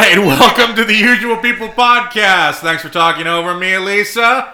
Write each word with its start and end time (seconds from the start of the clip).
right, 0.00 0.18
welcome 0.18 0.76
to 0.76 0.84
the 0.84 0.94
Usual 0.94 1.38
People 1.38 1.68
podcast. 1.68 2.56
Thanks 2.56 2.82
for 2.82 2.90
talking 2.90 3.26
over 3.26 3.54
me, 3.54 3.74
Elisa. 3.74 4.52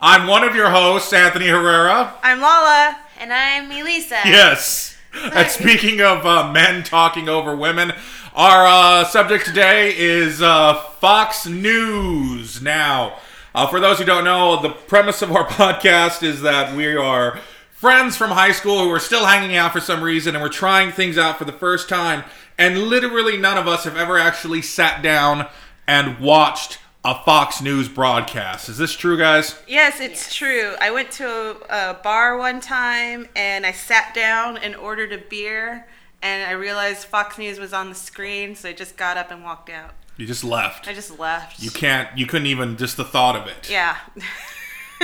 I'm 0.00 0.26
one 0.26 0.42
of 0.42 0.56
your 0.56 0.70
hosts, 0.70 1.12
Anthony 1.12 1.46
Herrera. 1.46 2.14
I'm 2.24 2.40
Lala. 2.40 2.98
And 3.20 3.32
I'm 3.32 3.70
Elisa. 3.70 4.20
Yes. 4.24 4.96
And 5.14 5.48
speaking 5.48 6.00
of 6.00 6.26
uh, 6.26 6.50
men 6.50 6.82
talking 6.82 7.28
over 7.28 7.54
women, 7.54 7.92
our 8.34 8.66
uh, 8.66 9.04
subject 9.04 9.46
today 9.46 9.96
is 9.96 10.42
uh, 10.42 10.74
Fox 10.74 11.46
News. 11.46 12.60
Now, 12.60 13.18
uh, 13.54 13.68
for 13.68 13.78
those 13.78 13.98
who 13.98 14.04
don't 14.04 14.24
know, 14.24 14.60
the 14.60 14.70
premise 14.70 15.22
of 15.22 15.30
our 15.30 15.46
podcast 15.48 16.24
is 16.24 16.42
that 16.42 16.74
we 16.74 16.96
are 16.96 17.38
friends 17.80 18.16
from 18.16 18.30
high 18.30 18.52
school 18.52 18.80
who 18.80 18.90
are 18.90 19.00
still 19.00 19.24
hanging 19.24 19.56
out 19.56 19.72
for 19.72 19.80
some 19.80 20.02
reason 20.02 20.34
and 20.34 20.42
we're 20.42 20.50
trying 20.50 20.92
things 20.92 21.16
out 21.16 21.38
for 21.38 21.44
the 21.44 21.52
first 21.52 21.88
time. 21.88 22.24
And 22.60 22.76
literally 22.76 23.38
none 23.38 23.56
of 23.56 23.66
us 23.66 23.84
have 23.84 23.96
ever 23.96 24.18
actually 24.18 24.60
sat 24.60 25.02
down 25.02 25.48
and 25.86 26.20
watched 26.20 26.78
a 27.02 27.14
Fox 27.14 27.62
News 27.62 27.88
broadcast. 27.88 28.68
Is 28.68 28.76
this 28.76 28.92
true, 28.92 29.16
guys? 29.16 29.58
Yes, 29.66 29.98
it's 29.98 30.34
true. 30.34 30.74
I 30.78 30.90
went 30.90 31.10
to 31.12 31.26
a, 31.26 31.92
a 31.92 31.94
bar 31.94 32.36
one 32.36 32.60
time 32.60 33.28
and 33.34 33.64
I 33.64 33.72
sat 33.72 34.12
down 34.14 34.58
and 34.58 34.76
ordered 34.76 35.10
a 35.10 35.16
beer, 35.16 35.86
and 36.20 36.46
I 36.46 36.52
realized 36.52 37.06
Fox 37.06 37.38
News 37.38 37.58
was 37.58 37.72
on 37.72 37.88
the 37.88 37.94
screen, 37.94 38.54
so 38.54 38.68
I 38.68 38.74
just 38.74 38.98
got 38.98 39.16
up 39.16 39.30
and 39.30 39.42
walked 39.42 39.70
out. 39.70 39.94
You 40.18 40.26
just 40.26 40.44
left. 40.44 40.86
I 40.86 40.92
just 40.92 41.18
left. 41.18 41.62
You 41.62 41.70
can't. 41.70 42.10
You 42.14 42.26
couldn't 42.26 42.48
even 42.48 42.76
just 42.76 42.98
the 42.98 43.06
thought 43.06 43.36
of 43.36 43.46
it. 43.46 43.70
Yeah. 43.70 43.96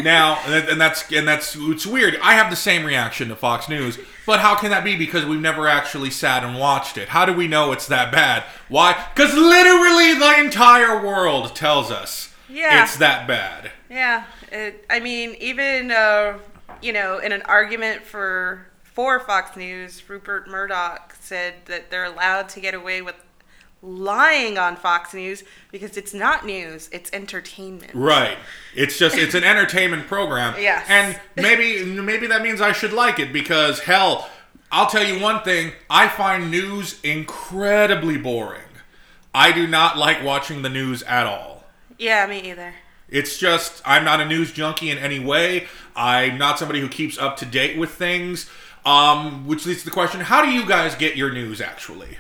Now, 0.03 0.39
and 0.47 0.69
and 0.69 0.81
that's 0.81 1.11
and 1.11 1.27
that's 1.27 1.57
it's 1.59 1.87
weird. 1.87 2.19
I 2.23 2.35
have 2.35 2.51
the 2.51 2.57
same 2.57 2.85
reaction 2.85 3.29
to 3.29 3.37
Fox 3.37 3.69
News, 3.69 3.99
but 4.27 4.41
how 4.41 4.55
can 4.55 4.71
that 4.71 4.85
be? 4.85 4.95
Because 4.97 5.25
we've 5.25 5.41
never 5.41 5.67
actually 5.69 6.11
sat 6.11 6.45
and 6.45 6.59
watched 6.59 6.99
it. 6.99 7.09
How 7.09 7.25
do 7.25 7.33
we 7.33 7.49
know 7.49 7.73
it's 7.73 7.87
that 7.89 8.13
bad? 8.13 8.45
Why? 8.69 8.93
Because 9.15 9.33
literally 9.35 10.15
the 10.19 10.39
entire 10.45 11.01
world 11.05 11.55
tells 11.57 11.91
us 11.91 12.35
Yeah. 12.49 12.83
it's 12.83 12.97
that 12.99 13.27
bad. 13.27 13.71
yeah. 13.89 14.25
It, 14.53 14.85
I 14.91 15.01
mean, 15.01 15.35
even 15.41 15.91
uh, 15.91 16.39
you 16.83 16.93
know, 16.93 17.19
in 17.19 17.33
an 17.33 17.43
argument 17.43 18.03
for 18.03 18.67
for 18.83 19.19
Fox 19.21 19.57
News, 19.57 20.09
Rupert 20.09 20.47
Murdoch 20.49 21.15
said 21.21 21.55
that 21.67 21.91
they're 21.91 22.05
allowed 22.05 22.49
to 22.51 22.61
get 22.61 22.75
away 22.75 23.01
with 23.03 23.15
lying 23.83 24.59
on 24.59 24.77
Fox 24.77 25.15
News 25.15 25.45
because 25.71 25.97
it's 25.97 26.15
not 26.15 26.45
news; 26.45 26.89
it's 26.93 27.11
entertainment. 27.13 27.93
Right. 27.95 28.39
It's 28.75 28.99
just 28.99 29.17
it's 29.17 29.35
an 29.35 29.45
entertainment 29.53 30.07
program. 30.07 30.55
Yes. 30.59 30.87
And 30.89 31.19
maybe 31.37 31.85
maybe 31.85 32.27
that 32.27 32.43
means 32.43 32.61
I 32.61 32.73
should 32.73 32.93
like 32.93 33.19
it 33.19 33.33
because 33.33 33.81
hell, 33.81 34.29
I'll 34.71 34.89
tell 34.89 35.05
you 35.05 35.21
one 35.21 35.43
thing, 35.43 35.73
I 35.89 36.09
find 36.09 36.51
news 36.51 37.01
incredibly 37.03 38.17
boring. 38.17 38.63
I 39.35 39.53
do 39.53 39.67
not 39.67 39.99
like 39.99 40.25
watching 40.25 40.63
the 40.63 40.71
news 40.71 41.03
at 41.03 41.27
all. 41.27 41.65
Yeah, 41.99 42.27
me 42.27 42.41
either. 42.51 42.75
It's 43.09 43.39
just 43.39 43.83
I'm 43.85 44.05
not 44.05 44.21
a 44.21 44.25
news 44.25 44.53
junkie 44.53 44.91
in 44.91 44.99
any 44.99 45.19
way. 45.19 45.67
I'm 45.95 46.39
not 46.39 46.59
somebody 46.59 46.81
who 46.81 46.89
keeps 46.89 47.19
up 47.19 47.37
to 47.39 47.47
date 47.47 47.79
with 47.79 47.91
things. 47.91 48.51
Um, 48.85 49.47
which 49.47 49.67
leads 49.67 49.81
to 49.81 49.87
the 49.87 49.91
question: 49.91 50.21
How 50.21 50.45
do 50.45 50.51
you 50.51 50.67
guys 50.67 50.95
get 50.95 51.17
your 51.17 51.33
news? 51.33 51.61
Actually, 51.61 52.19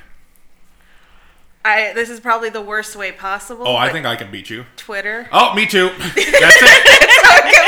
I 1.66 1.92
this 1.94 2.10
is 2.10 2.20
probably 2.20 2.48
the 2.48 2.62
worst 2.62 2.94
way 2.94 3.10
possible. 3.10 3.66
oh, 3.66 3.74
I 3.74 3.90
think 3.90 4.06
I 4.06 4.14
can 4.14 4.30
beat 4.30 4.48
you. 4.48 4.66
Twitter. 4.76 5.28
Oh, 5.32 5.52
me 5.54 5.66
too. 5.66 5.88
That's 5.98 6.16
it. 6.16 7.06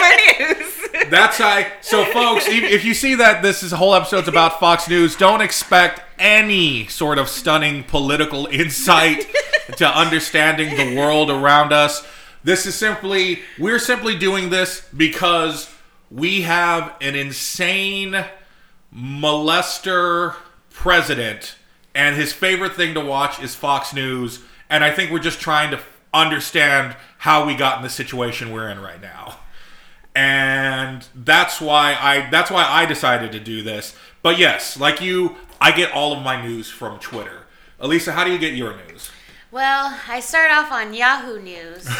My 0.01 0.37
news. 0.39 1.11
That's 1.11 1.41
I. 1.41 1.73
So, 1.81 2.05
folks, 2.05 2.47
if 2.47 2.63
if 2.63 2.85
you 2.85 2.95
see 2.95 3.17
that 3.17 3.43
this 3.43 3.63
is 3.65 3.73
a 3.73 3.77
whole 3.77 3.95
episode's 3.95 4.29
about 4.29 4.61
Fox 4.61 4.89
News, 4.89 5.17
don't 5.17 5.41
expect 5.41 6.01
any 6.19 6.87
sort 6.87 7.19
of 7.19 7.29
stunning 7.29 7.83
political 7.83 8.47
insight 8.53 9.27
to 9.77 9.87
understanding 9.89 10.77
the 10.77 10.97
world 10.97 11.29
around 11.31 11.73
us. 11.73 12.07
This 12.45 12.67
is 12.67 12.77
simply 12.77 13.41
we're 13.59 13.81
simply 13.81 14.17
doing 14.17 14.51
this 14.51 14.89
because 14.97 15.75
we 16.09 16.43
have 16.43 16.95
an 17.01 17.17
insane 17.17 18.25
molester 18.95 20.37
president, 20.71 21.57
and 21.99 22.17
his 22.17 22.33
favorite 22.33 22.75
thing 22.75 22.95
to 22.95 23.01
watch 23.01 23.43
is 23.43 23.55
Fox 23.55 23.93
News. 23.93 24.41
And 24.71 24.85
I 24.85 24.91
think 24.91 25.11
we're 25.11 25.19
just 25.19 25.41
trying 25.41 25.71
to 25.73 25.81
understand 26.15 26.97
how 27.19 27.47
we 27.47 27.55
got 27.55 27.79
in 27.79 27.83
the 27.83 27.91
situation 27.91 28.53
we're 28.53 28.69
in 28.71 28.81
right 28.81 29.01
now 29.01 29.39
and 30.19 31.07
that's 31.15 31.61
why 31.61 31.97
I 32.01 32.29
that's 32.29 32.51
why 32.51 32.65
I 32.65 32.87
decided 32.87 33.31
to 33.33 33.41
do 33.41 33.63
this. 33.63 33.95
But 34.21 34.37
yes, 34.37 34.79
like 34.79 35.01
you, 35.01 35.37
I 35.61 35.71
get 35.71 35.93
all 35.93 36.13
of 36.13 36.25
my 36.25 36.45
news 36.45 36.69
from 36.69 36.99
Twitter. 36.99 37.47
Elisa, 37.79 38.11
how 38.11 38.25
do 38.25 38.33
you 38.33 38.39
get 38.39 38.55
your 38.55 38.77
news? 38.89 39.11
Well, 39.53 39.97
I 40.09 40.19
start 40.19 40.51
off 40.51 40.73
on 40.73 40.93
Yahoo 40.93 41.41
News. 41.41 41.89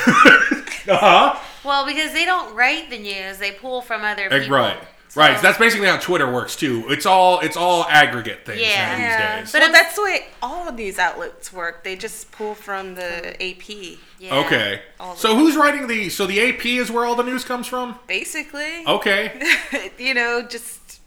Uh 0.89 0.97
huh. 0.97 1.39
well, 1.67 1.85
because 1.85 2.15
they 2.15 2.25
don't 2.25 2.55
write 2.55 2.89
the 2.89 2.99
news; 2.99 3.37
they 3.37 3.53
pull 3.53 3.83
from 3.83 4.05
other 4.05 4.31
people. 4.31 4.49
Right. 4.49 4.79
So- 5.11 5.21
Right. 5.23 5.37
So 5.37 5.43
that's 5.43 5.59
basically 5.59 5.87
how 5.89 5.97
Twitter 5.97 6.31
works 6.31 6.55
too. 6.55 6.85
It's 6.91 7.07
all 7.07 7.41
it's 7.41 7.57
all 7.57 7.85
aggregate 7.89 8.45
things 8.45 8.61
Yeah. 8.61 8.97
now 8.99 9.05
Yeah, 9.05 9.41
these 9.41 9.53
but 9.53 9.61
days. 9.61 9.73
that's 9.73 9.95
the 9.97 10.03
way 10.03 10.27
all 10.43 10.69
of 10.69 10.77
these 10.77 10.99
outlets 10.99 11.51
work. 11.53 11.83
They 11.83 11.97
just 11.97 12.31
pull 12.31 12.55
from 12.55 12.95
the 12.95 13.35
AP, 13.43 13.99
Yeah. 14.19 14.35
Okay. 14.37 14.83
So 15.17 15.35
who's 15.37 15.57
writing 15.57 15.87
the? 15.87 16.09
So 16.11 16.27
the 16.27 16.41
AP 16.41 16.79
is 16.79 16.91
where 16.91 17.05
all 17.07 17.15
the 17.15 17.23
news 17.23 17.45
comes 17.45 17.67
from. 17.67 17.99
basically. 18.07 18.85
Okay. 18.87 19.41
you 19.99 20.13
know, 20.15 20.43
just 20.43 21.01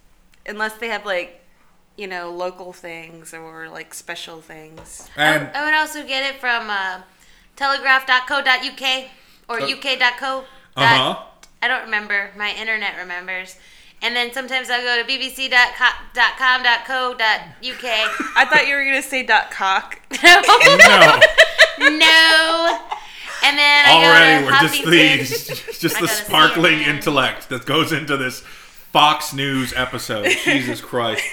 unless 0.47 0.73
they 0.73 0.87
have 0.89 1.05
like, 1.05 1.39
you 1.95 2.07
know, 2.07 2.31
local 2.31 2.73
things 2.73 3.33
or 3.35 3.69
like 3.69 3.93
special 3.93 4.41
things. 4.41 5.07
And 5.15 5.49
I 5.53 5.63
would 5.65 5.75
also 5.75 6.03
get 6.07 6.23
it 6.33 6.39
from 6.39 6.69
uh, 6.71 7.01
telegraph.co.uk 7.55 9.05
or 9.49 9.61
Uh, 9.61 9.67
uk.co. 9.67 10.43
uh 10.77 10.85
huh. 10.85 11.19
I 11.63 11.67
don't 11.67 11.83
remember. 11.83 12.31
My 12.35 12.53
internet 12.55 12.97
remembers. 12.97 13.57
And 14.03 14.15
then 14.15 14.33
sometimes 14.33 14.69
I'll 14.69 14.81
go 14.81 15.03
to 15.03 15.07
bbc.com.co.uk. 15.07 15.51
I 18.35 18.45
thought 18.45 18.67
you 18.67 18.75
were 18.75 18.83
gonna 18.83 19.01
say 19.01 19.23
dot 19.23 19.51
cock. 19.51 19.99
No. 20.23 21.87
no. 21.97 22.79
And 23.43 23.57
then 23.57 23.85
I 23.87 23.91
Already, 23.93 24.45
go 24.45 24.49
to 24.49 24.53
we're 24.53 24.61
just 24.61 24.83
the 24.85 25.71
just 25.79 25.95
the 25.95 26.01
gotta 26.01 26.07
see 26.07 26.23
it, 26.23 26.25
sparkling 26.25 26.79
man. 26.79 26.95
intellect 26.95 27.49
that 27.49 27.65
goes 27.65 27.91
into 27.91 28.17
this 28.17 28.41
Fox 28.41 29.33
News 29.33 29.73
episode. 29.75 30.27
Jesus 30.43 30.81
Christ! 30.81 31.23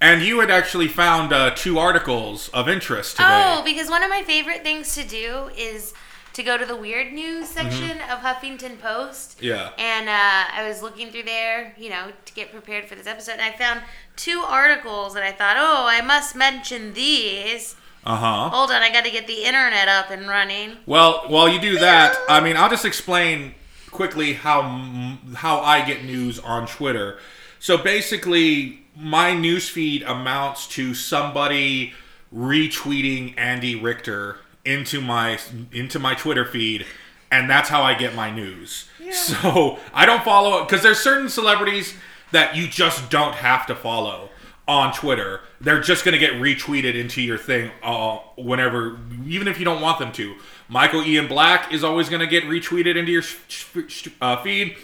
And 0.00 0.20
you 0.22 0.40
had 0.40 0.50
actually 0.50 0.88
found 0.88 1.32
uh, 1.32 1.52
two 1.54 1.78
articles 1.78 2.48
of 2.50 2.68
interest 2.68 3.16
today. 3.16 3.28
Oh, 3.30 3.62
because 3.64 3.88
one 3.88 4.02
of 4.02 4.10
my 4.10 4.22
favorite 4.22 4.62
things 4.62 4.94
to 4.96 5.04
do 5.04 5.50
is 5.56 5.94
to 6.32 6.42
go 6.42 6.56
to 6.56 6.64
the 6.64 6.76
weird 6.76 7.12
news 7.12 7.48
section 7.48 7.98
of 8.10 8.20
Huffington 8.20 8.80
Post. 8.80 9.36
Mm-hmm. 9.36 9.46
Yeah. 9.46 9.70
And 9.78 10.08
uh, 10.08 10.54
I 10.54 10.66
was 10.66 10.82
looking 10.82 11.10
through 11.10 11.24
there, 11.24 11.74
you 11.78 11.90
know, 11.90 12.12
to 12.24 12.32
get 12.34 12.52
prepared 12.52 12.86
for 12.86 12.94
this 12.94 13.06
episode, 13.06 13.32
and 13.32 13.42
I 13.42 13.52
found 13.52 13.82
two 14.16 14.40
articles 14.40 15.14
that 15.14 15.22
I 15.22 15.32
thought, 15.32 15.56
oh, 15.58 15.86
I 15.86 16.00
must 16.00 16.34
mention 16.34 16.94
these. 16.94 17.76
Uh 18.04 18.16
huh. 18.16 18.48
Hold 18.50 18.70
on, 18.70 18.82
I 18.82 18.92
got 18.92 19.04
to 19.04 19.10
get 19.10 19.26
the 19.26 19.44
internet 19.44 19.88
up 19.88 20.10
and 20.10 20.28
running. 20.28 20.78
Well, 20.86 21.24
while 21.28 21.48
you 21.48 21.60
do 21.60 21.78
that, 21.78 22.16
I 22.28 22.40
mean, 22.40 22.56
I'll 22.56 22.70
just 22.70 22.84
explain 22.84 23.54
quickly 23.92 24.32
how 24.32 25.18
how 25.36 25.60
I 25.60 25.84
get 25.86 26.04
news 26.04 26.40
on 26.40 26.66
Twitter. 26.66 27.18
So 27.60 27.78
basically, 27.78 28.82
my 28.96 29.34
news 29.34 29.68
feed 29.68 30.02
amounts 30.02 30.66
to 30.68 30.94
somebody 30.94 31.92
retweeting 32.34 33.34
Andy 33.36 33.76
Richter 33.76 34.38
into 34.64 35.00
my 35.00 35.38
into 35.72 35.98
my 35.98 36.14
Twitter 36.14 36.44
feed, 36.44 36.86
and 37.30 37.48
that's 37.50 37.68
how 37.68 37.82
I 37.82 37.94
get 37.94 38.14
my 38.14 38.30
news. 38.30 38.88
So 39.12 39.78
I 39.92 40.06
don't 40.06 40.22
follow 40.24 40.64
because 40.64 40.82
there's 40.82 40.98
certain 41.00 41.28
celebrities 41.28 41.94
that 42.30 42.56
you 42.56 42.66
just 42.68 43.10
don't 43.10 43.34
have 43.34 43.66
to 43.66 43.74
follow 43.74 44.30
on 44.66 44.92
Twitter. 44.94 45.40
They're 45.60 45.80
just 45.80 46.04
going 46.04 46.12
to 46.12 46.18
get 46.18 46.34
retweeted 46.34 46.94
into 46.94 47.20
your 47.20 47.36
thing 47.36 47.70
uh, 47.82 48.18
whenever, 48.36 48.98
even 49.26 49.48
if 49.48 49.58
you 49.58 49.64
don't 49.64 49.80
want 49.82 49.98
them 49.98 50.12
to. 50.12 50.36
Michael 50.68 51.02
Ian 51.02 51.26
Black 51.28 51.72
is 51.72 51.84
always 51.84 52.08
going 52.08 52.20
to 52.20 52.26
get 52.26 52.44
retweeted 52.44 52.96
into 52.96 53.12
your 53.12 53.22
sh- 53.22 53.66
sh- 53.88 54.08
uh, 54.20 54.40
feed. 54.42 54.76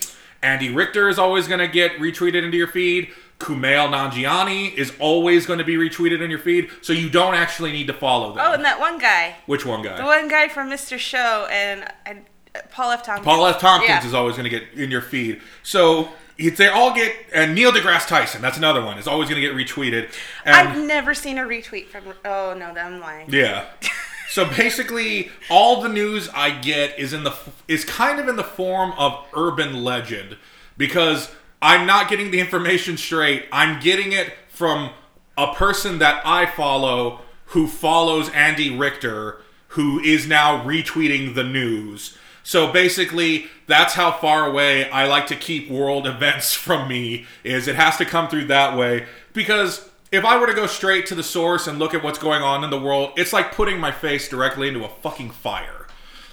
Andy 0.43 0.71
Richter 0.71 1.09
is 1.09 1.19
always 1.19 1.49
going 1.49 1.61
to 1.61 1.69
get 1.69 1.93
retweeted 1.93 2.45
into 2.45 2.57
your 2.57 2.69
feed. 2.69 3.11
Kumail 3.39 3.89
Nanjiani 3.91 4.75
is 4.75 4.93
always 4.99 5.47
going 5.47 5.59
to 5.61 5.65
be 5.65 5.77
retweeted 5.77 6.21
in 6.23 6.29
your 6.31 6.39
feed, 6.41 6.71
so 6.83 6.93
you 6.93 7.09
don't 7.09 7.35
actually 7.35 7.71
need 7.73 7.87
to 7.87 7.93
follow 7.95 8.33
them. 8.35 8.45
Oh, 8.45 8.53
and 8.53 8.65
that 8.65 8.81
one 8.81 8.99
guy, 8.99 9.37
Which 9.47 9.65
one 9.65 9.83
guy? 9.83 9.97
the 9.97 10.05
one 10.05 10.29
guy 10.29 10.49
from 10.49 10.69
Mr. 10.71 10.99
Show, 10.99 11.47
and, 11.51 11.85
and 12.05 12.25
uh, 12.55 12.61
Paul 12.73 12.91
F. 12.91 13.05
Tompkins. 13.05 13.25
Paul 13.25 13.47
F. 13.47 13.61
Tompkins 13.61 13.89
Yeah. 14.03 14.07
is 14.07 14.15
always 14.15 14.37
going 14.37 14.51
to 14.51 14.51
get 14.51 14.65
in 14.75 14.91
your 14.91 15.03
feed. 15.03 15.41
So 15.63 16.09
they 16.37 16.69
all 16.69 16.93
get, 16.95 17.15
and 17.33 17.55
Neil 17.55 17.71
deGrasse 17.73 18.09
Tyson, 18.09 18.43
that's 18.43 18.59
another 18.59 18.85
one, 18.85 18.99
is 18.99 19.07
always 19.07 19.29
going 19.29 19.41
to 19.41 19.47
get 19.49 19.57
retweeted. 19.57 20.11
And 20.45 20.55
I've 20.57 20.87
never 20.87 21.15
seen 21.15 21.39
a 21.39 21.43
retweet 21.43 21.87
from. 21.87 22.05
Oh 22.25 22.55
no, 22.59 22.67
I'm 22.67 23.01
lying. 23.01 23.27
yeah. 23.31 23.67
So 24.31 24.45
basically, 24.45 25.31
all 25.49 25.81
the 25.81 25.89
news 25.89 26.29
I 26.35 26.51
get 26.51 26.99
is 26.99 27.15
in 27.15 27.25
the 27.25 27.35
is 27.67 27.83
kind 27.87 28.21
of 28.21 28.29
in 28.29 28.37
the 28.37 28.45
form 28.45 28.93
of 28.99 29.25
urban 29.35 29.83
legend 29.83 30.37
because 30.77 31.31
I'm 31.61 31.87
not 31.87 32.09
getting 32.09 32.31
the 32.31 32.41
information 32.41 32.97
straight. 32.97 33.47
I'm 33.53 33.81
getting 33.81 34.13
it 34.13 34.33
from 34.49 34.91
a 35.37 35.55
person 35.55 35.99
that 35.99 36.23
I 36.25 36.47
follow 36.47 37.21
who 37.47 37.67
follows 37.67 38.29
Andy 38.31 38.77
Richter, 38.77 39.41
who 39.69 39.99
is 40.01 40.27
now 40.27 40.65
retweeting 40.65 41.35
the 41.35 41.45
news. 41.45 42.17
So 42.43 42.73
basically, 42.73 43.47
that's 43.67 43.95
how 43.95 44.11
far 44.13 44.47
away 44.47 44.89
I 44.91 45.07
like 45.07 45.27
to 45.29 45.37
keep 45.37 45.71
world 45.71 46.07
events 46.07 46.55
from 46.55 46.89
me. 46.89 47.27
Is 47.45 47.69
it 47.69 47.77
has 47.77 47.97
to 47.99 48.05
come 48.05 48.29
through 48.29 48.47
that 48.47 48.77
way 48.77 49.07
because 49.33 49.89
if 50.11 50.25
I 50.25 50.39
were 50.39 50.47
to 50.47 50.55
go 50.55 50.67
straight 50.67 51.07
to 51.07 51.15
the 51.15 51.23
source 51.23 51.67
and 51.67 51.79
look 51.79 51.93
at 51.93 52.03
what's 52.03 52.19
going 52.19 52.43
on 52.43 52.65
in 52.65 52.71
the 52.71 52.81
world, 52.81 53.13
it's 53.17 53.33
like 53.33 53.53
putting 53.53 53.79
my 53.79 53.93
face 53.93 54.29
directly 54.29 54.69
into 54.69 54.85
a 54.85 54.89
fucking 54.89 55.31
fire. 55.31 55.87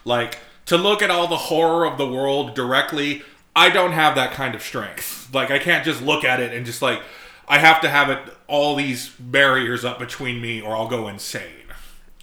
Like 0.05 0.39
to 0.67 0.77
look 0.77 1.01
at 1.01 1.11
all 1.11 1.27
the 1.27 1.37
horror 1.37 1.85
of 1.85 1.97
the 1.97 2.07
world 2.07 2.55
directly, 2.55 3.23
I 3.55 3.69
don't 3.69 3.93
have 3.93 4.15
that 4.15 4.31
kind 4.31 4.53
of 4.55 4.61
strength. 4.61 5.33
Like 5.33 5.51
I 5.51 5.59
can't 5.59 5.85
just 5.85 6.01
look 6.01 6.23
at 6.23 6.39
it 6.39 6.53
and 6.53 6.65
just 6.65 6.81
like 6.81 7.01
I 7.47 7.59
have 7.59 7.81
to 7.81 7.89
have 7.89 8.09
it 8.09 8.19
all 8.47 8.75
these 8.75 9.09
barriers 9.19 9.85
up 9.85 9.99
between 9.99 10.41
me 10.41 10.61
or 10.61 10.75
I'll 10.75 10.87
go 10.87 11.07
insane. 11.07 11.41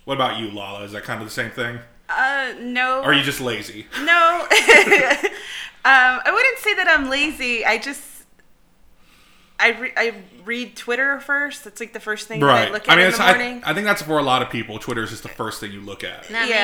What 0.05 0.15
about 0.15 0.39
you, 0.39 0.51
Lala? 0.51 0.83
Is 0.85 0.93
that 0.93 1.05
kind 1.05 1.21
of 1.21 1.27
the 1.27 1.33
same 1.33 1.51
thing? 1.51 1.79
Uh, 2.09 2.55
no. 2.61 3.01
Or 3.01 3.07
are 3.07 3.13
you 3.15 3.23
just 3.23 3.41
lazy? 3.41 3.87
No. 3.99 4.03
um, 4.05 4.51
I 5.85 6.31
wouldn't 6.33 6.59
say 6.59 6.75
that 6.75 6.89
I'm 6.89 7.09
lazy. 7.09 7.65
I 7.65 7.79
just 7.79 8.25
I, 9.63 9.69
re- 9.79 9.93
I 9.97 10.15
read 10.45 10.77
Twitter 10.77 11.21
first. 11.21 11.63
That's 11.65 11.81
like 11.81 11.93
the 11.93 12.01
first 12.01 12.27
thing 12.27 12.41
that 12.41 12.69
I 12.69 12.73
look 12.73 12.89
at 12.89 12.93
I 12.93 12.97
mean, 12.97 13.07
in 13.07 13.13
the 13.13 13.19
morning. 13.19 13.63
I 13.65 13.73
think 13.73 13.87
that's 13.87 14.03
for 14.03 14.19
a 14.19 14.23
lot 14.23 14.43
of 14.43 14.51
people. 14.51 14.79
Twitter 14.81 15.05
is 15.05 15.11
just 15.11 15.23
the 15.23 15.29
first 15.29 15.61
thing 15.61 15.71
you 15.73 15.81
look 15.81 16.03
at. 16.03 16.29
Not 16.31 16.49
me. 16.49 16.55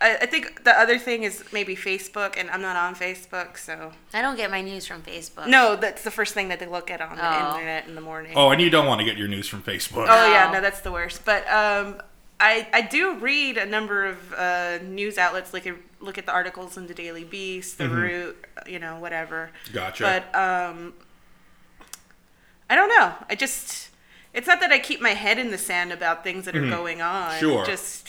Yeah. 0.00 0.06
I, 0.20 0.22
I 0.22 0.26
think 0.26 0.64
the 0.64 0.78
other 0.78 0.98
thing 0.98 1.22
is 1.24 1.44
maybe 1.52 1.76
Facebook, 1.76 2.36
and 2.38 2.50
I'm 2.50 2.62
not 2.62 2.76
on 2.76 2.94
Facebook, 2.94 3.56
so 3.58 3.92
I 4.14 4.22
don't 4.22 4.36
get 4.36 4.50
my 4.50 4.60
news 4.62 4.86
from 4.86 5.02
Facebook. 5.02 5.46
no, 5.48 5.76
that's 5.76 6.02
the 6.02 6.10
first 6.10 6.34
thing 6.34 6.48
that 6.48 6.58
they 6.60 6.66
look 6.66 6.90
at 6.90 7.00
on 7.00 7.16
the 7.16 7.22
Oh. 7.24 7.50
internet 7.50 7.86
in 7.86 7.94
the 7.94 8.00
morning. 8.00 8.32
Oh, 8.36 8.50
and 8.50 8.60
you 8.60 8.70
don't 8.70 8.86
want 8.86 9.00
to 9.00 9.04
get 9.04 9.16
your 9.16 9.28
news 9.28 9.46
from 9.48 9.62
Facebook. 9.62 10.06
Oh 10.08 10.32
yeah, 10.32 10.46
No. 10.46 10.52
no, 10.54 10.60
that's 10.60 10.80
the 10.80 10.92
worst. 10.92 11.24
But 11.24 11.42
um, 11.50 12.00
I 12.40 12.66
I 12.72 12.80
do 12.82 13.14
read 13.18 13.58
a 13.58 13.66
number 13.66 14.06
of 14.06 14.32
uh, 14.34 14.78
news 14.82 15.18
outlets. 15.18 15.52
Like 15.52 15.66
look 16.00 16.16
at 16.16 16.24
the 16.24 16.32
articles 16.32 16.76
in 16.78 16.86
the 16.86 16.94
Daily 16.94 17.24
Beast, 17.24 17.76
the 17.76 17.88
Root, 17.88 18.42
you 18.66 18.78
know, 18.78 18.98
whatever. 18.98 19.50
Gotcha. 19.72 20.02
But 20.02 20.34
um, 20.34 20.94
I 22.68 22.74
don't 22.76 22.88
know. 22.88 23.14
I 23.28 23.34
just 23.34 23.88
it's 24.32 24.46
not 24.46 24.60
that 24.60 24.70
I 24.70 24.78
keep 24.78 25.00
my 25.00 25.10
head 25.10 25.38
in 25.38 25.50
the 25.50 25.58
sand 25.58 25.92
about 25.92 26.22
things 26.24 26.44
that 26.44 26.56
are 26.56 26.66
going 26.68 27.02
on. 27.02 27.38
Sure. 27.38 27.64
Just 27.66 28.08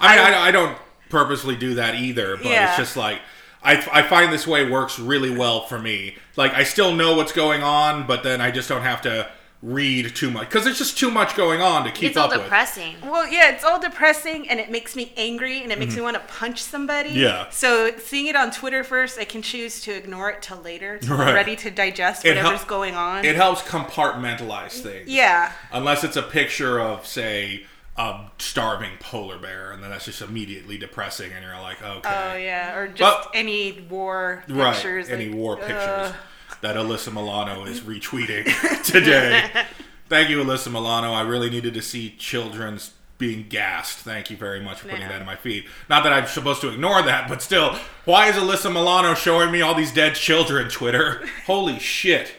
I 0.00 0.16
mean, 0.16 0.26
I- 0.26 0.38
I, 0.44 0.48
I 0.48 0.50
don't 0.50 0.76
purposely 1.08 1.56
do 1.56 1.74
that 1.74 1.94
either, 1.96 2.36
but 2.36 2.46
Yeah. 2.46 2.68
it's 2.68 2.76
just 2.78 2.96
like 2.96 3.20
I, 3.62 3.76
I 3.92 4.02
find 4.02 4.32
this 4.32 4.46
way 4.46 4.68
works 4.68 4.98
really 4.98 5.30
well 5.30 5.62
for 5.62 5.78
me. 5.78 6.16
Like 6.36 6.52
I 6.54 6.64
still 6.64 6.94
know 6.94 7.16
what's 7.16 7.32
going 7.32 7.62
on, 7.62 8.06
but 8.06 8.22
then 8.22 8.40
I 8.40 8.50
just 8.50 8.68
don't 8.68 8.82
have 8.82 9.00
to 9.02 9.30
read 9.62 10.14
too 10.14 10.30
much 10.30 10.46
because 10.50 10.66
it's 10.66 10.76
just 10.76 10.98
too 10.98 11.10
much 11.10 11.34
going 11.34 11.62
on 11.62 11.84
to 11.84 11.90
keep 11.90 12.04
up. 12.04 12.10
it's 12.10 12.16
all 12.18 12.24
up 12.24 12.30
with. 12.32 12.42
depressing. 12.42 12.96
Well, 13.02 13.26
yeah, 13.26 13.48
it's 13.52 13.64
all 13.64 13.80
depressing 13.80 14.46
and 14.50 14.60
it 14.60 14.70
makes 14.70 14.94
me 14.94 15.14
angry 15.16 15.62
and 15.62 15.72
it 15.72 15.78
makes 15.78 15.96
me 15.96 16.02
want 16.02 16.16
to 16.16 16.22
punch 16.34 16.62
somebody. 16.62 17.08
Mm-hmm. 17.08 17.18
Yeah. 17.20 17.48
So 17.48 17.96
seeing 17.96 18.26
it 18.26 18.36
on 18.36 18.50
Twitter 18.50 18.84
first, 18.84 19.18
I 19.18 19.24
can 19.24 19.40
choose 19.40 19.80
to 19.82 19.92
ignore 19.96 20.28
it 20.28 20.42
till 20.42 20.58
later, 20.58 20.98
till 20.98 21.16
Right. 21.16 21.28
I'm 21.28 21.34
ready 21.34 21.56
to 21.56 21.70
digest 21.70 22.26
It 22.26 22.36
hel- 22.36 22.44
whatever's 22.44 22.66
going 22.66 22.94
on. 22.94 23.24
It 23.24 23.36
helps 23.36 23.62
compartmentalize 23.62 24.80
things. 24.82 25.08
yeah. 25.08 25.52
Unless 25.72 26.04
it's 26.04 26.16
a 26.16 26.22
picture 26.22 26.78
of, 26.78 27.06
say, 27.06 27.64
a 27.96 28.26
starving 28.38 28.92
polar 29.00 29.38
bear, 29.38 29.70
and 29.72 29.82
then 29.82 29.90
that's 29.90 30.04
just 30.06 30.20
immediately 30.22 30.76
depressing, 30.78 31.32
and 31.32 31.44
you're 31.44 31.60
like, 31.60 31.82
okay. 31.82 32.08
Oh 32.32 32.36
yeah, 32.36 32.74
or 32.76 32.88
just 32.88 33.00
But- 33.24 33.30
any 33.34 33.86
war 33.88 34.42
Right, 34.48 34.74
pictures. 34.74 35.08
any 35.08 35.26
like, 35.26 35.36
war 35.36 35.54
uh, 35.54 35.66
pictures 35.66 36.12
that 36.60 36.76
Alyssa 36.76 37.12
Milano 37.12 37.64
is 37.66 37.80
retweeting 37.92 38.44
today. 38.84 39.48
Thank 40.08 40.28
you, 40.28 40.42
Alyssa 40.44 40.70
Milano. 40.70 41.12
I 41.12 41.22
really 41.22 41.48
needed 41.50 41.72
to 41.74 41.82
see 41.82 42.14
children's 42.18 42.92
being 43.16 43.46
gassed. 43.48 43.98
Thank 43.98 44.28
you 44.28 44.36
very 44.36 44.60
much 44.60 44.80
for 44.80 44.88
putting 44.88 45.06
that 45.08 45.20
in 45.20 45.26
my 45.26 45.36
feed. 45.36 45.64
Not 45.88 46.02
that 46.02 46.12
I'm 46.12 46.26
supposed 46.26 46.60
to 46.62 46.68
ignore 46.68 47.00
that, 47.02 47.28
but 47.28 47.40
still, 47.40 47.76
why 48.04 48.28
is 48.28 48.34
Alyssa 48.36 48.72
Milano 48.72 49.14
showing 49.14 49.50
me 49.52 49.62
all 49.62 49.74
these 49.74 49.92
dead 49.94 50.14
children, 50.16 50.68
Twitter? 50.68 51.24
Holy 51.46 51.78
shit. 51.78 52.34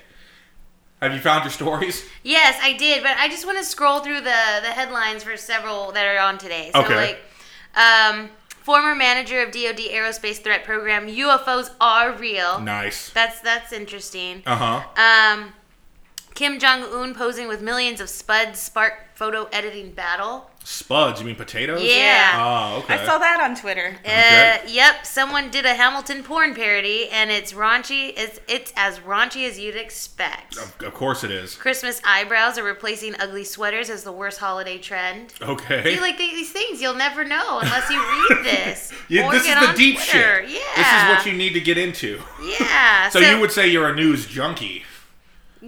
Have 1.05 1.13
you 1.13 1.21
found 1.21 1.43
your 1.43 1.51
stories? 1.51 2.03
Yes, 2.23 2.57
I 2.61 2.73
did, 2.73 3.03
but 3.03 3.15
I 3.17 3.27
just 3.29 3.45
want 3.45 3.59
to 3.59 3.63
scroll 3.63 3.99
through 3.99 4.21
the 4.21 4.41
the 4.61 4.71
headlines 4.79 5.23
for 5.23 5.37
several 5.37 5.91
that 5.91 6.05
are 6.05 6.19
on 6.19 6.37
today. 6.39 6.71
So 6.73 6.81
Okay. 6.81 6.95
like 6.95 7.19
um 7.75 8.29
former 8.63 8.95
manager 8.95 9.43
of 9.43 9.51
DoD 9.51 9.77
aerospace 9.77 10.41
threat 10.41 10.63
program, 10.63 11.07
UFOs 11.07 11.69
are 11.79 12.11
real. 12.13 12.59
Nice. 12.59 13.11
That's 13.11 13.39
that's 13.41 13.71
interesting. 13.71 14.41
Uh 14.47 14.55
huh. 14.55 15.01
Um 15.07 15.53
Kim 16.35 16.59
Jong 16.59 16.83
Un 16.83 17.13
posing 17.15 17.47
with 17.47 17.61
millions 17.61 18.01
of 18.01 18.09
spuds 18.09 18.59
spark 18.59 18.93
photo 19.15 19.45
editing 19.53 19.91
battle. 19.91 20.49
Spuds, 20.65 21.21
you 21.21 21.25
mean 21.27 21.35
potatoes? 21.35 21.81
Yeah. 21.81 22.31
Oh, 22.35 22.79
okay. 22.79 22.95
I 22.95 23.05
saw 23.05 23.17
that 23.19 23.39
on 23.39 23.55
Twitter. 23.55 23.95
Okay. 24.01 24.59
Uh, 24.65 24.67
yep, 24.67 25.05
someone 25.05 25.49
did 25.49 25.63
a 25.65 25.75
Hamilton 25.75 26.23
porn 26.23 26.53
parody, 26.53 27.07
and 27.07 27.31
it's 27.31 27.53
raunchy. 27.53 28.11
It's, 28.17 28.39
it's 28.49 28.73
as 28.75 28.99
raunchy 28.99 29.47
as 29.47 29.57
you'd 29.57 29.77
expect. 29.77 30.57
Of, 30.57 30.75
of 30.83 30.93
course 30.93 31.23
it 31.23 31.31
is. 31.31 31.55
Christmas 31.55 32.01
eyebrows 32.03 32.57
are 32.57 32.63
replacing 32.63 33.15
ugly 33.19 33.45
sweaters 33.45 33.89
as 33.89 34.03
the 34.03 34.11
worst 34.11 34.39
holiday 34.39 34.77
trend. 34.79 35.33
Okay. 35.41 35.95
See, 35.95 36.01
like 36.01 36.17
th- 36.17 36.33
these 36.33 36.51
things, 36.51 36.81
you'll 36.81 36.95
never 36.95 37.23
know 37.23 37.59
unless 37.61 37.89
you 37.89 37.99
read 38.01 38.43
this. 38.43 38.91
Yeah, 39.07 39.27
or 39.27 39.31
this 39.31 39.43
is 39.43 39.47
get 39.47 39.61
the 39.61 39.67
on 39.69 39.75
deep 39.75 39.95
Twitter. 39.95 40.45
shit. 40.47 40.49
Yeah. 40.49 40.75
This 40.75 40.87
is 40.87 41.09
what 41.17 41.25
you 41.31 41.37
need 41.37 41.53
to 41.53 41.61
get 41.61 41.77
into. 41.77 42.19
Yeah. 42.59 43.09
So, 43.11 43.19
you 43.19 43.39
would 43.39 43.51
say 43.53 43.69
you're 43.69 43.87
a 43.87 43.95
news 43.95 44.25
junkie. 44.25 44.83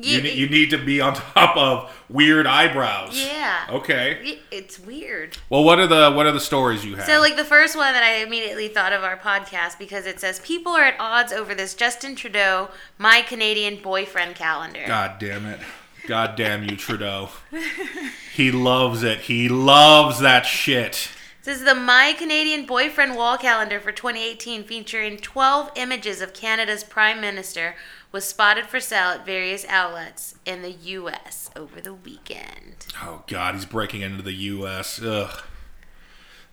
You, 0.03 0.21
ne- 0.21 0.33
you 0.33 0.47
need 0.49 0.69
to 0.71 0.77
be 0.77 1.01
on 1.01 1.13
top 1.33 1.55
of 1.57 1.91
weird 2.09 2.45
eyebrows. 2.47 3.17
Yeah. 3.17 3.67
Okay. 3.69 4.19
It- 4.23 4.39
It's 4.51 4.79
weird. 4.79 5.38
Well, 5.49 5.63
what 5.63 5.79
are 5.79 5.88
the 5.88 6.11
what 6.11 6.25
are 6.25 6.31
the 6.31 6.39
stories 6.39 6.83
you 6.85 6.95
have? 6.95 7.05
So, 7.05 7.19
like 7.19 7.35
the 7.38 7.45
first 7.45 7.75
one 7.75 7.94
that 7.94 8.03
I 8.03 8.17
immediately 8.23 8.67
thought 8.67 8.94
of 8.94 9.03
our 9.03 9.17
podcast 9.17 9.77
because 9.79 10.05
it 10.05 10.19
says 10.19 10.39
people 10.39 10.71
are 10.73 10.83
at 10.83 10.95
odds 10.99 11.31
over 11.33 11.53
this 11.55 11.73
Justin 11.73 12.16
Trudeau 12.16 12.69
my 12.97 13.21
Canadian 13.21 13.81
boyfriend 13.81 14.35
calendar. 14.35 14.83
God 14.87 15.19
damn 15.19 15.45
it. 15.45 15.59
God 16.07 16.35
damn 16.37 16.63
you, 16.63 16.77
Trudeau. 16.77 17.30
he 18.33 18.51
loves 18.51 19.04
it. 19.04 19.19
He 19.21 19.49
loves 19.49 20.19
that 20.19 20.45
shit. 20.45 21.09
This 21.44 21.59
is 21.59 21.66
the 21.66 21.75
My 21.75 22.13
Canadian 22.18 22.66
Boyfriend 22.66 23.16
wall 23.16 23.37
calendar 23.37 23.80
for 23.80 23.92
2018 23.94 24.63
featuring 24.66 25.18
12 25.18 25.71
images 25.77 26.21
of 26.21 26.33
Canada's 26.33 26.83
Prime 26.83 27.21
Minister 27.21 27.75
was 28.11 28.26
spotted 28.26 28.66
for 28.68 28.80
sale 28.80 29.09
at 29.09 29.26
various 29.26 29.66
outlets 29.68 30.35
in 30.45 30.61
the 30.61 30.71
US 30.71 31.49
over 31.56 31.81
the 31.81 31.94
weekend. 31.94 32.87
Oh 33.02 33.23
God, 33.28 33.56
he's 33.56 33.66
breaking 33.66 34.02
into 34.02 34.23
the 34.23 34.33
U.S. 34.33 35.02
Ugh. 35.02 35.44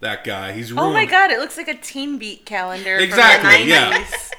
That 0.00 0.24
guy. 0.24 0.52
He's 0.52 0.72
Oh 0.72 0.92
my 0.92 1.06
god, 1.06 1.30
it 1.30 1.38
looks 1.38 1.56
like 1.56 1.68
a 1.68 1.74
Teen 1.76 2.18
Beat 2.18 2.44
calendar. 2.44 2.96
Exactly, 2.96 3.50
From 3.50 3.68
the 3.68 3.74
90s. 3.74 4.00
yeah. 4.00 4.04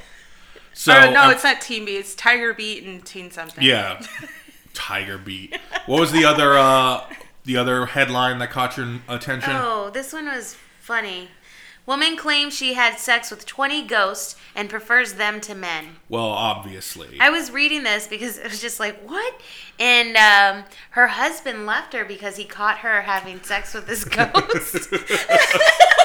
So 0.78 0.94
or 0.94 1.10
no, 1.10 1.22
um, 1.24 1.32
it's 1.32 1.44
not 1.46 1.62
Teen 1.62 1.86
Beat. 1.86 1.96
It's 2.00 2.14
Tiger 2.16 2.54
Beat 2.54 2.84
and 2.84 3.04
Teen 3.06 3.32
something. 3.32 3.64
Yeah. 3.64 4.06
Tiger 4.74 5.18
Beat. 5.18 5.58
What 5.86 6.02
was 6.02 6.12
the 6.12 6.26
other 6.26 6.58
uh 6.58 7.02
the 7.46 7.56
other 7.56 7.86
headline 7.86 8.40
that 8.40 8.50
caught 8.52 8.76
your 8.76 9.00
attention? 9.08 9.52
Oh, 9.54 9.90
this 9.90 10.12
one 10.12 10.26
was 10.26 10.58
funny. 10.82 11.30
Woman 11.86 12.18
claims 12.18 12.56
she 12.56 12.74
had 12.74 12.98
sex 12.98 13.30
with 13.30 13.46
20 13.46 13.84
ghosts 13.84 14.36
and 14.56 14.70
prefers 14.70 15.14
them 15.14 15.40
to 15.42 15.54
men. 15.54 15.98
Well, 16.10 16.26
obviously. 16.26 17.18
I 17.20 17.30
was 17.30 17.52
reading 17.52 17.84
this 17.84 18.08
because 18.08 18.40
it 18.40 18.50
was 18.50 18.60
just 18.60 18.80
like, 18.80 19.00
what? 19.08 19.40
And 19.80 20.18
um, 20.18 20.64
her 20.92 21.08
husband 21.08 21.66
left 21.66 21.94
her 21.94 22.04
because 22.04 22.38
he 22.38 22.46
caught 22.46 22.80
her 22.80 23.04
having 23.04 23.42
sex 23.44 23.74
with 23.74 23.86
this 23.86 24.04
ghost. 24.04 24.90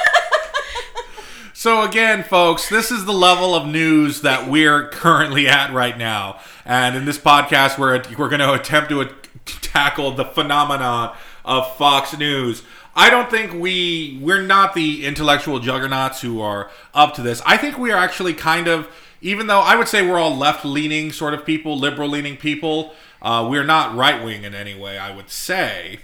So 1.61 1.83
again, 1.83 2.23
folks, 2.23 2.69
this 2.69 2.89
is 2.89 3.05
the 3.05 3.13
level 3.13 3.53
of 3.53 3.67
news 3.67 4.21
that 4.21 4.47
we're 4.49 4.87
currently 4.87 5.47
at 5.47 5.71
right 5.71 5.95
now, 5.95 6.39
and 6.65 6.95
in 6.95 7.05
this 7.05 7.19
podcast, 7.19 7.77
we're 7.77 8.01
we're 8.17 8.29
going 8.29 8.39
to 8.39 8.53
attempt 8.53 8.89
to 8.89 9.07
tackle 9.45 10.09
the 10.09 10.25
phenomenon 10.25 11.15
of 11.45 11.77
Fox 11.77 12.17
News. 12.17 12.63
I 12.95 13.09
don't 13.09 13.29
think 13.29 13.53
we 13.53 14.19
we're 14.21 14.41
not 14.41 14.73
the 14.73 15.05
intellectual 15.05 15.59
juggernauts 15.59 16.21
who 16.21 16.41
are 16.41 16.69
up 16.93 17.13
to 17.15 17.21
this. 17.21 17.41
I 17.45 17.57
think 17.57 17.77
we 17.77 17.91
are 17.91 17.97
actually 17.97 18.33
kind 18.33 18.67
of, 18.67 18.87
even 19.21 19.47
though 19.47 19.59
I 19.61 19.75
would 19.75 19.87
say 19.87 20.05
we're 20.05 20.17
all 20.19 20.35
left 20.35 20.65
leaning 20.65 21.11
sort 21.11 21.33
of 21.33 21.45
people, 21.45 21.77
liberal 21.77 22.09
leaning 22.09 22.37
people. 22.37 22.93
Uh, 23.21 23.47
we're 23.49 23.63
not 23.63 23.95
right 23.95 24.23
wing 24.23 24.43
in 24.43 24.55
any 24.55 24.73
way, 24.73 24.97
I 24.97 25.15
would 25.15 25.29
say, 25.29 25.99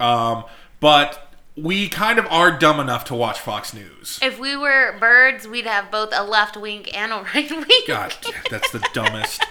um, 0.00 0.44
but 0.80 1.28
we 1.54 1.86
kind 1.88 2.18
of 2.18 2.26
are 2.28 2.50
dumb 2.50 2.80
enough 2.80 3.04
to 3.04 3.14
watch 3.14 3.38
Fox 3.38 3.74
News. 3.74 4.18
if 4.22 4.40
we 4.40 4.56
were 4.56 4.96
birds, 4.98 5.46
we'd 5.46 5.66
have 5.66 5.90
both 5.90 6.08
a 6.14 6.24
left 6.24 6.56
wing 6.56 6.86
and 6.94 7.12
a 7.12 7.16
right 7.34 7.50
wing. 7.50 7.82
God, 7.86 8.14
that's 8.50 8.70
the 8.70 8.78
dumbest. 8.94 9.44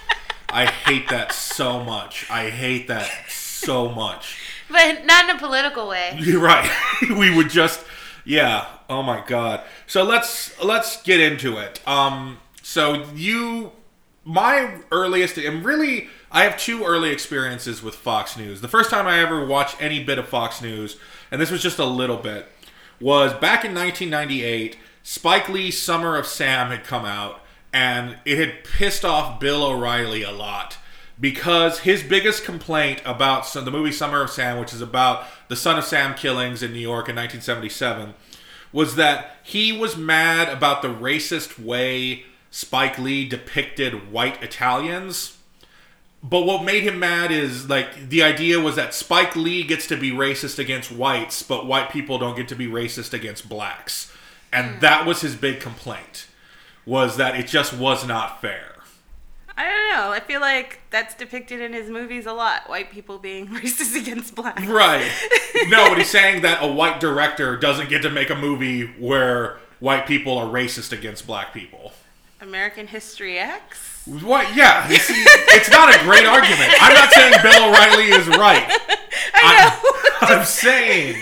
I 0.50 0.66
hate 0.66 1.08
that 1.10 1.32
so 1.32 1.82
much. 1.82 2.28
I 2.28 2.50
hate 2.50 2.88
that 2.88 3.08
so 3.28 3.88
much. 3.88 4.36
But 4.70 5.04
not 5.04 5.28
in 5.28 5.36
a 5.36 5.38
political 5.38 5.88
way. 5.88 6.16
You're 6.18 6.40
right. 6.40 6.70
we 7.02 7.34
would 7.34 7.50
just 7.50 7.84
Yeah. 8.24 8.66
Oh 8.88 9.02
my 9.02 9.22
god. 9.26 9.62
So 9.86 10.02
let's 10.02 10.58
let's 10.62 11.02
get 11.02 11.20
into 11.20 11.58
it. 11.58 11.86
Um 11.86 12.38
so 12.62 13.04
you 13.14 13.72
my 14.24 14.78
earliest 14.90 15.36
and 15.38 15.64
really 15.64 16.08
I 16.30 16.44
have 16.44 16.58
two 16.58 16.84
early 16.84 17.10
experiences 17.10 17.82
with 17.82 17.94
Fox 17.94 18.38
News. 18.38 18.62
The 18.62 18.68
first 18.68 18.88
time 18.88 19.06
I 19.06 19.18
ever 19.18 19.44
watched 19.44 19.82
any 19.82 20.02
bit 20.02 20.18
of 20.18 20.26
Fox 20.28 20.62
News, 20.62 20.96
and 21.30 21.38
this 21.38 21.50
was 21.50 21.62
just 21.62 21.78
a 21.78 21.84
little 21.84 22.16
bit, 22.16 22.48
was 22.98 23.34
back 23.34 23.66
in 23.66 23.74
1998. 23.74 24.78
Spike 25.02 25.50
Lee's 25.50 25.80
Summer 25.80 26.16
of 26.16 26.26
Sam 26.26 26.70
had 26.70 26.84
come 26.84 27.04
out, 27.04 27.42
and 27.70 28.16
it 28.24 28.38
had 28.38 28.64
pissed 28.64 29.04
off 29.04 29.40
Bill 29.40 29.62
O'Reilly 29.62 30.22
a 30.22 30.30
lot 30.30 30.78
because 31.20 31.80
his 31.80 32.02
biggest 32.02 32.44
complaint 32.44 33.00
about 33.04 33.46
so- 33.46 33.60
the 33.60 33.70
movie 33.70 33.92
Summer 33.92 34.22
of 34.22 34.30
Sam, 34.30 34.58
which 34.58 34.72
is 34.72 34.80
about 34.80 35.26
the 35.48 35.56
Son 35.56 35.78
of 35.78 35.84
Sam 35.84 36.14
killings 36.14 36.62
in 36.62 36.72
New 36.72 36.78
York 36.78 37.08
in 37.08 37.16
1977, 37.16 38.14
was 38.72 38.96
that 38.96 39.36
he 39.42 39.72
was 39.72 39.96
mad 39.96 40.48
about 40.48 40.82
the 40.82 40.88
racist 40.88 41.62
way 41.62 42.24
Spike 42.50 42.98
Lee 42.98 43.28
depicted 43.28 44.10
white 44.10 44.42
Italians. 44.42 45.38
But 46.22 46.42
what 46.42 46.64
made 46.64 46.84
him 46.84 46.98
mad 46.98 47.32
is 47.32 47.68
like 47.68 48.08
the 48.08 48.22
idea 48.22 48.60
was 48.60 48.76
that 48.76 48.94
Spike 48.94 49.34
Lee 49.34 49.64
gets 49.64 49.86
to 49.88 49.96
be 49.96 50.10
racist 50.12 50.58
against 50.58 50.92
whites, 50.92 51.42
but 51.42 51.66
white 51.66 51.90
people 51.90 52.18
don't 52.18 52.36
get 52.36 52.48
to 52.48 52.54
be 52.54 52.66
racist 52.66 53.12
against 53.12 53.48
blacks. 53.48 54.12
And 54.52 54.74
hmm. 54.74 54.80
that 54.80 55.06
was 55.06 55.22
his 55.22 55.34
big 55.34 55.60
complaint 55.60 56.26
was 56.84 57.16
that 57.16 57.38
it 57.38 57.46
just 57.46 57.72
was 57.72 58.06
not 58.06 58.40
fair. 58.40 58.71
I 59.56 59.64
don't 59.64 59.90
know. 59.92 60.12
I 60.12 60.20
feel 60.20 60.40
like 60.40 60.80
that's 60.90 61.14
depicted 61.14 61.60
in 61.60 61.72
his 61.72 61.90
movies 61.90 62.26
a 62.26 62.32
lot. 62.32 62.68
White 62.68 62.90
people 62.90 63.18
being 63.18 63.46
racist 63.48 64.00
against 64.00 64.34
black. 64.34 64.60
Right. 64.66 65.10
No, 65.68 65.88
but 65.88 65.98
he's 65.98 66.10
saying 66.10 66.42
that 66.42 66.62
a 66.62 66.66
white 66.66 66.98
director 66.98 67.56
doesn't 67.56 67.88
get 67.88 68.02
to 68.02 68.10
make 68.10 68.30
a 68.30 68.34
movie 68.34 68.84
where 68.98 69.58
white 69.78 70.06
people 70.06 70.36
are 70.36 70.46
racist 70.46 70.92
against 70.92 71.26
black 71.26 71.52
people. 71.54 71.92
American 72.40 72.88
History 72.88 73.38
X. 73.38 74.02
What? 74.06 74.54
Yeah. 74.56 74.88
see, 74.88 75.14
it's 75.54 75.70
not 75.70 75.94
a 75.94 75.98
great 76.04 76.24
argument. 76.26 76.72
I'm 76.80 76.94
not 76.94 77.12
saying 77.12 77.34
Bill 77.42 77.68
O'Reilly 77.68 78.06
is 78.06 78.26
right. 78.28 78.66
I 79.34 79.70
know. 80.20 80.36
I'm 80.36 80.44
saying 80.44 81.16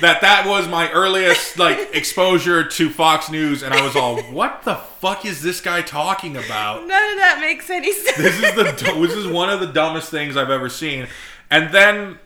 that 0.00 0.20
that 0.20 0.46
was 0.46 0.68
my 0.68 0.90
earliest 0.90 1.58
like 1.58 1.94
exposure 1.94 2.64
to 2.64 2.90
Fox 2.90 3.30
News, 3.30 3.62
and 3.62 3.74
I 3.74 3.84
was 3.84 3.96
all, 3.96 4.20
"What 4.32 4.62
the 4.64 4.76
fuck 4.76 5.24
is 5.24 5.42
this 5.42 5.60
guy 5.60 5.82
talking 5.82 6.36
about?" 6.36 6.86
None 6.86 7.10
of 7.10 7.18
that 7.18 7.38
makes 7.40 7.70
any 7.70 7.92
sense. 7.92 8.16
This 8.26 8.36
is 8.36 8.54
the 8.54 8.92
this 9.00 9.12
is 9.12 9.26
one 9.26 9.50
of 9.50 9.60
the 9.60 9.66
dumbest 9.66 10.10
things 10.10 10.36
I've 10.36 10.50
ever 10.50 10.68
seen. 10.68 11.06
And 11.50 11.72
then 11.72 12.18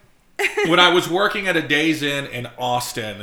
when 0.66 0.80
I 0.80 0.92
was 0.92 1.08
working 1.08 1.46
at 1.46 1.56
a 1.56 1.62
Days 1.62 2.02
Inn 2.02 2.26
in 2.26 2.48
Austin, 2.58 3.22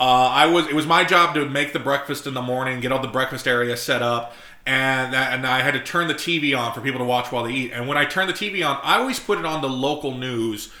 uh, 0.00 0.02
I 0.02 0.46
was 0.46 0.66
it 0.68 0.74
was 0.74 0.86
my 0.86 1.04
job 1.04 1.34
to 1.34 1.48
make 1.48 1.72
the 1.72 1.78
breakfast 1.78 2.26
in 2.26 2.34
the 2.34 2.42
morning, 2.42 2.80
get 2.80 2.92
all 2.92 3.02
the 3.02 3.08
breakfast 3.08 3.48
area 3.48 3.76
set 3.76 4.02
up, 4.02 4.34
and 4.66 5.12
that, 5.12 5.32
and 5.32 5.46
I 5.46 5.60
had 5.60 5.72
to 5.74 5.80
turn 5.80 6.08
the 6.08 6.14
TV 6.14 6.56
on 6.56 6.72
for 6.72 6.80
people 6.80 6.98
to 6.98 7.04
watch 7.04 7.32
while 7.32 7.44
they 7.44 7.52
eat. 7.52 7.72
And 7.72 7.88
when 7.88 7.96
I 7.96 8.04
turned 8.04 8.28
the 8.28 8.34
TV 8.34 8.66
on, 8.68 8.78
I 8.82 8.98
always 8.98 9.18
put 9.18 9.38
it 9.38 9.44
on 9.44 9.62
the 9.62 9.68
local 9.68 10.14
news 10.14 10.72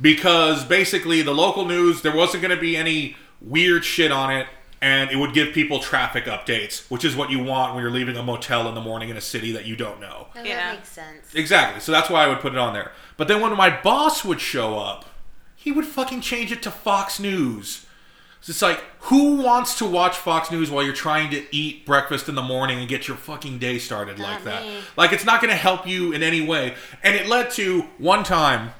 because 0.00 0.64
basically 0.64 1.22
the 1.22 1.34
local 1.34 1.66
news 1.66 2.02
there 2.02 2.14
wasn't 2.14 2.42
going 2.42 2.54
to 2.54 2.60
be 2.60 2.76
any 2.76 3.16
weird 3.40 3.84
shit 3.84 4.10
on 4.12 4.32
it 4.32 4.46
and 4.82 5.10
it 5.10 5.16
would 5.16 5.34
give 5.34 5.52
people 5.52 5.78
traffic 5.78 6.24
updates 6.24 6.90
which 6.90 7.04
is 7.04 7.14
what 7.14 7.30
you 7.30 7.42
want 7.42 7.74
when 7.74 7.82
you're 7.82 7.92
leaving 7.92 8.16
a 8.16 8.22
motel 8.22 8.68
in 8.68 8.74
the 8.74 8.80
morning 8.80 9.08
in 9.08 9.16
a 9.16 9.20
city 9.20 9.52
that 9.52 9.64
you 9.64 9.76
don't 9.76 10.00
know 10.00 10.28
oh, 10.34 10.42
No, 10.42 10.42
Yeah. 10.42 10.56
That 10.56 10.74
makes 10.76 10.88
sense. 10.90 11.34
Exactly. 11.34 11.80
So 11.80 11.92
that's 11.92 12.08
why 12.10 12.24
I 12.24 12.28
would 12.28 12.40
put 12.40 12.52
it 12.52 12.58
on 12.58 12.72
there. 12.72 12.92
But 13.16 13.28
then 13.28 13.40
when 13.40 13.56
my 13.56 13.70
boss 13.82 14.24
would 14.24 14.40
show 14.40 14.78
up, 14.78 15.04
he 15.54 15.70
would 15.72 15.84
fucking 15.84 16.22
change 16.22 16.50
it 16.52 16.62
to 16.62 16.70
Fox 16.70 17.20
News. 17.20 17.84
So 18.40 18.50
it's 18.50 18.62
like, 18.62 18.82
who 19.00 19.36
wants 19.42 19.76
to 19.78 19.84
watch 19.84 20.16
Fox 20.16 20.50
News 20.50 20.70
while 20.70 20.82
you're 20.82 20.94
trying 20.94 21.30
to 21.32 21.44
eat 21.54 21.84
breakfast 21.84 22.26
in 22.30 22.34
the 22.34 22.42
morning 22.42 22.78
and 22.78 22.88
get 22.88 23.06
your 23.06 23.18
fucking 23.18 23.58
day 23.58 23.78
started 23.78 24.18
like 24.18 24.42
Not 24.42 24.44
that? 24.44 24.64
Like, 24.96 25.12
it's 25.12 25.26
not 25.26 25.42
going 25.42 25.50
to 25.50 25.56
help 25.56 25.86
you 25.86 26.12
in 26.12 26.22
any 26.22 26.40
way. 26.40 26.74
And 27.02 27.14
it 27.14 27.26
led 27.26 27.50
to 27.52 27.82
one 27.98 28.24
time, 28.24 28.72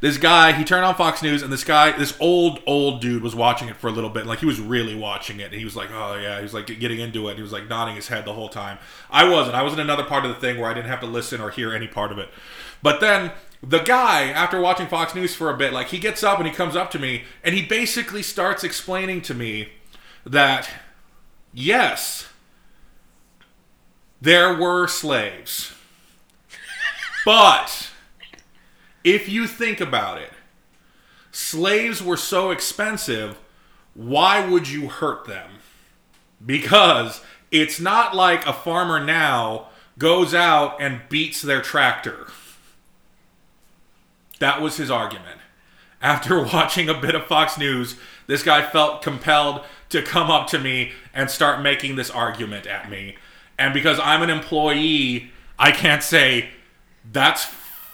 this 0.00 0.18
guy, 0.18 0.52
he 0.52 0.62
turned 0.62 0.84
on 0.84 0.94
Fox 0.94 1.22
News, 1.22 1.42
and 1.42 1.50
this 1.52 1.64
guy, 1.64 1.96
this 1.96 2.16
old, 2.20 2.60
old 2.66 3.00
dude 3.00 3.22
was 3.22 3.34
watching 3.34 3.68
it 3.68 3.76
for 3.76 3.88
a 3.88 3.90
little 3.90 4.10
bit. 4.10 4.26
Like, 4.26 4.40
he 4.40 4.46
was 4.46 4.60
really 4.60 4.94
watching 4.94 5.40
it. 5.40 5.44
And 5.44 5.54
he 5.54 5.64
was 5.64 5.74
like, 5.74 5.90
oh, 5.90 6.18
yeah. 6.20 6.36
He 6.36 6.42
was 6.42 6.52
like 6.52 6.66
getting 6.66 7.00
into 7.00 7.28
it. 7.28 7.36
He 7.36 7.42
was 7.42 7.52
like 7.52 7.68
nodding 7.68 7.96
his 7.96 8.08
head 8.08 8.24
the 8.24 8.34
whole 8.34 8.50
time. 8.50 8.78
I 9.10 9.28
wasn't. 9.28 9.56
I 9.56 9.62
was 9.62 9.72
in 9.72 9.80
another 9.80 10.04
part 10.04 10.24
of 10.24 10.34
the 10.34 10.40
thing 10.40 10.60
where 10.60 10.70
I 10.70 10.74
didn't 10.74 10.88
have 10.88 11.00
to 11.00 11.06
listen 11.06 11.40
or 11.40 11.50
hear 11.50 11.72
any 11.72 11.86
part 11.88 12.12
of 12.12 12.18
it. 12.18 12.28
But 12.82 13.00
then 13.00 13.32
the 13.62 13.78
guy, 13.78 14.24
after 14.24 14.60
watching 14.60 14.86
Fox 14.86 15.14
News 15.14 15.34
for 15.34 15.50
a 15.50 15.56
bit, 15.56 15.72
like, 15.72 15.88
he 15.88 15.98
gets 15.98 16.22
up 16.22 16.38
and 16.38 16.46
he 16.46 16.52
comes 16.52 16.76
up 16.76 16.90
to 16.90 16.98
me, 16.98 17.24
and 17.42 17.54
he 17.54 17.62
basically 17.64 18.22
starts 18.22 18.62
explaining 18.62 19.22
to 19.22 19.34
me 19.34 19.70
that, 20.26 20.68
yes, 21.54 22.28
there 24.20 24.54
were 24.54 24.86
slaves. 24.86 25.72
But 27.24 27.85
if 29.06 29.28
you 29.28 29.46
think 29.46 29.80
about 29.80 30.18
it, 30.18 30.32
slaves 31.30 32.02
were 32.02 32.16
so 32.16 32.50
expensive, 32.50 33.38
why 33.94 34.44
would 34.44 34.68
you 34.68 34.88
hurt 34.88 35.26
them? 35.26 35.48
Because 36.44 37.22
it's 37.52 37.78
not 37.78 38.16
like 38.16 38.44
a 38.44 38.52
farmer 38.52 39.02
now 39.02 39.68
goes 39.96 40.34
out 40.34 40.82
and 40.82 41.08
beats 41.08 41.40
their 41.40 41.62
tractor. 41.62 42.26
That 44.40 44.60
was 44.60 44.76
his 44.76 44.90
argument. 44.90 45.38
After 46.02 46.42
watching 46.52 46.88
a 46.88 47.00
bit 47.00 47.14
of 47.14 47.26
Fox 47.26 47.56
News, 47.56 47.94
this 48.26 48.42
guy 48.42 48.60
felt 48.68 49.02
compelled 49.02 49.60
to 49.90 50.02
come 50.02 50.32
up 50.32 50.48
to 50.48 50.58
me 50.58 50.90
and 51.14 51.30
start 51.30 51.62
making 51.62 51.94
this 51.94 52.10
argument 52.10 52.66
at 52.66 52.90
me. 52.90 53.16
And 53.56 53.72
because 53.72 54.00
I'm 54.00 54.22
an 54.22 54.30
employee, 54.30 55.30
I 55.60 55.70
can't 55.70 56.02
say, 56.02 56.48
that's 57.10 57.46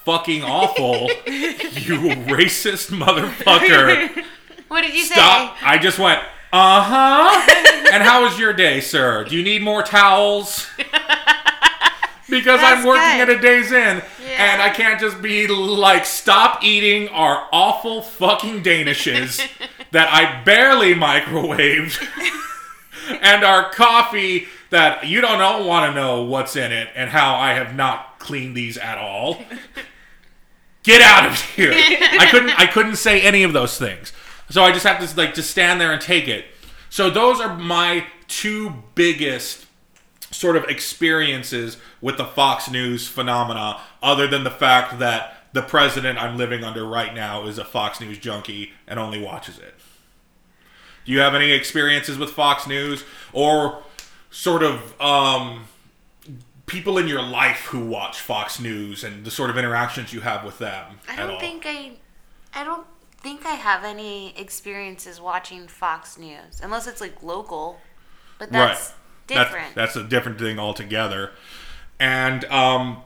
fucking 0.05 0.43
awful, 0.43 1.09
you 1.27 1.99
racist 2.27 2.89
motherfucker. 2.91 4.23
What 4.67 4.81
did 4.81 4.93
you 4.93 5.03
say 5.03 5.15
Stop. 5.15 5.57
I 5.61 5.77
just 5.77 5.99
went, 5.99 6.19
uh 6.51 6.81
huh. 6.83 7.89
and 7.93 8.03
how 8.03 8.23
was 8.23 8.37
your 8.39 8.53
day, 8.53 8.79
sir? 8.81 9.23
Do 9.23 9.35
you 9.35 9.43
need 9.43 9.61
more 9.61 9.83
towels? 9.83 10.67
Because 12.29 12.61
I'm 12.63 12.83
working 12.85 13.17
good. 13.19 13.29
at 13.29 13.37
a 13.37 13.39
Days 13.39 13.71
Inn 13.71 14.01
Yeah. 14.25 14.53
and 14.53 14.61
I 14.61 14.69
can't 14.69 14.99
just 14.99 15.21
be 15.21 15.45
like, 15.45 16.03
stop 16.05 16.63
eating 16.63 17.09
our 17.09 17.47
awful 17.51 18.01
fucking 18.01 18.63
Danishes 18.63 19.45
that 19.91 20.07
I 20.11 20.41
barely 20.43 20.95
microwaved, 20.95 22.01
and 23.21 23.43
our 23.43 23.69
coffee 23.71 24.47
that 24.71 25.05
you 25.05 25.21
don't 25.21 25.65
want 25.67 25.91
to 25.93 25.99
know 26.01 26.23
what's 26.23 26.55
in 26.55 26.71
it 26.71 26.87
and 26.95 27.09
how 27.11 27.35
I 27.35 27.53
have 27.53 27.75
not 27.75 28.17
cleaned 28.17 28.55
these 28.57 28.77
at 28.79 28.97
all. 28.97 29.43
Get 30.83 31.01
out 31.01 31.25
of 31.25 31.39
here! 31.41 31.71
I 31.75 32.27
couldn't. 32.29 32.59
I 32.59 32.67
couldn't 32.67 32.97
say 32.97 33.21
any 33.21 33.43
of 33.43 33.53
those 33.53 33.77
things, 33.77 34.11
so 34.49 34.63
I 34.63 34.71
just 34.71 34.85
have 34.85 34.99
to 34.99 35.17
like 35.17 35.33
just 35.33 35.49
stand 35.49 35.79
there 35.79 35.91
and 35.91 36.01
take 36.01 36.27
it. 36.27 36.45
So 36.89 37.09
those 37.09 37.39
are 37.39 37.57
my 37.57 38.05
two 38.27 38.83
biggest 38.93 39.65
sort 40.31 40.55
of 40.55 40.65
experiences 40.65 41.77
with 42.01 42.17
the 42.17 42.25
Fox 42.25 42.69
News 42.69 43.07
phenomena, 43.07 43.79
other 44.01 44.27
than 44.27 44.43
the 44.43 44.51
fact 44.51 44.99
that 44.99 45.37
the 45.53 45.61
president 45.61 46.21
I'm 46.21 46.37
living 46.37 46.63
under 46.63 46.85
right 46.85 47.13
now 47.13 47.45
is 47.45 47.57
a 47.57 47.63
Fox 47.63 48.01
News 48.01 48.17
junkie 48.17 48.73
and 48.87 48.99
only 48.99 49.21
watches 49.21 49.57
it. 49.59 49.75
Do 51.05 51.11
you 51.11 51.19
have 51.19 51.35
any 51.35 51.51
experiences 51.51 52.17
with 52.17 52.31
Fox 52.31 52.67
News 52.67 53.03
or 53.31 53.83
sort 54.31 54.63
of 54.63 54.99
um, 54.99 55.65
people 56.73 56.97
in 56.97 57.07
your 57.07 57.21
life 57.21 57.65
who 57.65 57.85
watch 57.85 58.19
Fox 58.19 58.59
News 58.59 59.03
and 59.03 59.23
the 59.23 59.31
sort 59.31 59.49
of 59.49 59.57
interactions 59.57 60.11
you 60.11 60.21
have 60.21 60.43
with 60.43 60.57
them? 60.57 60.99
I 61.07 61.15
don't 61.15 61.39
think 61.39 61.63
I, 61.65 61.93
I 62.53 62.63
don't 62.63 62.85
think 63.21 63.45
I 63.45 63.51
have 63.51 63.83
any 63.85 64.37
experiences 64.37 65.21
watching 65.21 65.67
Fox 65.67 66.17
News 66.17 66.59
unless 66.61 66.87
it's 66.87 66.99
like 66.99 67.23
local, 67.23 67.79
but 68.39 68.51
that's 68.51 68.89
That's- 69.27 69.47
different. 69.49 69.75
That's, 69.75 69.95
a 69.95 70.03
different 70.03 70.39
thing 70.39 70.59
altogether. 70.59 71.31
And 71.99 72.43
um, 72.45 73.03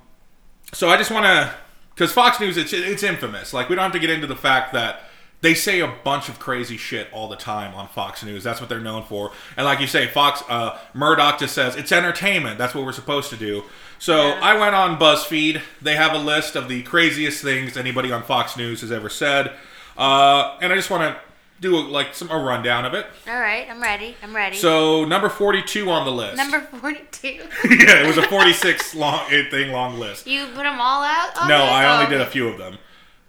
so 0.73 0.89
I 0.89 0.97
just 0.97 1.11
want 1.11 1.25
to, 1.25 1.53
because 1.93 2.11
Fox 2.11 2.39
News, 2.39 2.57
it's, 2.57 2.73
it's 2.73 3.03
infamous. 3.03 3.53
Like, 3.53 3.69
we 3.69 3.75
don't 3.75 3.83
have 3.83 3.91
to 3.91 3.99
get 3.99 4.09
into 4.09 4.25
the 4.27 4.35
fact 4.35 4.73
that 4.73 5.01
they 5.41 5.53
say 5.53 5.79
a 5.79 5.87
bunch 6.03 6.29
of 6.29 6.39
crazy 6.39 6.77
shit 6.77 7.07
all 7.11 7.27
the 7.27 7.35
time 7.35 7.75
on 7.75 7.87
Fox 7.87 8.23
News. 8.23 8.43
That's 8.43 8.59
what 8.59 8.69
they're 8.69 8.79
known 8.79 9.03
for. 9.03 9.31
And 9.55 9.65
like 9.65 9.79
you 9.79 9.87
say, 9.87 10.07
Fox, 10.07 10.41
uh, 10.49 10.79
Murdoch 10.93 11.39
just 11.39 11.53
says 11.53 11.75
it's 11.75 11.91
entertainment. 11.91 12.57
That's 12.57 12.73
what 12.73 12.83
we're 12.85 12.91
supposed 12.91 13.29
to 13.29 13.37
do. 13.37 13.63
So 13.99 14.29
Yeah. 14.29 14.39
I 14.41 14.59
went 14.59 14.73
on 14.75 14.97
BuzzFeed. 14.97 15.61
They 15.81 15.95
have 15.95 16.13
a 16.13 16.17
list 16.17 16.55
of 16.55 16.67
the 16.67 16.81
craziest 16.83 17.43
things 17.43 17.77
anybody 17.77 18.11
on 18.11 18.23
Fox 18.23 18.57
News 18.57 18.81
has 18.81 18.91
ever 18.91 19.09
said. 19.09 19.53
Uh, 19.97 20.57
and 20.61 20.71
I 20.73 20.75
just 20.75 20.89
want 20.89 21.03
to 21.03 21.21
do 21.59 21.75
a, 21.75 21.81
like 21.81 22.13
some 22.13 22.29
a 22.29 22.37
rundown 22.37 22.85
of 22.85 22.93
it. 22.93 23.07
All 23.27 23.39
right, 23.39 23.67
I'm 23.69 23.81
ready. 23.81 24.15
I'm 24.21 24.35
ready. 24.35 24.55
So 24.57 25.05
number 25.05 25.29
forty-two 25.29 25.89
on 25.89 26.05
the 26.05 26.11
list. 26.11 26.37
number 26.37 26.61
forty-two. 26.61 27.27
yeah, 27.69 28.03
it 28.03 28.07
was 28.07 28.17
a 28.17 28.27
46 28.27 28.93
long 28.95 29.27
thing 29.27 29.71
long 29.71 29.97
list. 29.99 30.27
you 30.27 30.45
put 30.47 30.63
them 30.63 30.79
all 30.79 31.03
out? 31.03 31.31
No, 31.47 31.63
I 31.63 31.91
only 31.93 32.05
oh, 32.05 32.09
did 32.09 32.21
a 32.21 32.27
few 32.29 32.47
of 32.47 32.57
them. 32.59 32.77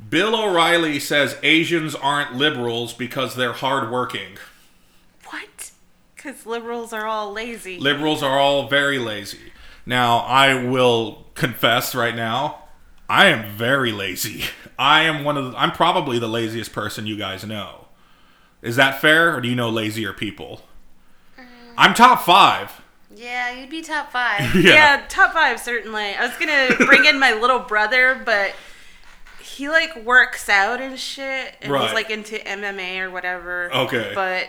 Bill 0.08 0.34
O'Reilly 0.34 1.00
says 1.00 1.36
Asians 1.42 1.94
aren't 1.94 2.34
liberals 2.34 2.92
because 2.92 3.34
they're 3.34 3.52
hardworking. 3.52 4.38
What? 5.26 5.70
Because 6.14 6.46
liberals 6.46 6.92
are 6.92 7.06
all 7.06 7.32
lazy. 7.32 7.78
Liberals 7.78 8.22
are 8.22 8.38
all 8.38 8.68
very 8.68 8.98
lazy. 8.98 9.52
Now, 9.84 10.18
I 10.18 10.64
will 10.64 11.26
confess 11.34 11.94
right 11.94 12.14
now, 12.14 12.64
I 13.08 13.26
am 13.26 13.50
very 13.50 13.92
lazy. 13.92 14.44
I 14.78 15.02
am 15.02 15.24
one 15.24 15.36
of 15.36 15.52
the, 15.52 15.58
I'm 15.58 15.72
probably 15.72 16.18
the 16.18 16.28
laziest 16.28 16.72
person 16.72 17.06
you 17.06 17.16
guys 17.16 17.44
know. 17.44 17.86
Is 18.60 18.76
that 18.76 19.00
fair, 19.00 19.36
or 19.36 19.40
do 19.40 19.48
you 19.48 19.54
know 19.54 19.70
lazier 19.70 20.12
people? 20.12 20.62
Um, 21.38 21.46
I'm 21.76 21.94
top 21.94 22.22
five. 22.22 22.80
Yeah, 23.14 23.52
you'd 23.52 23.70
be 23.70 23.82
top 23.82 24.12
five. 24.12 24.54
yeah. 24.62 25.04
top 25.08 25.32
five 25.32 25.58
certainly. 25.60 26.14
I 26.14 26.26
was 26.26 26.36
gonna 26.36 26.86
bring 26.86 27.04
in 27.04 27.18
my 27.18 27.32
little 27.32 27.60
brother, 27.60 28.20
but 28.24 28.54
he 29.58 29.68
like 29.68 30.04
works 30.04 30.48
out 30.48 30.80
and 30.80 30.98
shit, 30.98 31.54
and 31.60 31.72
Right. 31.72 31.84
he's 31.84 31.92
like 31.94 32.10
into 32.10 32.36
MMA 32.38 33.00
or 33.00 33.10
whatever. 33.10 33.70
Okay. 33.74 34.12
But 34.14 34.48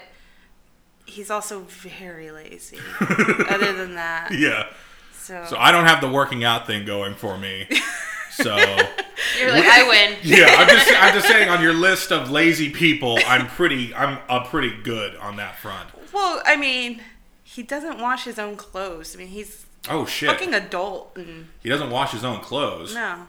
he's 1.06 1.30
also 1.32 1.62
very 1.62 2.30
lazy. 2.32 2.78
other 3.50 3.74
than 3.74 3.96
that, 3.96 4.32
Yeah. 4.32 4.68
so, 5.14 5.44
So 5.50 5.58
I 5.58 5.72
don't 5.72 5.86
have 5.86 6.00
the 6.02 6.10
working 6.10 6.44
out 6.44 6.68
thing 6.68 6.86
going 6.86 7.16
for 7.16 7.38
me. 7.38 7.68
So 8.32 8.56
You're 9.38 9.52
like, 9.52 9.66
I 9.66 9.86
win. 9.86 10.16
yeah, 10.24 10.46
I'm 10.60 10.68
just 10.70 10.90
I'm 10.96 11.14
just 11.14 11.28
saying 11.28 11.50
on 11.50 11.62
your 11.62 11.74
list 11.74 12.10
of 12.14 12.32
lazy 12.32 12.70
people, 12.70 13.20
I'm 13.28 13.48
pretty 13.48 13.94
I'm 13.94 14.20
uh, 14.30 14.46
pretty 14.46 14.72
good 14.82 15.18
on 15.18 15.36
that 15.38 15.58
front. 15.58 15.90
well, 16.14 16.42
I 16.46 16.56
mean, 16.56 17.02
he 17.44 17.64
doesn't 17.64 18.00
wash 18.00 18.24
his 18.24 18.40
own 18.40 18.56
clothes. 18.56 19.14
I 19.14 19.20
mean, 19.20 19.28
he's 19.30 19.66
Oh 19.90 20.06
shit. 20.06 20.30
fucking 20.30 20.54
adult, 20.54 21.18
and 21.18 21.50
he 21.62 21.68
doesn't 21.68 21.90
wash 21.90 22.12
his 22.12 22.24
own 22.24 22.40
clothes. 22.40 22.94
no, 22.96 23.28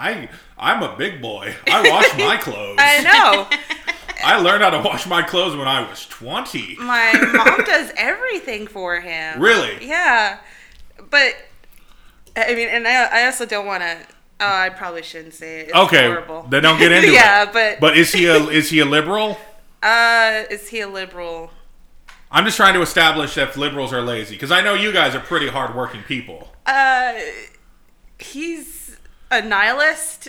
I 0.00 0.28
I'm 0.58 0.82
a 0.82 0.96
big 0.96 1.20
boy. 1.22 1.54
I 1.70 1.88
wash 1.90 2.16
my 2.18 2.36
clothes. 2.40 2.76
I 2.80 3.00
know. 3.02 3.46
I 4.24 4.38
learned 4.40 4.62
how 4.62 4.70
to 4.70 4.80
wash 4.80 5.06
my 5.06 5.22
clothes 5.22 5.56
when 5.56 5.66
I 5.68 5.88
was 5.88 6.06
20. 6.06 6.76
My 6.80 7.12
mom 7.34 7.64
does 7.64 7.90
everything 7.96 8.66
for 8.66 9.00
him. 9.00 9.40
Really? 9.40 9.86
Yeah, 9.86 10.38
but 11.10 11.34
I 12.36 12.54
mean, 12.54 12.68
and 12.68 12.86
I, 12.86 13.22
I 13.22 13.24
also 13.26 13.46
don't 13.46 13.66
want 13.66 13.82
to. 13.82 13.96
Oh, 14.42 14.46
I 14.46 14.70
probably 14.70 15.02
shouldn't 15.02 15.34
say 15.34 15.60
it. 15.60 15.68
It's 15.68 15.76
Okay, 15.76 16.06
horrible. 16.06 16.46
then 16.48 16.62
don't 16.62 16.78
get 16.78 16.92
into 16.92 17.08
yeah, 17.12 17.42
it. 17.42 17.46
Yeah, 17.46 17.52
but 17.52 17.80
But 17.80 17.96
is 17.98 18.12
he 18.12 18.26
a 18.26 18.36
is 18.48 18.70
he 18.70 18.80
a 18.80 18.84
liberal? 18.86 19.36
uh, 19.82 20.44
is 20.50 20.68
he 20.68 20.80
a 20.80 20.88
liberal? 20.88 21.50
I'm 22.30 22.44
just 22.44 22.56
trying 22.56 22.74
to 22.74 22.80
establish 22.82 23.36
if 23.36 23.56
liberals 23.56 23.92
are 23.92 24.00
lazy 24.02 24.34
because 24.36 24.50
I 24.52 24.60
know 24.62 24.74
you 24.74 24.92
guys 24.92 25.14
are 25.14 25.20
pretty 25.20 25.48
hardworking 25.48 26.02
people. 26.04 26.48
Uh, 26.64 27.14
he's 28.18 28.79
a 29.30 29.42
nihilist. 29.42 30.28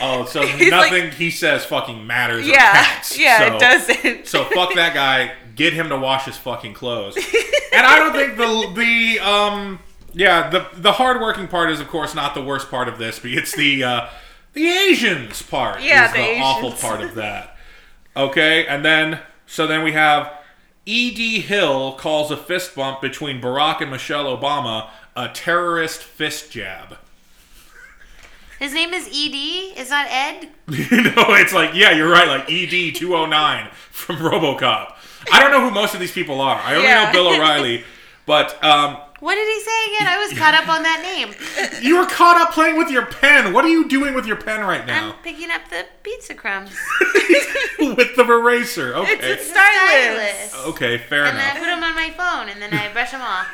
Oh, 0.00 0.26
so 0.28 0.42
He's 0.46 0.70
nothing 0.70 1.10
he 1.12 1.30
says 1.30 1.64
fucking 1.64 2.06
matters. 2.06 2.46
yeah, 2.46 2.84
counts. 2.84 3.18
yeah, 3.18 3.38
So- 3.38 3.56
it 3.56 3.60
doesn't. 3.60 4.26
So 4.26 4.44
fuck 4.44 4.74
that 4.74 4.94
guy. 4.94 5.32
Get 5.54 5.72
him 5.72 5.88
to 5.90 5.96
wash 5.96 6.24
his 6.24 6.36
fucking 6.36 6.74
clothes. 6.74 7.16
And 7.74 7.84
I 7.84 7.96
don't 7.98 8.12
think 8.12 8.36
the 8.36 8.80
the 8.80 9.18
um 9.18 9.80
yeah 10.12 10.48
the 10.48 10.64
the 10.74 10.92
hardworking 10.92 11.48
part 11.48 11.70
is 11.72 11.80
of 11.80 11.88
course 11.88 12.14
not 12.14 12.32
the 12.36 12.40
worst 12.42 12.70
part 12.70 12.86
of 12.86 12.98
this, 12.98 13.18
but 13.18 13.32
it's 13.32 13.52
the 13.56 13.82
uh, 13.82 14.08
the 14.52 14.68
Asians 14.68 15.42
part. 15.42 15.82
Yeah, 15.82 16.06
is 16.06 16.12
the 16.12 16.18
the, 16.18 16.40
awful 16.40 16.70
part 16.70 17.00
of 17.00 17.16
that. 17.16 17.56
Okay, 18.16 18.64
and 18.68 18.84
then 18.84 19.18
so 19.46 19.66
then 19.66 19.82
we 19.82 19.90
have 19.90 20.32
E.D. 20.86 21.40
Hill 21.40 21.92
calls 21.92 22.30
a 22.30 22.36
fist 22.36 22.74
bump 22.74 23.00
between 23.00 23.40
Barack 23.40 23.80
and 23.80 23.90
Michelle 23.90 24.26
Obama 24.36 24.88
a 25.16 25.28
terrorist 25.28 26.02
fist 26.02 26.50
jab. 26.52 26.96
His 28.58 28.72
name 28.72 28.92
is 28.94 29.06
Ed. 29.08 29.74
It's 29.76 29.90
not 29.90 30.06
Ed. 30.10 30.48
you 30.68 31.02
know, 31.02 31.12
it's 31.34 31.52
like, 31.52 31.74
yeah, 31.74 31.90
you're 31.92 32.08
right, 32.10 32.28
like 32.28 32.50
ED 32.50 32.94
209 32.96 33.68
from 33.90 34.16
Robocop. 34.16 34.92
I 35.32 35.40
don't 35.40 35.50
know 35.50 35.60
who 35.60 35.70
most 35.70 35.94
of 35.94 36.00
these 36.00 36.12
people 36.12 36.40
are. 36.40 36.58
I 36.60 36.74
only 36.74 36.86
Yeah. 36.88 37.04
know 37.06 37.12
Bill 37.12 37.28
O'Reilly, 37.28 37.84
but 38.26 38.62
um, 38.62 38.98
What 39.24 39.36
did 39.36 39.48
he 39.48 39.60
say 39.60 39.94
again? 39.96 40.06
I 40.06 40.18
was 40.18 40.38
caught 40.38 40.52
up 40.52 40.68
on 40.68 40.82
that 40.82 41.00
name. 41.02 41.34
you 41.82 41.96
were 41.96 42.04
caught 42.04 42.38
up 42.38 42.52
playing 42.52 42.76
with 42.76 42.90
your 42.90 43.06
pen. 43.06 43.54
What 43.54 43.64
are 43.64 43.68
you 43.70 43.88
doing 43.88 44.12
with 44.12 44.26
your 44.26 44.36
pen 44.36 44.60
right 44.60 44.86
now? 44.86 45.12
I'm 45.12 45.22
picking 45.22 45.50
up 45.50 45.62
the 45.70 45.86
pizza 46.02 46.34
crumbs. 46.34 46.70
with 47.78 48.16
the 48.16 48.24
eraser. 48.28 48.92
It's 48.98 49.10
Okay. 49.14 49.32
a 49.32 49.38
stylus. 49.38 50.50
Stylus. 50.50 50.66
Okay, 50.68 50.98
fair 50.98 51.20
enough. 51.24 51.30
And 51.32 51.38
then 51.40 51.46
I 51.46 51.50
enough. 51.52 51.58
put 51.58 51.66
them 51.66 51.82
on 51.84 51.94
my 51.94 52.10
phone, 52.10 52.48
and 52.50 52.60
then 52.60 52.74
I 52.74 52.92
brush 52.92 53.12
them 53.12 53.22
off. 53.22 53.46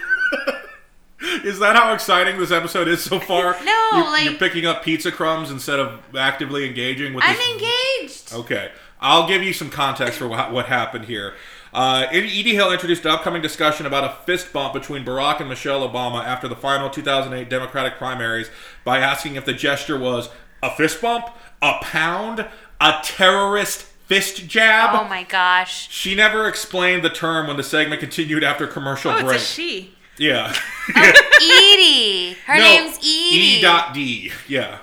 Is 1.45 1.61
that 1.61 1.77
how 1.77 1.93
exciting 1.93 2.39
this 2.41 2.51
episode 2.51 2.89
is 2.89 3.05
so 3.05 3.21
far? 3.21 3.57
No, 3.65 3.89
you, 3.93 4.05
like- 4.07 4.25
you're 4.25 4.35
picking 4.35 4.67
up 4.67 4.83
pizza 4.83 5.13
crumbs 5.13 5.53
instead 5.53 5.79
of 5.79 6.01
actively 6.17 6.67
engaging 6.67 7.15
with 7.15 7.23
I'm 7.25 7.37
this 7.37 7.49
engaged. 7.49 8.33
Okay, 8.33 8.73
I'll 9.01 9.29
give 9.29 9.45
you 9.45 9.53
some 9.53 9.71
context 9.71 10.19
for 10.19 10.27
what, 10.27 10.51
what 10.51 10.67
happened 10.67 11.05
here. 11.05 11.35
Uh, 11.73 12.07
Edie 12.11 12.55
Hill 12.55 12.73
introduced 12.73 13.05
an 13.05 13.13
upcoming 13.13 13.41
discussion 13.43 13.87
about 13.87 14.05
a 14.05 14.25
fist 14.25 14.53
bump 14.53 14.75
between 14.75 15.05
Barack 15.05 15.41
and 15.41 15.49
Michelle 15.49 15.89
Obama 15.89 16.25
after 16.25 16.49
the 16.49 16.57
final 16.57 16.91
2008 16.91 17.49
Democratic 17.49 17.95
primaries 17.97 18.51
by 18.85 18.99
asking 18.99 19.37
if 19.37 19.45
the 19.45 19.53
gesture 19.53 19.99
was 19.99 20.29
a 20.63 20.71
fist 20.75 21.01
bump, 21.01 21.27
a 21.63 21.75
pound, 21.81 22.47
a 22.81 22.95
terrorist 23.05 23.83
fist 23.83 24.49
jab. 24.49 24.91
Oh 25.01 25.09
my 25.09 25.23
gosh. 25.23 25.89
She 25.91 26.17
never 26.17 26.49
explained 26.49 27.05
the 27.05 27.11
term 27.11 27.47
when 27.47 27.57
the 27.57 27.63
segment 27.63 28.01
continued 28.01 28.43
after 28.43 28.67
commercial 28.67 29.13
Oh, 29.13 29.17
it's 29.19 29.25
break. 29.25 29.37
a 29.41 29.45
she. 29.45 29.95
Yeah. 30.19 30.53
oh, 30.97 31.13
Edie. 31.41 32.33
Her 32.47 32.57
No, 32.57 32.63
name's 32.65 32.99
Edie. 32.99 33.07
E 33.07 33.63
dot 33.63 33.95
D. 33.95 34.33
Yeah. 34.49 34.79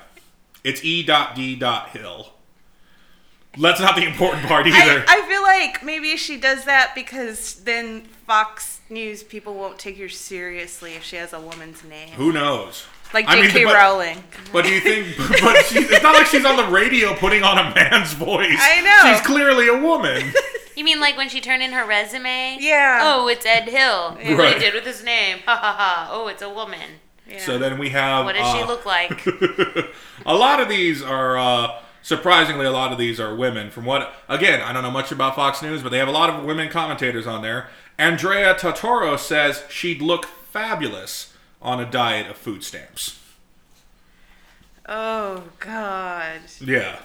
It's 0.63 0.83
E 0.85 1.03
dot 1.03 1.35
D 1.35 1.55
dot 1.55 1.89
Hill. 1.89 2.33
That's 3.59 3.79
not 3.79 3.95
the 3.95 4.03
important 4.05 4.45
part 4.47 4.67
either. 4.67 5.03
I, 5.07 5.21
I 5.23 5.27
feel 5.27 5.41
like 5.41 5.83
maybe 5.83 6.15
she 6.17 6.37
does 6.37 6.65
that 6.65 6.93
because 6.95 7.55
then 7.63 8.01
Fox 8.25 8.81
News 8.89 9.23
people 9.23 9.53
won't 9.55 9.79
take 9.79 9.97
her 9.97 10.09
seriously 10.09 10.93
if 10.93 11.03
she 11.03 11.15
has 11.17 11.33
a 11.33 11.39
woman's 11.39 11.83
name. 11.83 12.09
Who 12.09 12.31
knows? 12.31 12.85
Like 13.13 13.25
I 13.27 13.35
mean, 13.35 13.45
J.K. 13.49 13.65
Rowling. 13.65 14.23
But 14.51 14.65
do 14.65 14.71
you 14.71 14.81
think? 14.81 15.07
But 15.41 15.65
she, 15.65 15.79
it's 15.79 16.03
not 16.03 16.13
like 16.13 16.27
she's 16.27 16.45
on 16.45 16.57
the 16.57 16.65
radio 16.67 17.13
putting 17.15 17.43
on 17.43 17.57
a 17.57 17.73
man's 17.73 18.13
voice. 18.13 18.57
I 18.59 18.81
know. 18.81 19.11
She's 19.13 19.25
clearly 19.25 19.67
a 19.67 19.77
woman. 19.81 20.31
You 20.77 20.83
mean 20.83 20.99
like 20.99 21.17
when 21.17 21.27
she 21.27 21.41
turned 21.41 21.63
in 21.63 21.71
her 21.71 21.87
resume? 21.87 22.57
Yeah. 22.59 22.99
Oh, 23.01 23.27
it's 23.27 23.47
Ed 23.47 23.67
Hill. 23.67 24.11
What 24.11 24.37
Right. 24.37 24.53
he 24.53 24.59
did 24.59 24.75
with 24.75 24.85
his 24.85 25.03
name. 25.03 25.39
Ha 25.47 25.55
ha 25.55 25.73
ha. 25.73 26.09
Oh, 26.11 26.27
it's 26.27 26.43
a 26.43 26.49
woman. 26.51 26.99
Yeah. 27.27 27.39
So 27.39 27.57
then 27.57 27.79
we 27.79 27.89
have. 27.89 28.25
What 28.25 28.35
does 28.35 28.53
she 28.53 28.61
uh, 28.61 28.67
look 28.67 28.85
like? 28.85 29.25
a 30.27 30.35
lot 30.35 30.59
of 30.59 30.69
these 30.69 31.01
are. 31.01 31.35
Uh, 31.35 31.79
surprisingly, 32.07 32.65
a 32.65 32.71
lot 32.71 32.93
of 32.93 32.97
these 32.97 33.19
are 33.19 33.35
women. 33.35 33.69
From 33.69 33.83
what 33.83 34.13
again, 34.29 34.61
I 34.61 34.71
don't 34.71 34.81
know 34.81 34.89
much 34.91 35.11
about 35.11 35.35
Fox 35.35 35.61
News, 35.61 35.83
but 35.83 35.89
they 35.89 35.97
have 35.97 36.07
a 36.07 36.11
lot 36.11 36.29
of 36.29 36.45
women 36.45 36.69
commentators 36.69 37.27
on 37.27 37.41
there. 37.41 37.67
Andrea 37.97 38.55
Totoro 38.55 39.19
says 39.19 39.63
she'd 39.69 40.01
look 40.01 40.25
fabulous 40.25 41.33
on 41.61 41.81
a 41.81 41.85
diet 41.89 42.27
of 42.27 42.37
food 42.37 42.63
stamps. 42.63 43.19
Oh 44.87 45.43
God. 45.59 46.39
Yeah. 46.61 46.99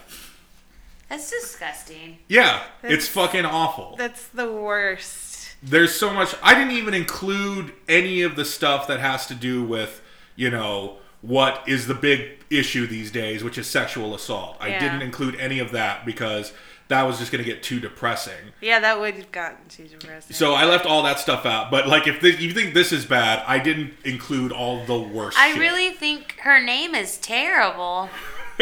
That's 1.08 1.30
disgusting. 1.30 2.18
Yeah, 2.28 2.62
it's 2.82 3.08
fucking 3.08 3.44
awful. 3.44 3.96
That's 3.98 4.28
the 4.28 4.50
worst. 4.50 5.56
there's 5.62 5.94
so 5.94 6.12
much 6.12 6.34
i 6.42 6.54
didn't 6.54 6.72
even 6.72 6.92
include 6.94 7.72
any 7.88 8.22
of 8.22 8.34
the 8.34 8.44
stuff 8.44 8.86
that 8.88 8.98
has 8.98 9.26
to 9.26 9.34
do 9.34 9.62
with 9.62 10.00
you 10.34 10.50
know 10.50 10.96
what 11.20 11.62
is 11.68 11.86
the 11.86 11.94
big 11.94 12.41
issue 12.58 12.86
these 12.86 13.10
days 13.10 13.42
which 13.44 13.58
is 13.58 13.66
sexual 13.66 14.14
assault 14.14 14.56
i 14.60 14.70
didn't 14.78 15.02
include 15.02 15.34
any 15.36 15.58
of 15.58 15.70
that 15.72 16.04
because 16.06 16.52
that 16.88 17.04
was 17.04 17.18
just 17.18 17.32
going 17.32 17.42
to 17.42 17.48
get 17.50 17.62
too 17.62 17.80
depressing 17.80 18.52
Yeah, 18.60 18.78
that 18.80 19.00
would 19.00 19.14
have 19.14 19.32
gotten 19.32 19.66
too 19.68 19.86
depressing. 19.88 20.34
so 20.36 20.52
i 20.54 20.64
left 20.64 20.84
all 20.84 21.02
that 21.04 21.18
stuff 21.18 21.46
out 21.46 21.70
but 21.70 21.86
like 21.88 22.06
if 22.06 22.20
this, 22.20 22.38
you 22.40 22.52
think 22.52 22.74
this 22.74 22.92
is 22.92 23.04
bad 23.06 23.42
i 23.46 23.58
didn't 23.58 23.94
include 24.04 24.52
all 24.52 24.84
the 24.84 24.98
worst 25.00 25.38
I 25.38 25.52
shit. 25.52 25.60
really 25.60 25.90
think 25.90 26.36
her 26.40 26.60
name 26.62 26.94
is 26.94 27.16
terrible. 27.18 28.10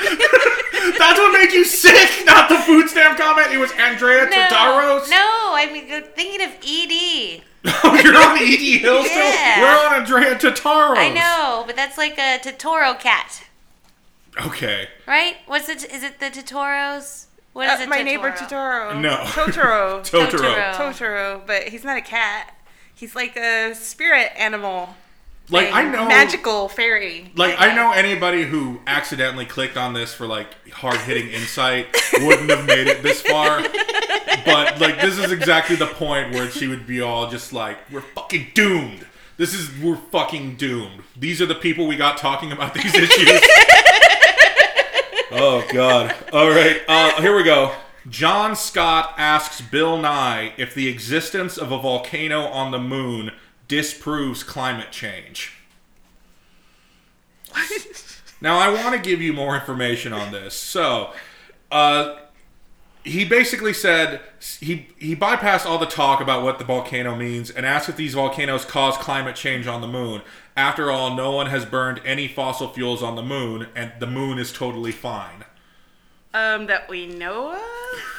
that's 0.00 1.18
what 1.18 1.32
made 1.32 1.52
you 1.52 1.64
sick 1.64 2.24
not 2.24 2.48
the 2.48 2.58
food 2.58 2.88
stamp 2.88 3.18
comment 3.18 3.52
it 3.52 3.58
was 3.58 3.72
andrea 3.72 4.24
No, 4.24 4.30
Tantaros. 4.30 5.10
no, 5.10 5.50
I 5.54 5.68
mean 5.72 5.92
I'm 5.92 6.02
thinking 6.04 6.42
of 6.46 6.52
ED. 6.62 6.62
Edie. 6.62 7.44
you're 7.64 8.16
on 8.16 8.38
the 8.38 8.44
ed 8.44 8.78
hill 8.80 9.02
still 9.04 9.16
Yeah. 9.18 9.60
we're 9.62 9.88
on 9.88 10.00
andrea 10.00 10.34
Tantaros. 10.36 10.96
I 10.96 11.10
know, 11.10 11.64
but 11.66 11.76
that's 11.76 11.98
like 11.98 12.16
a 12.18 12.38
Totoro 12.38 12.98
cat, 12.98 13.44
okay 14.46 14.88
right? 15.06 15.36
What's 15.46 15.68
it? 15.68 15.84
Is 15.92 16.02
it 16.02 16.20
the 16.20 16.26
Totoros? 16.26 17.26
What 17.54 17.68
is 17.70 17.80
Uh, 17.80 17.82
it? 17.84 17.88
my 17.88 18.02
neighbor 18.02 18.30
Totoro. 18.30 18.98
No. 19.00 19.16
Totoro. 19.16 20.00
Totoro. 20.02 20.30
Totoro. 20.38 20.74
Totoro, 20.74 21.46
but 21.46 21.64
he's 21.68 21.82
not 21.82 21.96
a 21.96 22.02
cat. 22.02 22.54
He's 22.94 23.16
like 23.16 23.36
a 23.36 23.74
spirit 23.74 24.30
animal. 24.36 24.94
Like 25.50 25.66
thing. 25.66 25.74
i 25.74 25.82
know 25.82 26.06
magical 26.06 26.68
fairy. 26.68 27.30
Like 27.34 27.54
I 27.58 27.74
know 27.74 27.92
anybody 27.92 28.44
who 28.44 28.80
accidentally 28.86 29.46
clicked 29.46 29.76
on 29.76 29.94
this 29.94 30.12
for 30.12 30.26
like 30.26 30.70
hard 30.70 31.00
hitting 31.00 31.28
insight 31.28 31.86
wouldn't 32.20 32.50
have 32.50 32.66
made 32.66 32.86
it 32.86 33.02
this 33.02 33.22
far. 33.22 33.62
But 34.44 34.80
like 34.80 35.00
this 35.00 35.18
is 35.18 35.32
exactly 35.32 35.76
the 35.76 35.86
point 35.86 36.34
where 36.34 36.50
she 36.50 36.68
would 36.68 36.86
be 36.86 37.00
all 37.00 37.30
just 37.30 37.52
like, 37.52 37.78
We're 37.90 38.00
fucking 38.02 38.48
doomed. 38.54 39.06
This 39.36 39.54
is 39.54 39.70
we're 39.82 39.96
fucking 39.96 40.56
doomed. 40.56 41.02
These 41.16 41.40
are 41.40 41.46
the 41.46 41.54
people 41.54 41.86
we 41.86 41.96
got 41.96 42.18
talking 42.18 42.52
about 42.52 42.74
these 42.74 42.94
issues. 42.94 43.40
oh 45.30 45.64
god. 45.72 46.14
Alright, 46.32 46.82
uh 46.88 47.20
here 47.22 47.34
we 47.36 47.42
go. 47.42 47.72
John 48.08 48.56
Scott 48.56 49.14
asks 49.18 49.60
Bill 49.60 49.98
Nye 49.98 50.54
if 50.56 50.74
the 50.74 50.88
existence 50.88 51.58
of 51.58 51.72
a 51.72 51.78
volcano 51.78 52.42
on 52.42 52.70
the 52.70 52.78
moon 52.78 53.32
disproves 53.68 54.42
climate 54.42 54.90
change. 54.90 55.54
Now, 58.40 58.58
I 58.58 58.68
want 58.70 58.94
to 58.94 59.08
give 59.08 59.20
you 59.20 59.32
more 59.32 59.54
information 59.54 60.12
on 60.12 60.32
this. 60.32 60.54
So, 60.54 61.12
uh, 61.72 62.16
he 63.04 63.24
basically 63.24 63.72
said 63.72 64.20
he 64.60 64.88
he 64.98 65.16
bypassed 65.16 65.64
all 65.64 65.78
the 65.78 65.86
talk 65.86 66.20
about 66.20 66.42
what 66.42 66.58
the 66.58 66.64
volcano 66.64 67.16
means 67.16 67.50
and 67.50 67.64
asked 67.64 67.88
if 67.88 67.96
these 67.96 68.14
volcanoes 68.14 68.64
cause 68.64 68.96
climate 68.98 69.34
change 69.34 69.66
on 69.66 69.80
the 69.80 69.86
moon. 69.86 70.22
After 70.56 70.90
all, 70.90 71.14
no 71.14 71.32
one 71.32 71.46
has 71.46 71.64
burned 71.64 72.00
any 72.04 72.28
fossil 72.28 72.68
fuels 72.68 73.02
on 73.02 73.16
the 73.16 73.22
moon, 73.22 73.68
and 73.74 73.92
the 73.98 74.06
moon 74.06 74.38
is 74.38 74.52
totally 74.52 74.92
fine. 74.92 75.44
Um, 76.34 76.66
that 76.66 76.88
we 76.88 77.06
know 77.06 77.52
of. 77.52 77.60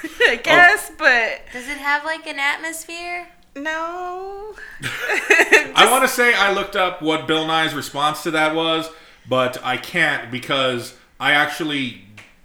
I 0.20 0.40
guess, 0.42 0.90
but 0.96 1.40
Does 1.52 1.68
it 1.68 1.78
have 1.78 2.04
like 2.04 2.26
an 2.26 2.38
atmosphere? 2.38 3.28
No. 3.56 4.54
I 4.82 5.88
want 5.90 6.02
to 6.04 6.08
say 6.08 6.34
I 6.34 6.52
looked 6.52 6.76
up 6.76 7.02
what 7.02 7.26
Bill 7.26 7.46
Nye's 7.46 7.74
response 7.74 8.22
to 8.24 8.30
that 8.32 8.54
was, 8.54 8.90
but 9.28 9.62
I 9.64 9.76
can't 9.76 10.30
because 10.30 10.96
I 11.18 11.32
actually 11.32 12.02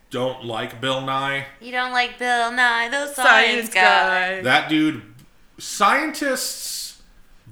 don't 0.10 0.46
like 0.46 0.80
Bill 0.82 1.02
Nye. 1.02 1.46
You 1.62 1.72
don't 1.72 1.92
like 1.92 2.18
Bill 2.18 2.52
Nye, 2.52 2.90
the 2.90 3.08
science, 3.08 3.16
Science 3.16 3.70
guy. 3.74 4.36
guy. 4.38 4.42
That 4.42 4.70
dude, 4.70 5.02
scientists 5.58 7.02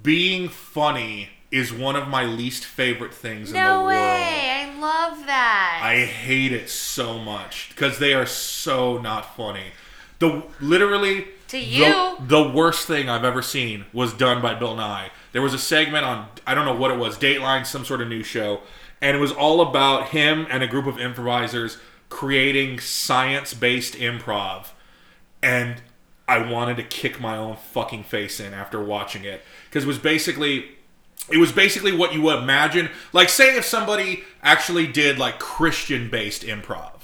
being 0.01 0.49
funny 0.49 1.29
is 1.51 1.71
one 1.71 1.95
of 1.95 2.07
my 2.07 2.23
least 2.23 2.65
favorite 2.65 3.13
things 3.13 3.49
in 3.49 3.53
the 3.53 3.59
world. 3.59 3.81
No 3.81 3.87
way! 3.87 4.49
I 4.51 4.79
love 4.79 5.25
that. 5.27 5.81
I 5.83 6.05
hate 6.05 6.51
it 6.51 6.69
so 6.69 7.19
much 7.19 7.69
because 7.69 7.99
they 7.99 8.13
are 8.13 8.25
so 8.25 8.97
not 8.97 9.35
funny. 9.37 9.67
The 10.19 10.43
literally 10.59 11.27
To 11.53 11.59
the- 11.59 11.65
you. 11.65 12.17
the, 12.19 12.49
worst 12.49 12.87
thing 12.87 13.09
I've 13.09 13.23
ever 13.23 13.43
seen 13.43 13.85
was 13.93 14.11
done 14.11 14.41
by 14.41 14.55
Bill 14.55 14.75
Nye. 14.75 15.11
There 15.33 15.41
was 15.43 15.53
a 15.53 15.59
segment 15.59 16.03
on 16.03 16.27
I 16.47 16.55
don't 16.55 16.65
know 16.65 16.75
what 16.75 16.89
it 16.89 16.97
was, 16.97 17.15
Dateline, 17.15 17.63
some 17.63 17.85
sort 17.85 18.01
of 18.01 18.07
news 18.07 18.25
show, 18.25 18.61
and 18.99 19.15
it 19.15 19.19
was 19.19 19.31
all 19.31 19.61
about 19.61 20.09
him 20.09 20.47
and 20.49 20.63
a 20.63 20.67
group 20.67 20.87
of 20.87 20.99
improvisers 20.99 21.77
creating 22.09 22.79
science-based 22.79 23.93
improv. 23.93 24.69
And 25.43 25.83
I 26.27 26.39
wanted 26.39 26.77
to 26.77 26.83
kick 26.83 27.21
my 27.21 27.37
own 27.37 27.55
fucking 27.55 28.05
face 28.05 28.39
in 28.39 28.55
after 28.55 28.83
watching 28.83 29.23
it 29.23 29.43
because 29.65 29.83
it 29.83 29.87
was 29.87 29.99
basically 29.99 30.71
it 31.29 31.37
was 31.37 31.51
basically 31.51 31.95
what 31.95 32.15
you 32.15 32.23
would 32.23 32.39
imagine. 32.39 32.89
Like, 33.11 33.29
say 33.29 33.55
if 33.55 33.63
somebody 33.63 34.23
actually 34.41 34.87
did 34.87 35.19
like 35.19 35.37
Christian 35.37 36.09
based 36.09 36.41
improv. 36.41 37.01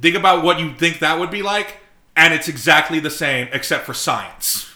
Think 0.00 0.16
about 0.16 0.42
what 0.42 0.58
you 0.58 0.72
think 0.72 1.00
that 1.00 1.18
would 1.18 1.30
be 1.30 1.42
like, 1.42 1.81
and 2.16 2.34
it's 2.34 2.48
exactly 2.48 3.00
the 3.00 3.10
same 3.10 3.48
except 3.52 3.84
for 3.86 3.94
science. 3.94 4.68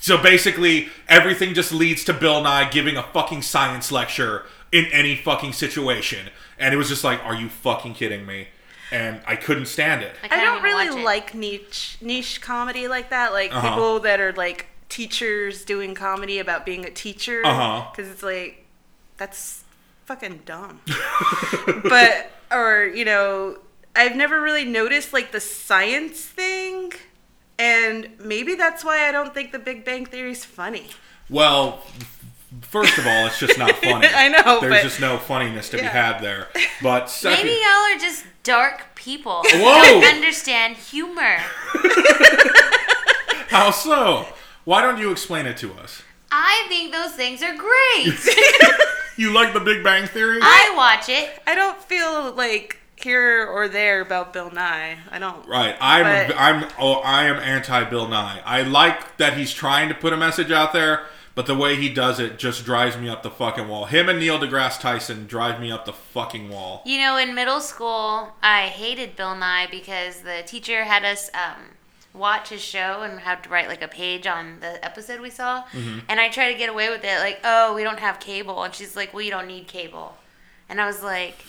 So 0.00 0.16
basically, 0.16 0.88
everything 1.08 1.54
just 1.54 1.72
leads 1.72 2.04
to 2.04 2.12
Bill 2.12 2.40
Nye 2.42 2.68
giving 2.70 2.96
a 2.96 3.02
fucking 3.02 3.42
science 3.42 3.90
lecture 3.90 4.44
in 4.70 4.84
any 4.86 5.16
fucking 5.16 5.52
situation. 5.54 6.28
And 6.58 6.72
it 6.72 6.76
was 6.76 6.88
just 6.88 7.02
like, 7.02 7.24
are 7.24 7.34
you 7.34 7.48
fucking 7.48 7.94
kidding 7.94 8.24
me? 8.24 8.48
And 8.92 9.20
I 9.26 9.34
couldn't 9.36 9.66
stand 9.66 10.02
it. 10.02 10.14
I 10.22 10.28
kinda 10.28 10.44
don't 10.44 10.62
really 10.62 11.02
like 11.02 11.34
niche 11.34 11.98
niche 12.00 12.40
comedy 12.40 12.88
like 12.88 13.10
that. 13.10 13.32
Like 13.32 13.52
Uh-huh. 13.52 13.68
people 13.70 14.00
that 14.00 14.20
are 14.20 14.32
like 14.32 14.66
teachers 14.88 15.64
doing 15.64 15.94
comedy 15.94 16.38
about 16.38 16.64
being 16.64 16.84
a 16.86 16.90
teacher. 16.90 17.42
Uh-huh. 17.44 17.84
Because 17.90 18.10
it's 18.10 18.22
like 18.22 18.64
that's 19.18 19.64
fucking 20.06 20.42
dumb. 20.46 20.80
but 21.84 22.30
or 22.50 22.86
you 22.94 23.04
know, 23.04 23.58
I've 23.98 24.16
never 24.16 24.40
really 24.40 24.64
noticed 24.64 25.12
like 25.12 25.32
the 25.32 25.40
science 25.40 26.20
thing, 26.24 26.92
and 27.58 28.08
maybe 28.20 28.54
that's 28.54 28.84
why 28.84 29.08
I 29.08 29.12
don't 29.12 29.34
think 29.34 29.52
the 29.52 29.58
Big 29.58 29.84
Bang 29.84 30.06
Theory 30.06 30.30
is 30.30 30.44
funny. 30.44 30.86
Well, 31.28 31.82
first 32.62 32.96
of 32.96 33.06
all, 33.06 33.26
it's 33.26 33.38
just 33.38 33.58
not 33.58 33.72
funny. 33.82 34.06
I 34.10 34.28
know, 34.28 34.60
There's 34.60 34.72
but- 34.72 34.82
just 34.82 35.00
no 35.00 35.18
funniness 35.18 35.68
to 35.70 35.76
be 35.78 35.82
had 35.82 36.20
there. 36.20 36.48
But 36.82 37.10
second, 37.10 37.44
Maybe 37.46 37.60
y'all 37.60 37.94
are 37.94 37.98
just 37.98 38.24
dark 38.44 38.94
people. 38.94 39.42
who 39.50 39.58
Whoa! 39.58 39.82
don't 39.82 40.04
understand 40.14 40.76
humor. 40.76 41.36
how 43.48 43.70
so? 43.70 44.26
Why 44.64 44.82
don't 44.82 44.98
you 44.98 45.10
explain 45.10 45.46
it 45.46 45.56
to 45.58 45.72
us? 45.74 46.02
I 46.30 46.66
think 46.68 46.92
those 46.92 47.12
things 47.12 47.42
are 47.42 47.56
great. 47.56 48.14
You 49.18 49.32
like 49.32 49.52
the 49.52 49.58
Big 49.58 49.82
Bang 49.82 50.06
Theory? 50.06 50.38
I 50.40 50.72
watch 50.76 51.08
it. 51.08 51.42
I 51.44 51.56
don't 51.56 51.82
feel 51.82 52.32
like 52.34 52.77
here 53.02 53.46
or 53.46 53.68
there 53.68 54.00
about 54.00 54.32
Bill 54.32 54.50
Nye. 54.50 54.98
I 55.10 55.18
don't. 55.18 55.46
Right. 55.46 55.76
I'm 55.80 56.28
But- 56.28 56.36
I'm 56.36 56.68
oh 56.78 56.94
I 56.94 57.24
am 57.24 57.36
anti 57.36 57.84
Bill 57.84 58.08
Nye. 58.08 58.40
I 58.44 58.62
like 58.62 59.16
that 59.18 59.36
he's 59.36 59.52
trying 59.52 59.88
to 59.88 59.94
put 59.94 60.12
a 60.12 60.16
message 60.16 60.50
out 60.50 60.72
there, 60.72 61.06
but 61.34 61.46
the 61.46 61.54
way 61.54 61.76
he 61.76 61.88
does 61.88 62.18
it 62.18 62.38
just 62.38 62.64
drives 62.64 62.96
me 62.96 63.08
up 63.08 63.22
the 63.22 63.30
fucking 63.30 63.68
wall. 63.68 63.86
Him 63.86 64.08
and 64.08 64.18
Neil 64.18 64.38
deGrasse 64.38 64.80
Tyson 64.80 65.26
drive 65.26 65.60
me 65.60 65.70
up 65.70 65.84
the 65.84 65.92
fucking 65.92 66.48
wall. 66.50 66.82
You 66.84 66.98
know, 66.98 67.16
in 67.16 67.34
middle 67.34 67.60
school, 67.60 68.34
I 68.42 68.62
hated 68.66 69.16
Bill 69.16 69.34
Nye 69.36 69.68
because 69.70 70.20
the 70.22 70.42
teacher 70.46 70.84
had 70.84 71.04
us 71.04 71.30
um, 71.34 71.62
watch 72.14 72.48
his 72.48 72.60
show 72.60 73.02
and 73.02 73.20
had 73.20 73.44
to 73.44 73.48
write 73.48 73.68
like 73.68 73.82
a 73.82 73.88
page 73.88 74.26
on 74.26 74.60
the 74.60 74.84
episode 74.84 75.20
we 75.20 75.30
saw. 75.30 75.62
Mm-hmm. 75.72 76.00
And 76.08 76.18
I 76.20 76.28
tried 76.28 76.52
to 76.52 76.58
get 76.58 76.68
away 76.68 76.90
with 76.90 77.04
it, 77.04 77.20
like, 77.20 77.40
oh, 77.44 77.74
we 77.74 77.82
don't 77.82 78.00
have 78.00 78.18
cable. 78.18 78.62
And 78.62 78.74
she's 78.74 78.96
like, 78.96 79.14
well, 79.14 79.22
you 79.22 79.30
don't 79.30 79.46
need 79.46 79.68
cable. 79.68 80.16
And 80.68 80.80
I 80.80 80.86
was 80.86 81.02
like, 81.02 81.44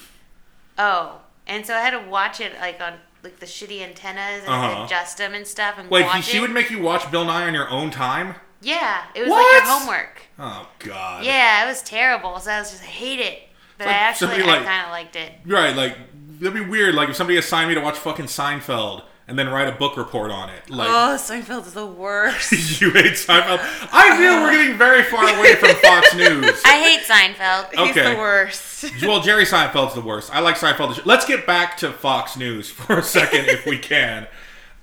oh. 0.77 1.21
And 1.49 1.65
so 1.65 1.73
I 1.75 1.79
had 1.81 1.91
to 1.91 2.09
watch 2.09 2.39
it 2.39 2.53
like 2.61 2.79
on 2.79 2.93
like 3.23 3.39
the 3.39 3.45
shitty 3.45 3.81
antennas 3.81 4.43
and 4.45 4.49
Uh-huh. 4.53 4.85
adjust 4.85 5.17
them 5.17 5.33
and 5.33 5.45
stuff 5.45 5.75
and 5.77 5.89
Wait, 5.89 6.05
he, 6.11 6.21
she 6.21 6.39
would 6.39 6.51
make 6.51 6.69
you 6.71 6.81
watch 6.81 7.09
Bill 7.11 7.25
Nye 7.25 7.47
on 7.47 7.53
your 7.53 7.69
own 7.69 7.91
time? 7.91 8.35
yeah, 8.61 9.03
it 9.15 9.21
was 9.21 9.29
What? 9.29 9.41
like 9.53 9.63
your 9.67 9.79
homework. 9.79 10.21
Oh 10.39 10.69
God. 10.79 11.25
Yeah, 11.25 11.65
it 11.65 11.67
was 11.67 11.81
terrible. 11.81 12.39
So 12.39 12.51
I 12.51 12.59
was 12.59 12.71
just 12.71 12.83
I 12.83 12.85
hate 12.85 13.19
it. 13.19 13.39
But 13.77 13.87
like 13.87 13.95
I 13.95 13.99
actually 13.99 14.27
somebody 14.29 14.43
I 14.49 14.55
like- 14.57 14.65
kind 14.65 14.85
of 14.85 14.91
liked 14.91 15.15
it. 15.17 15.31
Right. 15.45 15.75
Like 15.75 15.97
that'd 16.39 16.53
be 16.53 16.61
weird. 16.69 16.95
Like 16.95 17.09
if 17.09 17.15
somebody 17.17 17.37
assigned 17.37 17.67
me 17.69 17.75
to 17.75 17.81
watch 17.81 17.97
fucking 17.97 18.25
Seinfeld 18.27 19.03
and 19.29 19.37
then 19.39 19.47
write 19.49 19.67
a 19.67 19.71
book 19.71 19.95
report 19.95 20.31
on 20.31 20.49
it. 20.49 20.69
Like 20.69 20.89
Oh, 20.89 21.15
Seinfeld 21.17 21.67
is 21.67 21.73
the 21.73 21.85
worst. 21.85 22.51
you 22.81 22.91
hate 22.91 23.13
Seinfeld. 23.13 23.59
I 23.93 24.17
feel 24.17 24.41
we're 24.41 24.51
getting 24.51 24.77
very 24.77 25.03
far 25.03 25.23
away 25.23 25.55
from 25.55 25.69
Fox 25.75 26.13
News. 26.15 26.61
I 26.65 26.79
hate 26.81 27.01
Seinfeld. 27.01 27.69
He's 27.71 27.91
Okay. 27.97 28.13
the 28.13 28.19
worst. 28.19 28.65
Well, 29.03 29.21
Jerry 29.21 29.43
Seinfeld's 29.45 29.93
the 29.93 30.01
worst. 30.01 30.33
I 30.33 30.39
like 30.39 30.55
Seinfeld. 30.55 31.05
Let's 31.05 31.25
get 31.25 31.45
back 31.45 31.77
to 31.77 31.91
Fox 31.91 32.35
News 32.37 32.69
for 32.69 32.97
a 32.99 33.03
second, 33.03 33.45
if 33.47 33.65
we 33.65 33.77
can. 33.77 34.25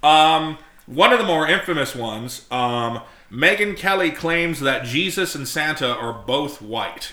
Um, 0.02 0.58
one 0.86 1.12
of 1.14 1.18
the 1.18 1.24
more 1.24 1.48
infamous 1.48 1.94
ones. 1.94 2.46
Um, 2.50 3.00
Megyn 3.32 3.76
Kelly 3.76 4.10
claims 4.10 4.60
that 4.60 4.84
Jesus 4.84 5.34
and 5.34 5.48
Santa 5.48 5.88
are 5.88 6.12
both 6.12 6.60
white. 6.62 7.12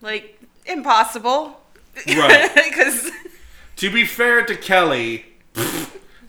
Like 0.00 0.40
impossible. 0.66 1.60
Right. 2.06 2.50
Because 2.54 3.10
To 3.76 3.90
be 3.90 4.04
fair 4.04 4.44
to 4.44 4.56
Kelly, 4.56 5.26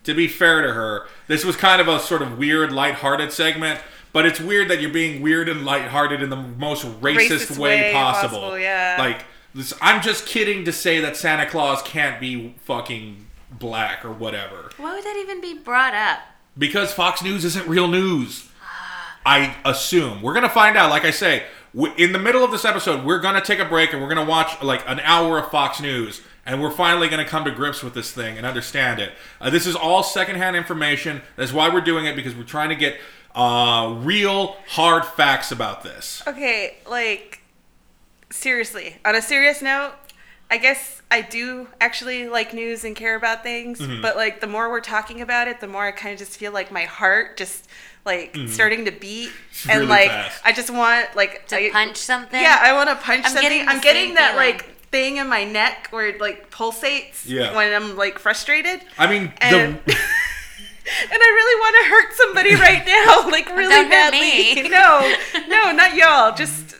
to 0.03 0.13
be 0.13 0.27
fair 0.27 0.61
to 0.61 0.73
her, 0.73 1.07
this 1.27 1.45
was 1.45 1.55
kind 1.55 1.81
of 1.81 1.87
a 1.87 1.99
sort 1.99 2.21
of 2.21 2.37
weird, 2.37 2.71
lighthearted 2.71 3.31
segment. 3.31 3.79
But 4.13 4.25
it's 4.25 4.39
weird 4.39 4.69
that 4.69 4.79
you're 4.79 4.93
being 4.93 5.21
weird 5.21 5.49
and 5.49 5.65
lighthearted 5.65 6.21
in 6.21 6.29
the 6.29 6.37
most 6.37 6.85
racist, 7.01 7.27
Racist 7.27 7.57
way, 7.57 7.81
way 7.81 7.93
possible. 7.93 8.39
possible, 8.39 8.59
yeah. 8.59 8.95
Like, 8.97 9.25
this, 9.53 9.73
I'm 9.81 10.01
just 10.01 10.25
kidding 10.25 10.63
to 10.65 10.71
say 10.71 11.01
that 11.01 11.17
Santa 11.17 11.45
Claus 11.45 11.81
can't 11.81 12.19
be 12.19 12.55
fucking 12.63 13.27
black 13.51 14.05
or 14.05 14.11
whatever. 14.11 14.69
Why 14.77 14.95
would 14.95 15.03
that 15.03 15.17
even 15.17 15.41
be 15.41 15.57
brought 15.57 15.93
up? 15.93 16.19
Because 16.57 16.93
Fox 16.93 17.21
News 17.23 17.43
isn't 17.43 17.67
real 17.67 17.89
news. 17.89 18.49
I 19.25 19.55
assume. 19.65 20.21
We're 20.21 20.33
going 20.33 20.43
to 20.43 20.49
find 20.49 20.77
out. 20.77 20.89
Like 20.89 21.03
I 21.03 21.11
say, 21.11 21.43
in 21.97 22.13
the 22.13 22.19
middle 22.19 22.43
of 22.43 22.51
this 22.51 22.63
episode, 22.63 23.03
we're 23.03 23.19
going 23.19 23.35
to 23.35 23.41
take 23.41 23.59
a 23.59 23.65
break 23.65 23.91
and 23.91 24.01
we're 24.01 24.13
going 24.13 24.23
to 24.25 24.29
watch 24.29 24.61
like 24.61 24.87
an 24.87 24.99
hour 25.01 25.39
of 25.39 25.49
Fox 25.51 25.81
News. 25.81 26.21
And 26.45 26.61
we're 26.61 26.69
finally 26.71 27.07
going 27.09 27.23
to 27.23 27.29
come 27.29 27.43
to 27.45 27.51
grips 27.51 27.81
with 27.81 27.93
this 27.95 28.11
thing 28.11 28.37
and 28.37 28.45
understand 28.45 28.99
it. 28.99 29.13
Uh, 29.41 29.49
this 29.49 29.65
is 29.65 29.75
all 29.75 30.03
secondhand 30.03 30.55
information. 30.55 31.21
That's 31.37 31.51
why 31.51 31.73
we're 31.73 31.81
doing 31.81 32.05
it 32.05 32.15
because 32.15 32.35
we're 32.35 32.43
trying 32.43 32.69
to 32.69 32.75
get 32.75 32.97
uh, 33.33 33.95
real, 33.99 34.55
hard 34.69 35.05
facts 35.05 35.51
about 35.51 35.83
this. 35.83 36.21
okay, 36.27 36.77
like 36.87 37.41
seriously. 38.29 38.97
On 39.05 39.15
a 39.15 39.21
serious 39.21 39.61
note, 39.61 39.93
I 40.51 40.57
guess 40.57 41.01
I 41.09 41.21
do 41.21 41.67
actually 41.81 42.27
like 42.27 42.53
news 42.53 42.83
and 42.83 42.95
care 42.95 43.15
about 43.15 43.43
things. 43.43 43.79
Mm-hmm. 43.79 44.01
But 44.01 44.15
like 44.15 44.41
the 44.41 44.47
more 44.47 44.69
we're 44.69 44.81
talking 44.81 45.21
about 45.21 45.47
it, 45.47 45.59
the 45.59 45.67
more 45.67 45.83
I 45.85 45.91
kind 45.91 46.13
of 46.13 46.19
just 46.19 46.37
feel 46.37 46.51
like 46.51 46.71
my 46.71 46.83
heart 46.83 47.37
just 47.37 47.67
like 48.05 48.37
starting 48.47 48.85
to 48.85 48.91
beat, 48.91 49.29
and 49.29 49.33
Mm-hmm. 49.33 49.69
Really 49.79 49.85
like 49.87 50.09
fast. 50.11 50.41
I 50.45 50.51
just 50.51 50.69
want 50.69 51.15
like 51.15 51.47
To 51.47 51.57
I- 51.57 51.71
punch 51.71 51.97
something? 51.97 52.39
Yeah, 52.39 52.59
I 52.61 52.73
want 52.73 52.89
to 52.89 52.95
punch 52.95 53.25
I'm 53.25 53.31
something. 53.31 53.41
getting 53.49 53.67
I'm 53.67 53.81
getting 53.81 54.13
that 54.13 54.33
feeling. 54.35 54.57
like 54.57 54.74
thing 54.91 55.17
in 55.17 55.27
my 55.27 55.43
neck 55.43 55.87
where 55.91 56.07
it 56.07 56.21
like 56.21 56.49
pulsates 56.51 57.23
Yeah. 57.25 57.55
when 57.55 57.73
I'm 57.73 57.95
like 57.97 58.19
frustrated. 58.19 58.81
I 58.97 59.07
mean, 59.07 59.31
And- 59.41 59.79
the, 59.85 59.97
And 61.01 61.11
I 61.13 61.15
really 61.15 61.59
want 61.61 61.75
to 61.83 61.89
hurt 61.89 62.13
somebody 62.13 62.53
right 62.53 62.85
now, 62.85 63.27
like 63.31 63.49
really 63.49 63.73
Don't 63.73 63.85
hurt 63.85 64.11
badly. 64.11 64.61
me. 64.61 64.69
No, 64.69 65.15
no, 65.47 65.71
not 65.71 65.95
y'all. 65.95 66.35
Just 66.35 66.75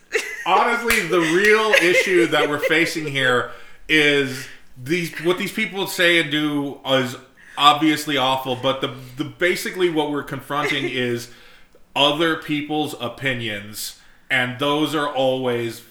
honestly, 0.46 1.08
the 1.08 1.20
real 1.20 1.72
issue 1.82 2.28
that 2.28 2.48
we're 2.48 2.60
facing 2.60 3.08
here 3.08 3.50
is 3.89 4.46
these 4.82 5.12
what 5.24 5.39
these 5.39 5.52
people 5.52 5.88
say 5.88 6.20
and 6.22 6.30
do 6.30 6.80
is 6.86 7.15
obviously 7.58 8.15
awful, 8.15 8.56
but 8.56 8.82
the 8.82 8.94
the 9.18 9.24
basically 9.24 9.89
what 9.89 10.12
we're 10.12 10.22
confronting 10.24 10.88
is 10.88 11.32
other 11.96 12.36
people's 12.36 12.94
opinions, 13.02 14.00
and 14.30 14.60
those 14.60 14.94
are 14.94 15.08
always 15.12 15.82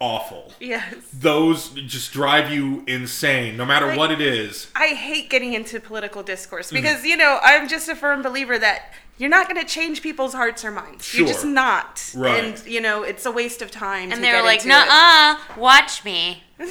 awful. 0.00 0.52
Yes. 0.60 0.94
Those 1.12 1.70
just 1.70 2.12
drive 2.12 2.52
you 2.52 2.84
insane, 2.86 3.56
no 3.56 3.64
matter 3.64 3.86
Like- 3.88 3.98
what 3.98 4.10
it 4.12 4.20
is. 4.20 4.68
I 4.74 4.88
hate 4.88 5.28
getting 5.30 5.52
into 5.54 5.80
political 5.80 6.22
discourse 6.22 6.70
because, 6.70 7.04
you 7.04 7.16
know, 7.16 7.38
I'm 7.42 7.68
just 7.68 7.88
a 7.88 7.96
firm 7.96 8.22
believer 8.22 8.58
that 8.58 8.92
you're 9.16 9.28
not 9.30 9.48
going 9.48 9.60
to 9.60 9.66
change 9.66 10.00
people's 10.02 10.32
hearts 10.34 10.64
or 10.64 10.70
minds. 10.70 11.04
Sure. 11.04 11.20
You're 11.20 11.28
just 11.28 11.44
not. 11.44 12.10
Right. 12.14 12.44
And, 12.44 12.66
you 12.66 12.80
know, 12.80 13.02
it's 13.02 13.26
a 13.26 13.32
waste 13.32 13.60
of 13.62 13.70
time. 13.72 14.04
And 14.12 14.14
to 14.14 14.20
they're 14.20 14.34
get 14.36 14.44
like, 14.44 14.58
into 14.60 14.68
"Nah, 14.68 14.84
uh, 14.88 15.38
watch 15.56 16.04
me." 16.04 16.44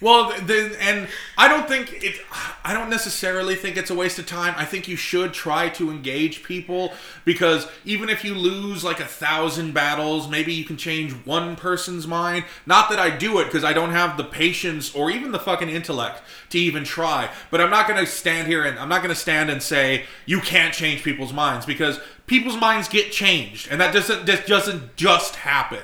Well, 0.00 0.34
then, 0.42 0.72
and 0.80 1.08
I 1.38 1.48
don't 1.48 1.68
think 1.68 2.02
it. 2.02 2.20
I 2.64 2.74
don't 2.74 2.90
necessarily 2.90 3.54
think 3.54 3.76
it's 3.76 3.90
a 3.90 3.94
waste 3.94 4.18
of 4.18 4.26
time. 4.26 4.54
I 4.56 4.64
think 4.64 4.88
you 4.88 4.96
should 4.96 5.32
try 5.32 5.68
to 5.70 5.90
engage 5.90 6.42
people 6.42 6.92
because 7.24 7.68
even 7.84 8.08
if 8.08 8.24
you 8.24 8.34
lose 8.34 8.82
like 8.82 9.00
a 9.00 9.06
thousand 9.06 9.72
battles, 9.72 10.28
maybe 10.28 10.52
you 10.52 10.64
can 10.64 10.76
change 10.76 11.12
one 11.24 11.56
person's 11.56 12.06
mind. 12.06 12.44
Not 12.66 12.90
that 12.90 12.98
I 12.98 13.16
do 13.16 13.38
it 13.38 13.44
because 13.44 13.64
I 13.64 13.72
don't 13.72 13.92
have 13.92 14.16
the 14.16 14.24
patience 14.24 14.94
or 14.94 15.10
even 15.10 15.32
the 15.32 15.38
fucking 15.38 15.68
intellect 15.68 16.22
to 16.50 16.58
even 16.58 16.84
try. 16.84 17.30
But 17.50 17.60
I'm 17.60 17.70
not 17.70 17.86
going 17.86 18.00
to 18.04 18.10
stand 18.10 18.48
here 18.48 18.64
and 18.64 18.78
I'm 18.78 18.88
not 18.88 19.04
to 19.04 19.14
stand 19.14 19.50
and 19.50 19.62
say 19.62 20.04
you 20.26 20.40
can't 20.40 20.74
change 20.74 21.02
people's 21.02 21.32
minds 21.32 21.66
because 21.66 22.00
people's 22.26 22.56
minds 22.56 22.88
get 22.88 23.12
changed, 23.12 23.68
and 23.70 23.80
that 23.80 23.92
doesn't 23.92 24.26
that 24.26 24.46
doesn't 24.46 24.96
just 24.96 25.36
happen. 25.36 25.82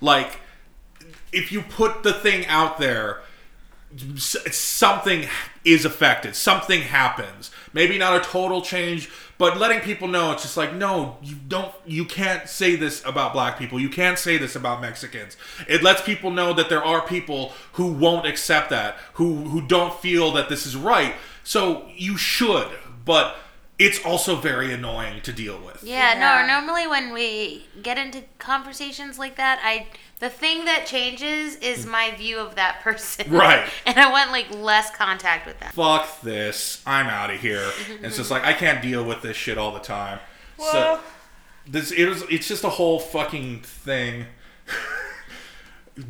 Like 0.00 0.40
if 1.32 1.52
you 1.52 1.62
put 1.62 2.02
the 2.02 2.12
thing 2.12 2.46
out 2.46 2.78
there 2.78 3.22
something 4.16 5.26
is 5.64 5.84
affected. 5.84 6.34
Something 6.36 6.82
happens. 6.82 7.50
Maybe 7.72 7.98
not 7.98 8.20
a 8.20 8.24
total 8.24 8.62
change 8.62 9.10
but 9.42 9.58
letting 9.58 9.80
people 9.80 10.06
know 10.06 10.30
it's 10.30 10.42
just 10.42 10.56
like 10.56 10.72
no 10.72 11.16
you 11.20 11.34
don't 11.34 11.74
you 11.84 12.04
can't 12.04 12.48
say 12.48 12.76
this 12.76 13.04
about 13.04 13.32
black 13.32 13.58
people. 13.58 13.80
You 13.80 13.88
can't 13.88 14.16
say 14.16 14.36
this 14.36 14.54
about 14.54 14.80
mexicans. 14.80 15.36
It 15.68 15.82
lets 15.82 16.00
people 16.00 16.30
know 16.30 16.52
that 16.52 16.68
there 16.68 16.84
are 16.84 17.00
people 17.04 17.52
who 17.72 17.88
won't 17.92 18.24
accept 18.24 18.70
that 18.70 18.98
who 19.14 19.48
who 19.48 19.60
don't 19.60 19.94
feel 19.98 20.30
that 20.32 20.48
this 20.48 20.64
is 20.64 20.76
right. 20.76 21.14
So 21.42 21.88
you 21.96 22.16
should 22.16 22.68
but 23.04 23.34
it's 23.80 23.98
also 24.04 24.36
very 24.36 24.72
annoying 24.72 25.22
to 25.22 25.32
deal 25.32 25.58
with. 25.58 25.82
Yeah, 25.82 26.12
Yeah. 26.14 26.20
no. 26.20 26.46
Normally, 26.46 26.86
when 26.86 27.12
we 27.12 27.66
get 27.82 27.98
into 27.98 28.22
conversations 28.38 29.18
like 29.18 29.34
that, 29.36 29.58
I 29.64 29.88
the 30.22 30.30
thing 30.30 30.66
that 30.66 30.86
changes 30.86 31.56
is 31.56 31.84
mm. 31.84 31.90
my 31.90 32.12
view 32.12 32.38
of 32.38 32.54
that 32.54 32.80
person. 32.80 33.26
Right. 33.32 33.68
and 33.86 33.98
I 33.98 34.08
want 34.10 34.30
like 34.30 34.54
less 34.54 34.94
contact 34.94 35.46
with 35.46 35.58
them. 35.58 35.70
fuck 35.72 36.20
this 36.20 36.80
i'm 36.86 37.06
out 37.06 37.30
of 37.30 37.40
here 37.40 37.70
it's 38.02 38.16
just 38.16 38.30
like 38.30 38.44
i 38.44 38.52
can't 38.52 38.80
deal 38.80 39.04
with 39.04 39.22
this 39.22 39.36
shit 39.36 39.58
all 39.58 39.72
the 39.72 39.80
time 39.80 40.20
Well, 40.58 40.70
so 40.70 41.00
this 41.66 41.90
it 41.90 42.06
was 42.06 42.22
it's 42.30 42.46
just 42.46 42.62
a 42.62 42.68
whole 42.68 43.00
fucking 43.00 43.60
thing 43.60 44.26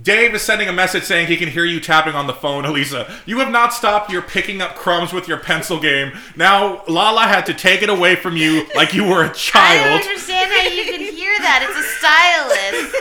Dave 0.03 0.33
is 0.33 0.43
sending 0.43 0.69
a 0.69 0.73
message 0.73 1.03
saying 1.03 1.27
he 1.27 1.37
can 1.37 1.49
hear 1.49 1.65
you 1.65 1.81
tapping 1.81 2.15
on 2.15 2.29
the 2.29 2.33
phone, 2.33 2.65
Elisa. 2.65 3.13
You 3.27 3.41
have 3.41 3.51
not 3.51 3.75
stopped 3.75 4.13
your 4.13 4.23
picking 4.23 4.61
up 4.61 4.77
crumbs 4.77 5.13
with 5.13 5.27
your 5.27 5.39
pencil 5.39 5.81
game. 5.81 6.13
Now 6.37 6.85
Lala 6.87 7.23
had 7.23 7.47
to 7.47 7.55
take 7.55 7.83
it 7.83 7.89
away 7.89 8.15
from 8.15 8.37
you 8.37 8.67
like 8.77 8.95
you 8.95 9.03
were 9.03 9.23
a 9.23 9.25
I 9.25 9.27
don't 9.27 9.35
child. 9.35 10.01
understand 10.03 10.53
how 10.53 10.69
you 10.69 10.85
can 10.85 11.01
hear 11.01 11.32
that. 11.43 11.61
It's 11.67 11.77
a 11.77 11.87
stylist. 11.99 12.95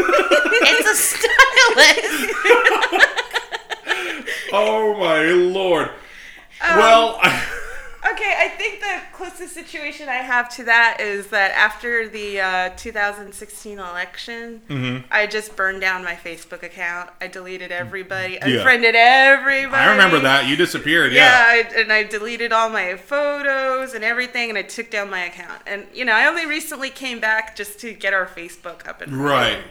it's 0.68 0.88
a 0.90 0.96
stylist. 0.96 2.28
Oh 4.54 4.98
my 5.00 5.24
lord. 5.24 5.88
Um, 5.88 6.78
well, 6.78 7.20
I, 7.22 7.61
Okay, 8.04 8.36
I 8.40 8.48
think 8.48 8.80
the 8.80 9.00
closest 9.14 9.54
situation 9.54 10.10
I 10.10 10.14
have 10.16 10.50
to 10.56 10.64
that 10.64 10.98
is 11.00 11.28
that 11.28 11.52
after 11.52 12.08
the 12.10 12.40
uh, 12.42 12.70
2016 12.76 13.78
election, 13.78 14.62
Mm-hmm. 14.68 15.06
I 15.12 15.28
just 15.28 15.56
burned 15.56 15.82
down 15.82 16.04
my 16.04 16.16
Facebook 16.16 16.64
account. 16.64 17.12
I 17.22 17.28
deleted 17.28 17.72
everybody, 17.72 18.34
Yeah. 18.42 18.48
unfriended 18.58 18.96
everybody. 18.96 19.84
I 19.84 19.92
remember 19.92 20.20
that 20.20 20.48
you 20.48 20.56
disappeared. 20.56 21.14
Yeah, 21.14 21.26
Yeah. 21.54 21.64
I, 21.70 21.80
and 21.82 21.94
I 21.94 22.04
deleted 22.04 22.52
all 22.52 22.70
my 22.70 22.96
photos 22.96 23.94
and 23.94 24.04
everything, 24.04 24.50
and 24.50 24.58
I 24.58 24.64
took 24.64 24.90
down 24.90 25.10
my 25.10 25.22
account. 25.26 25.62
And 25.68 25.86
you 25.94 26.04
know, 26.06 26.14
I 26.14 26.26
only 26.28 26.46
recently 26.48 26.90
came 26.90 27.20
back 27.20 27.56
just 27.56 27.80
to 27.82 27.94
get 27.94 28.14
our 28.14 28.26
Facebook 28.26 28.88
up 28.88 29.02
and 29.02 29.14
running. 29.16 29.58
Right. 29.60 29.64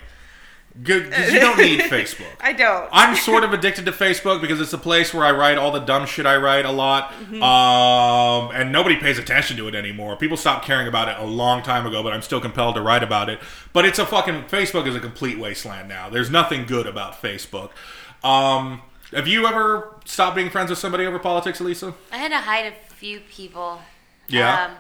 Running. 0.75 0.85
Good. 0.85 1.13
'cause 1.13 1.33
you 1.33 1.41
don't 1.41 1.59
need 1.59 1.81
Facebook. 1.81 2.27
I 2.41 2.53
don't. 2.53 2.89
I'm 2.93 3.17
sort 3.17 3.45
of 3.45 3.53
addicted 3.53 3.85
to 3.87 3.93
Facebook 3.93 4.41
because 4.41 4.61
it's 4.61 4.73
a 4.73 4.79
place 4.79 5.13
where 5.13 5.25
I 5.25 5.31
write 5.33 5.59
all 5.59 5.73
the 5.73 5.81
dumb 5.81 6.07
shit 6.07 6.27
I 6.27 6.37
write 6.37 6.65
a 6.65 6.71
lot, 6.73 7.13
Mm-hmm. 7.13 7.43
um, 7.43 8.51
and 8.55 8.73
nobody 8.73 8.97
pays 8.97 9.19
attention 9.19 9.57
to 9.59 9.69
it 9.69 9.75
anymore. 9.75 10.17
People 10.17 10.37
stopped 10.37 10.65
caring 10.65 10.87
about 10.89 11.09
it 11.09 11.17
a 11.19 11.25
long 11.25 11.63
time 11.63 11.87
ago, 11.87 12.03
but 12.03 12.13
I'm 12.13 12.23
still 12.23 12.41
compelled 12.41 12.75
to 12.77 12.83
write 12.83 13.03
about 13.03 13.29
it. 13.29 13.41
But 13.73 13.85
it's 13.85 13.99
a 13.99 14.07
fucking 14.07 14.45
Facebook 14.45 14.87
is 14.87 14.95
a 14.95 15.01
complete 15.01 15.39
wasteland 15.39 15.89
now. 15.89 16.09
There's 16.09 16.31
nothing 16.31 16.67
good 16.67 16.87
about 16.87 17.21
Facebook. 17.21 17.71
Um, 18.23 18.83
have 19.13 19.27
you 19.27 19.47
ever 19.47 19.95
stopped 20.05 20.37
being 20.37 20.51
friends 20.51 20.71
with 20.71 20.79
somebody 20.79 21.05
over 21.07 21.19
politics, 21.19 21.59
Elisa? 21.61 21.95
I 22.13 22.19
had 22.19 22.29
to 22.31 22.39
hide 22.39 22.67
a 22.67 22.95
few 22.95 23.21
people. 23.21 23.81
Yeah. 24.29 24.67
Um, 24.67 24.71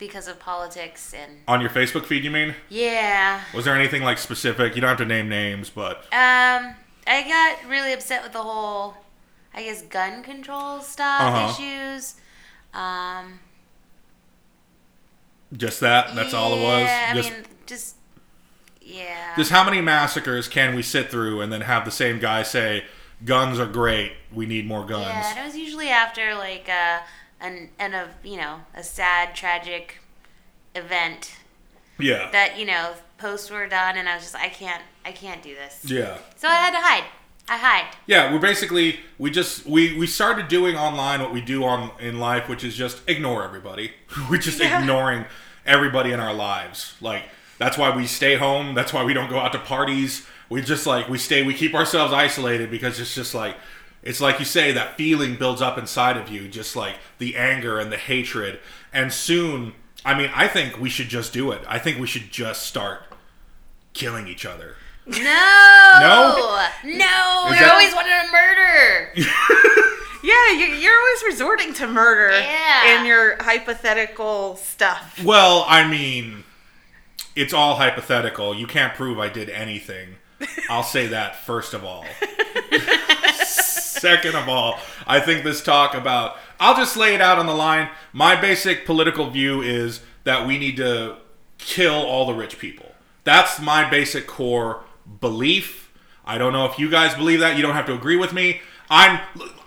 because 0.00 0.26
of 0.26 0.40
politics 0.40 1.14
and 1.14 1.42
On 1.46 1.60
your 1.60 1.70
Facebook 1.70 2.06
feed, 2.06 2.24
you 2.24 2.30
mean? 2.32 2.56
yeah. 2.68 3.42
Was 3.54 3.64
there 3.66 3.76
anything 3.76 4.02
like 4.02 4.18
specific? 4.18 4.74
You 4.74 4.80
don't 4.80 4.88
have 4.88 4.98
to 4.98 5.04
name 5.04 5.28
names, 5.28 5.70
but 5.70 5.98
Um, 6.12 6.74
I 7.06 7.22
got 7.28 7.68
really 7.70 7.92
upset 7.92 8.22
with 8.24 8.32
the 8.32 8.42
whole, 8.42 8.96
I 9.54 9.62
guess, 9.62 9.82
gun 9.82 10.22
control 10.24 10.80
stuff 10.80 11.20
Uh-huh. 11.22 11.54
issues. 11.62 12.14
Um, 12.74 13.38
just 15.56 15.80
that. 15.80 16.14
That's 16.14 16.34
all 16.34 16.54
it 16.54 16.62
was. 16.62 16.82
yeah, 16.82 17.08
I 17.10 17.14
just, 17.14 17.30
mean, 17.32 17.42
just 17.66 17.96
yeah. 18.80 19.34
just 19.36 19.50
how 19.50 19.64
many 19.64 19.80
massacres 19.80 20.46
can 20.48 20.74
we 20.74 20.82
sit 20.82 21.10
through 21.10 21.40
and 21.40 21.52
then 21.52 21.62
have 21.62 21.84
the 21.84 21.90
same 21.90 22.18
guy 22.20 22.42
say, 22.44 22.84
"Guns 23.24 23.58
are 23.58 23.66
great. 23.66 24.12
We 24.32 24.46
need 24.46 24.66
more 24.66 24.84
guns." 24.86 25.06
Yeah, 25.08 25.30
and 25.30 25.38
it 25.40 25.44
was 25.44 25.56
usually 25.56 25.88
after 25.88 26.34
like 26.36 26.68
a 26.68 27.00
an 27.40 27.70
and 27.78 27.94
a 27.94 28.08
you 28.22 28.36
know 28.36 28.60
a 28.74 28.82
sad 28.82 29.34
tragic 29.34 29.98
event 30.74 31.34
Yeah. 31.98 32.30
that 32.32 32.58
you 32.58 32.66
know 32.66 32.94
posts 33.18 33.50
were 33.50 33.66
done, 33.66 33.96
and 33.96 34.08
I 34.08 34.14
was 34.14 34.24
just 34.24 34.36
I 34.36 34.48
can't 34.48 34.82
I 35.04 35.12
can't 35.12 35.42
do 35.42 35.54
this. 35.54 35.80
Yeah. 35.84 36.18
So 36.36 36.48
I 36.48 36.54
had 36.54 36.70
to 36.72 36.80
hide. 36.80 37.04
I 37.48 37.56
hide. 37.58 37.96
Yeah, 38.06 38.32
we're 38.32 38.38
basically 38.38 39.00
we 39.18 39.30
just 39.30 39.66
we 39.66 39.96
we 39.98 40.06
started 40.06 40.48
doing 40.48 40.76
online 40.76 41.20
what 41.20 41.32
we 41.32 41.40
do 41.40 41.64
on 41.64 41.90
in 41.98 42.18
life, 42.20 42.48
which 42.48 42.62
is 42.64 42.76
just 42.76 43.00
ignore 43.08 43.42
everybody. 43.44 43.92
we're 44.30 44.38
just 44.38 44.60
Yeah. 44.60 44.80
ignoring 44.80 45.24
everybody 45.66 46.12
in 46.12 46.20
our 46.20 46.34
lives. 46.34 46.94
Like 47.00 47.24
that's 47.58 47.76
why 47.76 47.94
we 47.94 48.06
stay 48.06 48.36
home. 48.36 48.74
That's 48.74 48.92
why 48.92 49.04
we 49.04 49.12
don't 49.14 49.28
go 49.28 49.38
out 49.38 49.52
to 49.52 49.58
parties. 49.58 50.26
We 50.48 50.62
just 50.62 50.86
like 50.86 51.08
we 51.08 51.18
stay. 51.18 51.42
We 51.42 51.54
keep 51.54 51.74
ourselves 51.74 52.12
isolated 52.12 52.70
because 52.70 52.98
it's 53.00 53.14
just 53.14 53.34
like 53.34 53.56
it's 54.02 54.20
like 54.20 54.38
you 54.38 54.44
say 54.44 54.72
that 54.72 54.96
feeling 54.96 55.36
builds 55.36 55.60
up 55.62 55.76
inside 55.78 56.16
of 56.16 56.28
you, 56.30 56.48
just 56.48 56.74
like 56.76 56.96
the 57.18 57.36
anger 57.36 57.78
and 57.78 57.92
the 57.92 57.96
hatred. 57.96 58.58
And 58.92 59.12
soon, 59.12 59.74
I 60.04 60.16
mean, 60.16 60.30
I 60.34 60.48
think 60.48 60.78
we 60.80 60.88
should 60.88 61.08
just 61.08 61.32
do 61.32 61.50
it. 61.52 61.62
I 61.68 61.78
think 61.78 61.98
we 61.98 62.06
should 62.06 62.30
just 62.30 62.62
start 62.62 63.02
killing 63.92 64.26
each 64.28 64.46
other. 64.46 64.76
No. 65.06 65.16
No? 66.00 66.66
No. 66.84 67.46
Is 67.52 67.60
You're 67.60 67.68
that- 67.68 67.70
always 67.72 67.94
wanting 67.94 68.12
to 68.12 68.32
murder. 68.32 69.12
yeah, 70.22 70.52
you, 70.52 70.74
you're 70.76 70.96
always 70.98 71.22
resorting 71.26 71.74
to 71.74 71.86
murder 71.86 72.30
Yeah. 72.38 73.00
in 73.00 73.06
your 73.06 73.42
hypothetical 73.42 74.56
stuff. 74.56 75.20
Well, 75.24 75.64
I 75.68 75.86
mean, 75.88 76.44
it's 77.36 77.52
all 77.52 77.76
hypothetical. 77.76 78.54
You 78.54 78.66
can't 78.66 78.94
prove 78.94 79.18
I 79.18 79.28
did 79.28 79.50
anything. 79.50 80.16
I'll 80.70 80.82
say 80.84 81.08
that 81.08 81.36
first 81.36 81.74
of 81.74 81.84
all. 81.84 82.04
Second 84.00 84.34
of 84.34 84.48
all, 84.48 84.78
I 85.06 85.20
think 85.20 85.44
this 85.44 85.62
talk 85.62 85.94
about 85.94 86.36
I'll 86.58 86.74
just 86.74 86.96
lay 86.96 87.14
it 87.14 87.20
out 87.20 87.38
on 87.38 87.46
the 87.46 87.54
line. 87.54 87.90
My 88.14 88.40
basic 88.40 88.86
political 88.86 89.28
view 89.30 89.60
is 89.60 90.00
that 90.24 90.46
we 90.46 90.56
need 90.58 90.78
to 90.78 91.16
kill 91.58 91.94
all 91.94 92.26
the 92.26 92.32
rich 92.34 92.58
people. 92.58 92.92
That's 93.24 93.60
my 93.60 93.88
basic 93.88 94.26
core 94.26 94.82
belief. 95.20 95.92
I 96.24 96.38
don't 96.38 96.54
know 96.54 96.64
if 96.64 96.78
you 96.78 96.90
guys 96.90 97.14
believe 97.14 97.40
that. 97.40 97.56
You 97.56 97.62
don't 97.62 97.74
have 97.74 97.86
to 97.86 97.94
agree 97.94 98.16
with 98.16 98.32
me. 98.32 98.62
I'm 98.88 99.20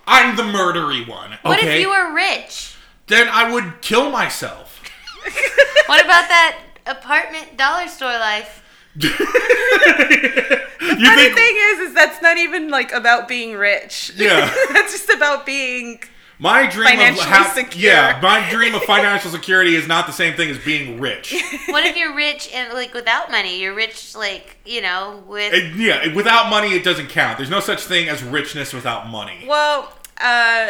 I'm 0.08 0.36
the 0.36 0.44
murdery 0.44 1.08
one. 1.08 1.38
What 1.44 1.64
if 1.64 1.80
you 1.80 1.90
were 1.90 2.14
rich? 2.14 2.76
then 3.08 3.28
I 3.30 3.52
would 3.52 3.82
kill 3.82 4.10
myself. 4.10 4.82
What 5.86 6.04
about 6.04 6.30
that 6.30 6.60
apartment 6.88 7.58
dollar 7.58 7.88
store 7.88 8.18
life? 8.18 8.63
You 8.96 9.10
Funny 11.06 11.30
thing 11.34 11.56
is, 11.58 11.80
is 11.80 11.94
that's 11.94 12.22
not 12.22 12.38
even 12.38 12.70
like 12.70 12.92
about 12.92 13.28
being 13.28 13.56
rich. 13.58 14.12
Yeah. 14.16 14.54
that's 14.74 14.92
just 14.92 15.10
about 15.10 15.46
being. 15.46 16.02
My 16.40 16.68
dream 16.68 17.00
of 17.00 17.20
ha- 17.20 17.52
secure. 17.56 17.92
yeah, 17.94 18.20
my 18.22 18.50
dream 18.50 18.76
of 18.76 18.84
financial 18.84 19.32
security 19.32 19.76
is 19.76 19.88
not 19.88 20.08
the 20.08 20.12
same 20.14 20.36
thing 20.36 20.50
as 20.50 20.58
being 20.58 21.00
rich. 21.00 21.34
What 21.70 21.86
if 21.86 21.96
you're 21.96 22.16
rich 22.16 22.50
and 22.54 22.74
like 22.74 22.94
without 22.94 23.32
money? 23.32 23.62
You're 23.62 23.76
rich 23.76 24.14
like 24.16 24.58
you 24.66 24.82
know 24.82 25.24
with 25.28 25.54
It- 25.54 25.76
yeah, 25.76 26.14
without 26.14 26.50
money, 26.50 26.74
it 26.74 26.84
doesn't 26.84 27.08
count. 27.08 27.38
There's 27.38 27.50
no 27.52 27.60
such 27.62 27.84
thing 27.84 28.10
as 28.10 28.22
richness 28.24 28.74
without 28.74 29.08
money. 29.08 29.46
Well, 29.48 29.94
uh, 30.20 30.68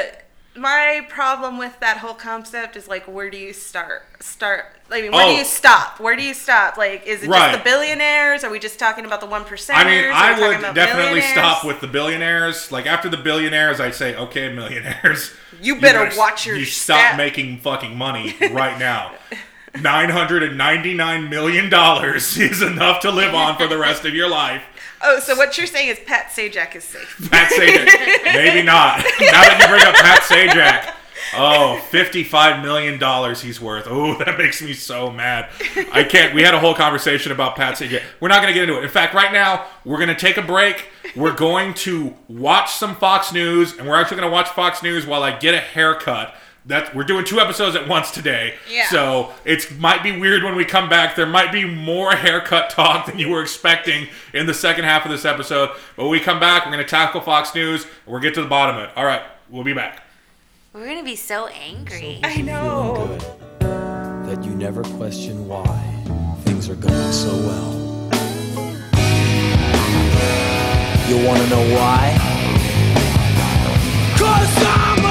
my 0.56 1.06
problem 1.10 1.58
with 1.58 1.80
that 1.80 1.98
whole 1.98 2.14
concept 2.14 2.76
is 2.76 2.88
like, 2.88 3.06
where 3.06 3.30
do 3.30 3.38
you 3.38 3.54
start? 3.54 4.04
Start. 4.20 4.66
I 4.92 5.02
mean, 5.02 5.12
where 5.12 5.24
Oh. 5.26 5.30
do 5.30 5.34
you 5.36 5.42
oh. 5.42 5.44
stop? 5.46 6.00
Where 6.00 6.16
do 6.16 6.22
you 6.22 6.34
stop? 6.34 6.78
Like, 6.78 7.08
is 7.08 7.24
it 7.24 7.30
Right. 7.30 7.52
just 7.52 7.58
the 7.60 7.70
billionaires? 7.70 8.44
Are 8.44 8.52
we 8.52 8.60
just 8.60 8.78
talking 8.78 9.06
about 9.06 9.20
the 9.20 9.26
one? 9.26 9.44
I 9.70 9.84
mean, 9.84 10.06
I 10.14 10.40
would 10.40 10.76
definitely 10.76 11.22
stop 11.22 11.64
with 11.66 11.82
the 11.82 11.88
billionaires. 11.88 12.72
Like 12.72 12.86
after 12.86 13.10
the 13.10 13.18
billionaires, 13.18 13.80
I'd 13.80 13.96
say, 13.96 14.16
okay, 14.16 14.54
millionaires, 14.54 15.32
You 15.62 15.80
better 15.80 16.06
guys- 16.06 16.18
watch 16.18 16.46
your 16.46 16.56
You 16.58 16.66
stop 16.66 17.00
step. 17.00 17.18
making 17.18 17.58
fucking 17.60 17.98
money 17.98 18.36
right 18.52 18.78
now. 18.78 19.14
Nine 19.82 20.10
hundred 20.10 20.44
and 20.44 20.56
ninety-nine 20.56 21.32
million 21.32 21.68
dollars 21.68 22.38
is 22.40 22.62
enough 22.62 23.00
to 23.02 23.10
live 23.12 23.34
on 23.34 23.58
for 23.58 23.66
the 23.66 23.78
rest 23.80 24.06
of 24.06 24.14
your 24.14 24.30
life. 24.30 24.62
Oh, 25.04 25.20
so 25.20 25.36
what 25.36 25.58
you're 25.58 25.68
saying 25.68 25.90
is 25.90 26.00
Pat 26.00 26.28
Sajak 26.28 26.76
is 26.76 26.86
safe. 26.86 27.28
Pat 27.32 27.52
Sajak, 27.52 28.34
maybe 28.34 28.66
not. 28.66 28.98
Now 28.98 29.42
that 29.42 29.60
you 29.60 29.68
bring 29.68 29.84
up 29.86 29.96
Pat 29.96 30.22
Sajak, 30.22 30.94
oh, 31.36 31.82
$55 31.92 32.62
million 32.62 33.36
he's 33.36 33.60
worth. 33.60 33.86
Oh, 33.88 34.18
that 34.26 34.38
makes 34.38 34.62
me 34.62 34.74
so 34.74 35.12
mad. 35.12 35.50
I 35.92 36.06
can't. 36.06 36.34
We 36.34 36.42
had 36.42 36.54
a 36.54 36.60
whole 36.60 36.74
conversation 36.74 37.34
about 37.34 37.58
Pat 37.58 37.76
Sajak. 37.76 38.02
We're 38.22 38.30
not 38.30 38.42
going 38.42 38.54
to 38.54 38.54
get 38.54 38.64
into 38.64 38.80
it. 38.80 38.84
In 38.84 38.90
fact, 38.90 39.14
right 39.14 39.34
now, 39.34 39.66
we're 39.84 39.98
going 39.98 40.08
to 40.08 40.16
take 40.16 40.38
a 40.38 40.42
break. 40.42 40.90
We're 41.16 41.36
going 41.36 41.74
to 41.76 42.16
watch 42.30 42.72
some 42.72 42.96
Fox 42.96 43.34
News, 43.34 43.78
and 43.78 43.88
we're 43.88 44.00
actually 44.00 44.18
going 44.18 44.30
to 44.30 44.34
watch 44.34 44.50
Fox 44.50 44.82
News 44.82 45.06
while 45.06 45.22
I 45.24 45.38
get 45.38 45.54
a 45.54 45.60
haircut. 45.60 46.34
That 46.66 46.96
we're 46.96 47.04
doing 47.04 47.26
two 47.26 47.40
episodes 47.42 47.76
at 47.76 47.90
once 47.90 48.12
today. 48.12 48.56
Yeah. 48.72 48.88
So 48.88 49.34
it 49.44 49.78
might 49.80 50.02
be 50.02 50.18
weird 50.18 50.44
when 50.44 50.56
we 50.56 50.64
come 50.64 50.88
back. 50.88 51.16
There 51.16 51.26
might 51.26 51.52
be 51.52 51.66
more 51.66 52.12
haircut 52.14 52.70
talk 52.70 53.06
than 53.08 53.20
you 53.20 53.30
were 53.30 53.42
expecting 53.42 54.08
in 54.34 54.46
the 54.46 54.54
second 54.54 54.86
half 54.86 55.04
of 55.04 55.12
this 55.12 55.26
episode. 55.26 55.72
But 55.98 56.04
when 56.04 56.12
we 56.12 56.22
come 56.22 56.40
back, 56.40 56.66
we're 56.66 56.72
going 56.72 56.84
to 56.84 56.90
tackle 56.90 57.20
Fox 57.20 57.54
News 57.54 57.84
and 57.84 58.14
we'll 58.14 58.22
get 58.22 58.34
to 58.36 58.42
the 58.42 58.48
bottom 58.48 58.78
of 58.78 58.84
it. 58.84 58.92
All 58.96 59.04
right, 59.06 59.24
we'll 59.50 59.66
be 59.66 59.74
back. 59.74 60.04
We're 60.74 60.88
gonna 60.88 61.04
be 61.04 61.16
so 61.16 61.46
angry. 61.48 62.20
I 62.24 62.42
know. 62.42 63.16
good 63.20 63.44
that 64.26 64.44
you 64.44 64.56
never 64.56 64.82
question 64.82 65.48
why 65.48 65.78
things 66.46 66.68
are 66.68 66.74
going 66.76 67.12
so 67.12 67.30
well. 67.30 67.74
You 71.08 71.28
wanna 71.28 71.48
know 71.48 71.76
why? 71.76 72.18
Cause 74.18 74.64
I'm 74.66 75.03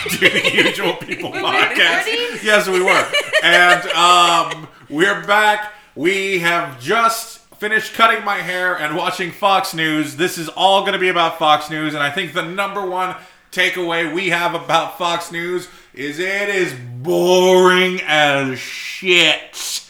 welcome 0.04 0.18
to 0.18 0.30
the 0.30 0.56
Usual 0.64 0.94
People 0.94 1.30
podcast. 1.32 2.42
Yes, 2.42 2.68
we 2.68 2.82
were. 2.82 3.06
And 3.42 3.86
um, 3.90 4.68
we're 4.88 5.24
back. 5.26 5.72
We 5.94 6.38
have 6.40 6.80
just 6.80 7.40
finished 7.56 7.94
cutting 7.94 8.24
my 8.24 8.36
hair 8.36 8.78
and 8.78 8.96
watching 8.96 9.30
Fox 9.30 9.74
News. 9.74 10.16
This 10.16 10.38
is 10.38 10.48
all 10.48 10.82
going 10.82 10.94
to 10.94 10.98
be 10.98 11.08
about 11.08 11.38
Fox 11.38 11.68
News. 11.70 11.94
And 11.94 12.02
I 12.02 12.10
think 12.10 12.32
the 12.32 12.44
number 12.44 12.84
one 12.86 13.14
takeaway 13.52 14.14
we 14.14 14.30
have 14.30 14.54
about 14.54 14.96
Fox 14.96 15.30
News 15.32 15.68
is 15.92 16.18
it 16.18 16.48
is 16.48 16.74
boring 17.02 18.00
as 18.06 18.58
shit. 18.58 19.86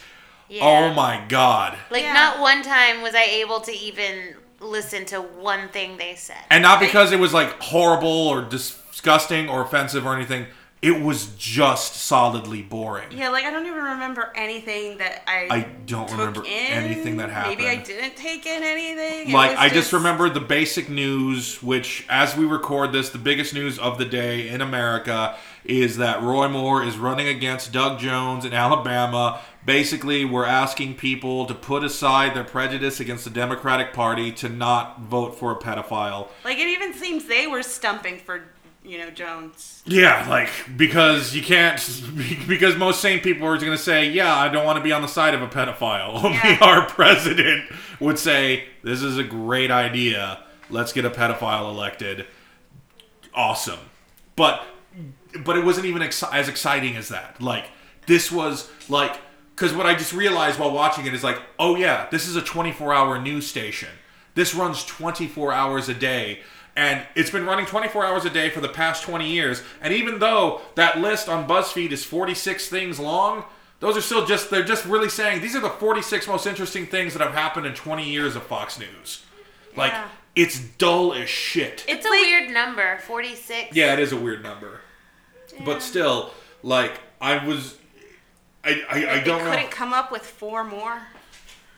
Yeah. 0.48 0.64
Oh 0.64 0.92
my 0.94 1.24
God. 1.28 1.76
Like 1.90 2.02
Yeah. 2.02 2.14
not 2.14 2.40
one 2.40 2.62
time 2.62 3.02
was 3.02 3.14
I 3.14 3.22
able 3.24 3.60
to 3.60 3.72
even 3.72 4.34
listen 4.58 5.04
to 5.06 5.20
one 5.20 5.68
thing 5.68 5.98
they 5.98 6.16
said. 6.16 6.38
And 6.50 6.62
not 6.62 6.80
because 6.80 7.12
it 7.12 7.20
was 7.20 7.32
like 7.32 7.60
horrible 7.60 8.08
or 8.28 8.42
disgusting 8.90 9.48
or 9.48 9.62
offensive 9.62 10.06
or 10.06 10.14
anything. 10.14 10.46
It 10.82 11.02
was 11.02 11.34
just 11.36 11.96
solidly 11.96 12.62
boring. 12.62 13.12
Yeah, 13.12 13.28
like 13.28 13.44
I 13.44 13.50
don't 13.50 13.66
even 13.66 13.82
remember 13.82 14.32
anything 14.34 14.96
that 14.96 15.22
I. 15.26 15.46
I 15.50 15.60
don't 15.84 16.10
remember 16.10 16.42
in. 16.42 16.48
anything 16.48 17.18
that 17.18 17.28
happened. 17.28 17.58
Maybe 17.58 17.68
I 17.68 17.76
didn't 17.82 18.16
take 18.16 18.46
in 18.46 18.62
anything. 18.62 19.28
It 19.28 19.34
Like 19.34 19.58
I 19.58 19.68
just 19.68 19.92
remember 19.92 20.30
the 20.30 20.40
basic 20.40 20.88
news, 20.88 21.62
which 21.62 22.06
as 22.08 22.34
we 22.34 22.46
record 22.46 22.92
this, 22.92 23.10
the 23.10 23.18
biggest 23.18 23.52
news 23.52 23.78
of 23.78 23.98
the 23.98 24.06
day 24.06 24.48
in 24.48 24.62
America 24.62 25.36
is 25.64 25.98
that 25.98 26.22
Roy 26.22 26.48
Moore 26.48 26.82
is 26.82 26.96
running 26.96 27.28
against 27.28 27.72
Doug 27.72 27.98
Jones 27.98 28.46
in 28.46 28.54
Alabama. 28.54 29.40
Basically, 29.66 30.24
we're 30.24 30.46
asking 30.46 30.94
people 30.94 31.44
to 31.44 31.54
put 31.54 31.84
aside 31.84 32.34
their 32.34 32.44
prejudice 32.44 33.00
against 33.00 33.24
the 33.24 33.30
Democratic 33.30 33.92
Party 33.92 34.32
to 34.32 34.48
not 34.48 35.00
vote 35.00 35.38
for 35.38 35.52
a 35.52 35.56
pedophile. 35.56 36.28
Like 36.42 36.56
it 36.56 36.68
even 36.68 36.94
seems 36.94 37.26
they 37.26 37.46
were 37.46 37.62
stumping 37.62 38.18
for 38.18 38.44
you 38.84 38.98
know 38.98 39.10
Jones. 39.10 39.82
Yeah, 39.84 40.26
like 40.28 40.48
because 40.76 41.34
you 41.34 41.42
can't 41.42 41.78
because 42.48 42.76
most 42.76 43.00
sane 43.00 43.20
people 43.20 43.46
are 43.46 43.56
going 43.58 43.72
to 43.72 43.78
say, 43.78 44.08
"Yeah, 44.08 44.34
I 44.34 44.48
don't 44.48 44.64
want 44.64 44.78
to 44.78 44.82
be 44.82 44.92
on 44.92 45.02
the 45.02 45.08
side 45.08 45.34
of 45.34 45.42
a 45.42 45.48
pedophile." 45.48 46.22
Yeah. 46.30 46.58
our 46.62 46.86
president 46.86 47.64
would 47.98 48.18
say, 48.18 48.64
"This 48.82 49.02
is 49.02 49.18
a 49.18 49.24
great 49.24 49.70
idea. 49.70 50.42
Let's 50.70 50.92
get 50.92 51.04
a 51.04 51.10
pedophile 51.10 51.70
elected." 51.70 52.26
Awesome. 53.34 53.78
But 54.36 54.62
but 55.44 55.56
it 55.56 55.64
wasn't 55.64 55.86
even 55.86 56.02
exci- 56.02 56.32
as 56.32 56.48
exciting 56.48 56.96
as 56.96 57.08
that. 57.08 57.40
Like 57.40 57.66
this 58.06 58.32
was 58.32 58.70
like 58.88 59.16
cuz 59.56 59.72
what 59.74 59.86
I 59.86 59.94
just 59.94 60.12
realized 60.12 60.58
while 60.58 60.72
watching 60.72 61.06
it 61.06 61.14
is 61.14 61.22
like, 61.22 61.40
"Oh 61.58 61.76
yeah, 61.76 62.06
this 62.10 62.26
is 62.26 62.34
a 62.36 62.42
24-hour 62.42 63.20
news 63.20 63.46
station. 63.46 63.90
This 64.34 64.54
runs 64.54 64.84
24 64.86 65.52
hours 65.52 65.88
a 65.88 65.94
day." 65.94 66.40
And 66.76 67.04
it's 67.14 67.30
been 67.30 67.44
running 67.46 67.66
24 67.66 68.04
hours 68.04 68.24
a 68.24 68.30
day 68.30 68.48
for 68.50 68.60
the 68.60 68.68
past 68.68 69.02
20 69.02 69.28
years. 69.28 69.62
And 69.82 69.92
even 69.92 70.18
though 70.18 70.60
that 70.76 70.98
list 71.00 71.28
on 71.28 71.46
BuzzFeed 71.48 71.90
is 71.90 72.04
46 72.04 72.68
things 72.68 72.98
long, 73.00 73.44
those 73.80 73.96
are 73.96 74.00
still 74.00 74.24
just, 74.26 74.50
they're 74.50 74.62
just 74.64 74.84
really 74.86 75.08
saying 75.08 75.40
these 75.40 75.56
are 75.56 75.60
the 75.60 75.70
46 75.70 76.28
most 76.28 76.46
interesting 76.46 76.86
things 76.86 77.12
that 77.14 77.22
have 77.22 77.34
happened 77.34 77.66
in 77.66 77.74
20 77.74 78.08
years 78.08 78.36
of 78.36 78.42
Fox 78.44 78.78
News. 78.78 79.24
Like, 79.76 79.92
Yeah. 79.92 80.08
it's 80.36 80.60
dull 80.60 81.12
as 81.14 81.28
shit. 81.28 81.84
It's 81.88 82.06
a 82.06 82.10
weird 82.10 82.50
number, 82.50 82.98
46. 83.06 83.74
Yeah, 83.74 83.92
it 83.94 83.98
is 83.98 84.12
a 84.12 84.16
weird 84.16 84.42
number. 84.42 84.80
But 85.64 85.82
still, 85.82 86.30
like, 86.62 86.92
I 87.20 87.44
was. 87.44 87.76
I, 88.64 88.82
I, 88.90 88.94
I 88.96 89.00
They 89.18 89.24
don't 89.24 89.42
know. 89.44 89.50
couldn't 89.50 89.70
come 89.70 89.92
up 89.92 90.12
with 90.12 90.22
four 90.22 90.62
more. 90.64 91.00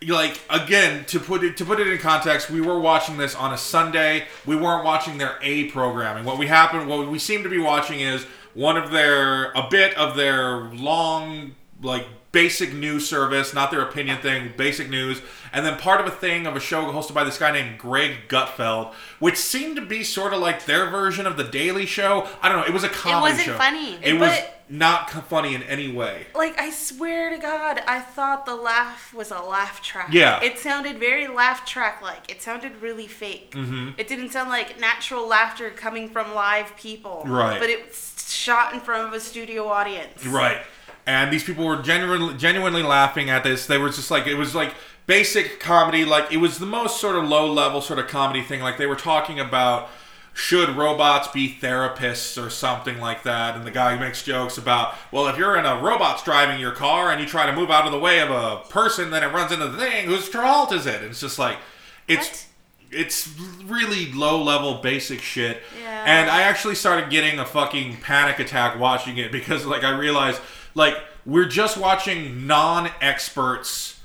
Like 0.07 0.41
again 0.51 1.05
to 1.07 1.21
put 1.21 1.45
it 1.45 1.57
to 1.57 1.65
put 1.65 1.81
it 1.81 1.87
in 1.87 1.99
context 1.99 2.51
we 2.51 2.61
were 2.61 2.79
watching 2.79 3.17
this 3.17 3.35
on 3.35 3.53
a 3.53 3.59
sunday. 3.59 4.27
We 4.47 4.57
weren't 4.57 4.85
watching 4.85 5.19
their 5.19 5.39
a 5.43 5.71
programming. 5.71 6.25
What 6.25 6.39
we 6.39 6.47
happened 6.47 6.89
what 6.89 7.09
we 7.09 7.19
seem 7.19 7.43
to 7.43 7.49
be 7.49 7.59
watching 7.59 8.01
is 8.01 8.25
one 8.55 8.77
of 8.77 8.91
their 8.91 9.53
a 9.53 9.69
bit 9.71 9.97
of 9.97 10.17
their 10.17 10.61
long 10.73 11.55
like 11.83 12.07
basic 12.33 12.73
news 12.73 13.09
service 13.09 13.53
not 13.55 13.71
their 13.71 13.83
opinion 13.83 14.19
thing 14.19 14.53
basic 14.57 14.89
news 14.89 15.21
and 15.53 15.65
then 15.67 15.79
part 15.79 16.01
of 16.01 16.07
a 16.07 16.11
thing 16.11 16.47
of 16.47 16.57
a 16.57 16.61
show 16.61 16.85
hosted 16.87 17.13
by 17.15 17.23
this 17.25 17.39
guy 17.39 17.53
named 17.53 17.79
greg 17.79 18.13
gutfeld 18.29 18.93
which 19.19 19.37
seemed 19.37 19.77
to 19.77 19.83
be 19.85 20.03
sort 20.03 20.33
of 20.33 20.41
like 20.41 20.65
their 20.65 20.89
version 20.89 21.27
of 21.27 21.37
the 21.37 21.45
daily 21.45 21.85
show 21.87 22.27
i 22.43 22.49
don't 22.49 22.59
know 22.59 22.67
it 22.67 22.73
was 22.73 22.85
a 22.85 22.89
comedy 22.89 23.19
It 23.19 23.31
wasn't 23.31 23.47
show 23.47 23.57
funny. 23.59 23.99
it 24.03 24.19
was 24.19 24.39
not 24.69 25.11
funny 25.11 25.55
in 25.55 25.63
any 25.65 25.93
way 25.93 26.27
Like 26.35 26.59
I 26.59 26.71
swear 26.71 27.29
to 27.29 27.37
God, 27.37 27.83
I 27.87 28.01
thought 28.01 28.47
the 28.47 28.55
laugh 28.55 29.13
was 29.13 29.31
a 29.31 29.39
laugh 29.41 29.83
track. 29.83 30.09
Yeah. 30.13 30.43
It 30.43 30.59
sounded 30.59 30.99
very 30.99 31.27
laugh 31.29 31.67
track 31.67 32.01
like. 32.01 32.31
It 32.31 32.41
sounded 32.41 32.81
really 32.81 33.07
fake. 33.07 33.51
Mm-hmm. 33.51 33.91
It 33.99 34.09
didn't 34.09 34.31
sound 34.31 34.49
like 34.49 34.81
natural 34.81 35.29
laughter 35.29 35.69
coming 35.71 36.09
from 36.09 36.35
live 36.35 36.75
people. 36.77 37.23
Right. 37.27 37.61
But 37.61 37.69
it 37.69 37.87
was 37.89 38.15
shot 38.27 38.73
in 38.73 38.81
front 38.81 39.07
of 39.09 39.13
a 39.13 39.21
studio 39.21 39.67
audience. 39.69 40.25
Right. 40.25 40.63
And 41.07 41.33
these 41.33 41.43
people 41.43 41.67
were 41.67 41.83
genuinely 41.83 42.37
genuinely 42.37 42.83
laughing 42.83 43.29
at 43.29 43.43
this. 43.43 43.67
They 43.67 43.79
were 43.79 43.89
just 43.89 44.11
like 44.11 44.27
it 44.27 44.37
was 44.37 44.55
like 44.55 44.75
basic 45.07 45.59
comedy, 45.61 46.05
like 46.05 46.33
it 46.33 46.37
was 46.39 46.59
the 46.59 46.67
most 46.67 47.01
sort 47.01 47.17
of 47.17 47.29
low 47.29 47.51
level 47.51 47.81
sort 47.81 47.99
of 47.99 48.09
comedy 48.09 48.43
thing. 48.43 48.61
Like 48.61 48.79
they 48.79 48.87
were 48.87 48.97
talking 48.97 49.41
about 49.41 49.89
should 50.35 50.71
robots 50.71 51.29
be 51.29 51.59
therapists 51.61 52.43
or 52.43 52.49
something 52.49 52.99
like 52.99 53.23
that, 53.25 53.55
and 53.55 53.67
the 53.67 53.71
guy 53.71 53.99
makes 53.99 54.23
jokes 54.23 54.57
about, 54.57 54.95
well, 55.11 55.27
if 55.27 55.37
you're 55.37 55.57
in 55.59 55.67
a 55.67 55.79
robot's 55.79 56.23
driving 56.23 56.59
your 56.59 56.73
car 56.73 57.11
and 57.11 57.21
you 57.21 57.27
try 57.27 57.45
to 57.45 57.53
move 57.53 57.71
out 57.71 57.85
of 57.85 57.93
the 57.93 57.99
way 57.99 58.21
of 58.21 58.31
a 58.31 58.63
person, 58.71 59.11
then 59.11 59.23
it 59.23 59.33
runs 59.33 59.53
into 59.53 59.69
the 59.69 59.77
thing. 59.77 60.07
Whose 60.07 60.29
fault 60.29 60.73
is 60.73 60.87
it? 60.87 61.03
And 61.03 61.11
it's 61.11 61.21
just 61.21 61.39
like 61.39 61.59
it's 62.09 62.47
it's 62.91 63.29
really 63.65 64.13
low 64.13 64.43
level 64.43 64.75
basic 64.75 65.21
shit. 65.21 65.63
Yeah. 65.83 66.05
And 66.07 66.31
I 66.31 66.43
actually 66.43 66.75
started 66.75 67.11
getting 67.11 67.39
a 67.39 67.45
fucking 67.45 67.99
panic 67.99 68.39
attack 68.39 68.79
watching 68.79 69.19
it 69.19 69.33
because 69.33 69.67
like 69.67 69.85
I 69.85 69.97
realized 69.97 70.41
like 70.75 70.97
we're 71.25 71.49
just 71.49 71.77
watching 71.77 72.47
non-experts 72.47 74.01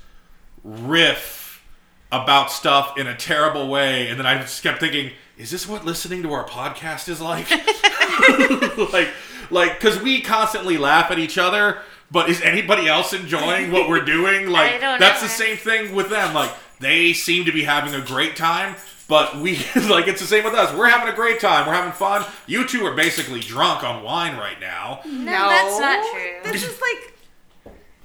riff 0.64 1.64
about 2.10 2.50
stuff 2.50 2.96
in 2.96 3.06
a 3.06 3.16
terrible 3.16 3.68
way 3.68 4.08
and 4.08 4.18
then 4.18 4.26
I 4.26 4.38
just 4.38 4.62
kept 4.62 4.80
thinking 4.80 5.12
is 5.36 5.50
this 5.52 5.68
what 5.68 5.84
listening 5.84 6.22
to 6.24 6.32
our 6.32 6.44
podcast 6.44 7.08
is 7.08 7.20
like? 7.20 7.48
like 8.92 9.08
like 9.50 9.78
cuz 9.78 10.00
we 10.02 10.20
constantly 10.20 10.76
laugh 10.76 11.12
at 11.12 11.18
each 11.18 11.38
other, 11.38 11.80
but 12.10 12.28
is 12.28 12.40
anybody 12.42 12.88
else 12.88 13.12
enjoying 13.12 13.70
what 13.70 13.88
we're 13.88 14.04
doing? 14.04 14.48
Like 14.58 14.80
that's 14.80 15.22
know. 15.22 15.28
the 15.28 15.32
same 15.32 15.56
thing 15.56 15.94
with 15.94 16.10
them. 16.10 16.34
Like 16.34 16.50
they 16.80 17.12
seem 17.12 17.44
to 17.44 17.52
be 17.52 17.64
having 17.64 17.94
a 17.94 18.04
great 18.04 18.34
time, 18.34 18.74
but 19.08 19.36
we 19.38 19.56
like 19.88 20.06
it's 20.06 20.20
the 20.20 20.26
same 20.26 20.44
with 20.44 20.54
us. 20.54 20.72
We're 20.76 20.88
having 20.88 21.12
a 21.12 21.16
great 21.16 21.40
time. 21.40 21.66
We're 21.66 21.74
having 21.74 21.92
fun. 21.92 22.24
You 22.46 22.66
two 22.66 22.84
are 22.86 22.94
basically 22.94 23.40
drunk 23.40 23.82
on 23.82 24.02
wine 24.04 24.36
right 24.36 24.60
now. 24.60 25.00
No, 25.06 25.24
that's 25.48 25.78
not 25.80 26.06
true. 26.12 26.52
This 26.52 26.62
is 26.64 26.80
like 26.80 27.14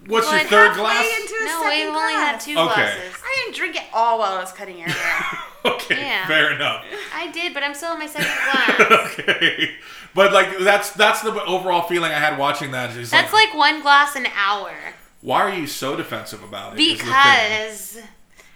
What's 0.08 0.30
your 0.30 0.42
third 0.42 0.70
halfway 0.76 0.82
glass? 0.84 1.06
into 1.22 1.34
a 1.42 1.46
No, 1.46 1.64
second 1.64 1.70
we've 1.88 1.96
only 1.96 2.14
had 2.14 2.32
glass. 2.34 2.46
two 2.46 2.52
Okay. 2.58 2.74
glasses. 2.74 3.16
I 3.24 3.42
didn't 3.46 3.56
drink 3.56 3.76
it 3.78 3.84
all 3.94 4.20
while 4.20 4.34
I 4.34 4.40
was 4.42 4.52
cutting 4.52 4.78
your 4.80 4.90
hair. 4.90 5.40
Okay, 5.66 5.96
Yeah. 5.98 6.28
fair 6.28 6.52
enough. 6.54 6.84
I 7.16 7.32
did, 7.32 7.54
but 7.54 7.64
I'm 7.64 7.74
still 7.74 7.92
on 7.92 8.00
my 8.00 8.06
second 8.06 8.28
glass. 8.52 9.18
okay, 9.18 9.72
but 10.14 10.34
like 10.34 10.58
that's 10.60 10.92
that's 10.92 11.22
the 11.22 11.32
overall 11.46 11.84
feeling 11.84 12.12
I 12.12 12.20
had 12.20 12.38
watching 12.38 12.72
that. 12.72 12.90
Is 12.98 13.12
That's 13.12 13.32
like 13.32 13.54
one 13.54 13.82
glass 13.82 14.18
an 14.18 14.28
hour. 14.36 14.74
why 15.22 15.40
are 15.40 15.54
you 15.56 15.66
so 15.68 15.96
defensive 15.96 16.44
about 16.44 16.78
it? 16.78 16.82
is 16.82 16.98
the 16.98 17.04
thing. 17.06 17.06
Because 17.06 17.98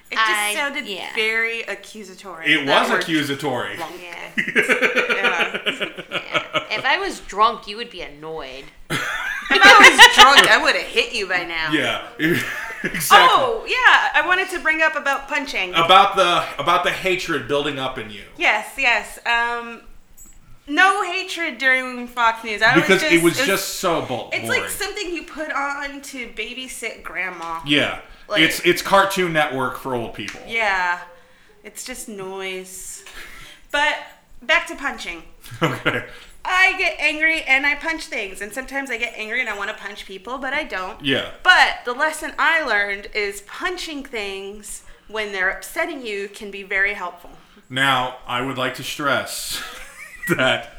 It 0.09 0.15
just 0.15 0.29
I- 0.29 0.53
sounded 0.53 0.87
yeah. 0.87 1.13
very 1.15 1.63
accusatory. 1.63 2.53
it 2.53 2.65
was 2.65 2.89
word. 2.89 3.01
accusatory. 3.01 3.77
yeah, 3.77 3.89
Yeah. 4.01 4.31
yeah. 4.55 5.57
if 6.71 6.85
I 6.85 6.97
was 6.99 7.19
drunk, 7.21 7.67
you 7.67 7.77
would 7.77 7.89
be 7.89 8.01
annoyed. 8.01 8.65
If 9.49 9.61
I 9.63 9.79
was 9.79 10.15
drunk, 10.15 10.51
I 10.51 10.61
would 10.61 10.75
have 10.75 10.85
hit 10.85 11.13
you 11.13 11.25
by 11.25 11.45
now. 11.45 11.71
Yeah, 11.71 12.05
exactly. 12.19 13.09
Oh, 13.13 13.63
yeah. 13.65 14.09
I 14.13 14.21
wanted 14.27 14.49
to 14.49 14.59
bring 14.59 14.81
up 14.81 14.97
about 14.97 15.29
punching. 15.29 15.69
About 15.73 16.17
the 16.17 16.43
about 16.61 16.83
the 16.83 16.91
hatred 16.91 17.47
building 17.47 17.79
up 17.79 17.97
in 17.97 18.09
you 18.09 18.23
Yes, 18.37 18.73
yes. 18.77 19.17
Um, 19.25 19.75
no 19.75 19.81
hatred 21.27 21.57
during 21.57 22.07
Fox 22.07 22.43
News. 22.43 22.61
I 22.61 22.75
because 22.75 22.89
was 22.89 23.01
just, 23.01 23.13
it 23.13 23.23
was 23.23 23.37
just 23.45 23.67
so 23.75 24.01
bo- 24.03 24.29
It's 24.31 24.45
boring. 24.45 24.61
like 24.61 24.69
something 24.69 25.13
you 25.13 25.23
put 25.23 25.51
on 25.51 26.01
to 26.01 26.27
babysit 26.29 27.03
grandma. 27.03 27.61
yeah, 27.65 28.01
like- 28.27 28.41
it's 28.41 28.59
it's 28.65 28.81
Cartoon 28.81 29.33
Network 29.33 29.77
for 29.77 29.93
old 29.95 30.13
people. 30.13 30.41
Yeah. 30.47 30.99
It's 31.63 31.83
just 31.83 32.07
noise. 32.07 33.03
But 33.71 33.95
back 34.41 34.67
to 34.67 34.75
punching. 34.75 35.23
Okay. 35.61 36.05
I 36.49 36.77
get 36.77 36.95
angry 36.99 37.41
and 37.43 37.65
I 37.65 37.75
punch 37.75 38.05
things, 38.05 38.41
and 38.41 38.53
sometimes 38.53 38.89
I 38.89 38.97
get 38.97 39.13
angry 39.17 39.41
and 39.41 39.49
I 39.49 39.57
want 39.57 39.69
to 39.69 39.75
punch 39.75 40.05
people, 40.05 40.37
but 40.37 40.53
I 40.53 40.63
don't. 40.63 41.03
Yeah. 41.03 41.31
But 41.43 41.79
the 41.83 41.91
lesson 41.93 42.31
I 42.39 42.63
learned 42.63 43.09
is 43.13 43.41
punching 43.41 44.03
things 44.05 44.83
when 45.09 45.33
they're 45.33 45.49
upsetting 45.49 46.05
you 46.05 46.29
can 46.29 46.51
be 46.51 46.63
very 46.63 46.93
helpful. 46.93 47.31
Now, 47.69 48.17
I 48.25 48.41
would 48.41 48.57
like 48.57 48.75
to 48.75 48.83
stress 48.83 49.61
that 50.37 50.76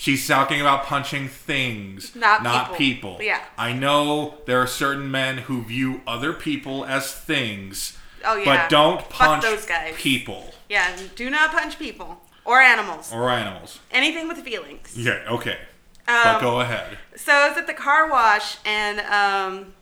she's 0.00 0.26
talking 0.26 0.60
about 0.62 0.84
punching 0.84 1.28
things, 1.28 2.14
Not 2.16 2.42
people. 2.42 2.76
people. 2.76 3.18
Yeah. 3.20 3.42
I 3.58 3.72
know 3.74 4.38
there 4.46 4.58
are 4.62 4.66
certain 4.66 5.10
men 5.10 5.38
who 5.38 5.62
view 5.62 6.00
other 6.06 6.32
people 6.32 6.86
as 6.86 7.12
things, 7.12 7.98
Oh 8.24 8.36
yeah. 8.36 8.44
but 8.44 8.70
don't 8.70 9.00
Fuck 9.02 9.10
punch 9.10 9.42
those 9.42 9.66
guys. 9.66 9.94
people 9.96 10.54
Yeah, 10.70 10.96
do 11.16 11.28
not 11.28 11.52
punch 11.52 11.78
people 11.78 12.20
or 12.46 12.60
animals. 12.60 13.12
or 13.12 13.28
animals. 13.28 13.80
Anything 13.90 14.26
with 14.26 14.38
feelings. 14.38 14.94
Yeah, 14.96 15.20
okay. 15.28 15.58
but 16.06 16.36
Um, 16.36 16.40
go 16.40 16.60
ahead. 16.60 16.96
So 17.16 17.32
I 17.32 17.48
was 17.50 17.58
at 17.58 17.66
the 17.66 17.74
car 17.74 18.08
wash 18.10 18.56
and 18.64 19.00
um, 19.00 19.74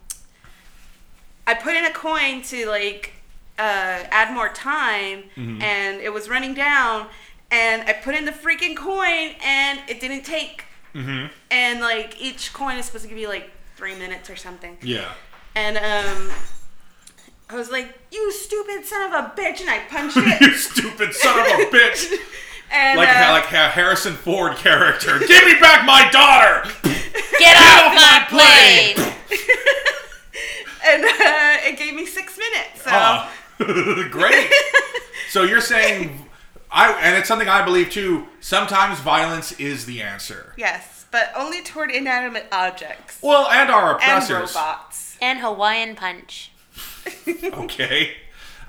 I 1.47 1.55
put 1.55 1.77
in 1.77 1.85
a 1.85 1.93
coin 1.93 2.43
to 2.43 2.66
like 2.69 3.12
uh, 3.59 4.05
add 4.11 4.33
more 4.35 4.49
time, 4.51 5.25
Mm-hmm. 5.37 5.62
and 5.62 6.01
it 6.01 6.12
was 6.12 6.29
running 6.29 6.55
down, 6.55 7.07
and 7.51 7.82
I 7.88 7.92
put 7.94 8.14
in 8.14 8.24
the 8.24 8.32
freaking 8.32 8.76
coin 8.76 9.34
and 9.44 9.80
it 9.88 10.01
didn't 10.01 10.24
take. 10.24 10.64
hmm 10.92 11.26
And 11.51 11.80
like 11.80 12.20
each 12.20 12.53
coin 12.53 12.76
is 12.78 12.86
supposed 12.86 13.05
to 13.05 13.09
give 13.09 13.18
you 13.18 13.28
like 13.28 13.51
three 13.76 13.94
minutes 13.96 14.28
or 14.30 14.36
something. 14.36 14.76
Yeah. 14.82 15.12
And 15.55 15.76
um, 15.78 16.30
I 17.51 17.55
was 17.57 17.70
like, 17.70 17.99
"You 18.12 18.30
stupid 18.32 18.84
son 18.84 19.12
of 19.12 19.12
a 19.12 19.28
bitch!" 19.34 19.61
And 19.61 19.70
I 19.70 19.80
punched 19.88 20.16
it. 20.20 20.40
you 20.40 20.49
it. 20.49 20.57
stupid 20.57 21.14
son 21.14 21.38
of 21.38 21.46
a 21.46 21.64
bitch. 21.76 22.12
and 22.72 22.99
Like, 22.99 23.09
uh, 23.09 23.32
like 23.32 23.51
a 23.53 23.68
Harrison 23.68 24.14
Ford 24.14 24.57
character. 24.57 25.18
Give 25.18 25.44
me 25.44 25.59
back 25.59 25.84
my 25.86 26.09
daughter! 26.11 26.68
Get 27.38 27.57
off 27.57 27.86
off 27.86 27.94
my 27.94 28.18
my 28.20 28.26
plane! 28.28 29.14
and 30.86 31.05
uh, 31.05 31.68
it 31.68 31.78
gave 31.78 31.94
me 31.94 32.07
six 32.07 32.36
minutes. 32.38 32.82
So 32.82 32.90
Ah, 32.92 33.32
great. 34.11 34.51
so 35.30 35.42
you're 35.42 35.61
saying, 35.61 36.26
I 36.71 36.93
and 37.01 37.16
it's 37.16 37.29
something 37.29 37.49
I 37.49 37.64
believe 37.64 37.91
too. 37.91 38.27
Sometimes 38.41 39.01
violence 39.01 39.53
is 39.53 39.87
the 39.87 40.03
answer. 40.03 40.53
yes, 40.57 41.07
but 41.11 41.33
only 41.37 41.62
toward 41.62 41.91
inanimate 41.91 42.47
objects 42.53 43.19
Well, 43.23 43.47
and 43.49 43.71
our 43.71 43.97
oppressors. 43.97 44.31
and 44.31 44.37
oppressors. 44.39 44.57
robots. 44.57 45.16
And 45.21 45.39
Hawaiian 45.41 45.97
Punch. 45.97 46.53
Okay. 47.27 48.12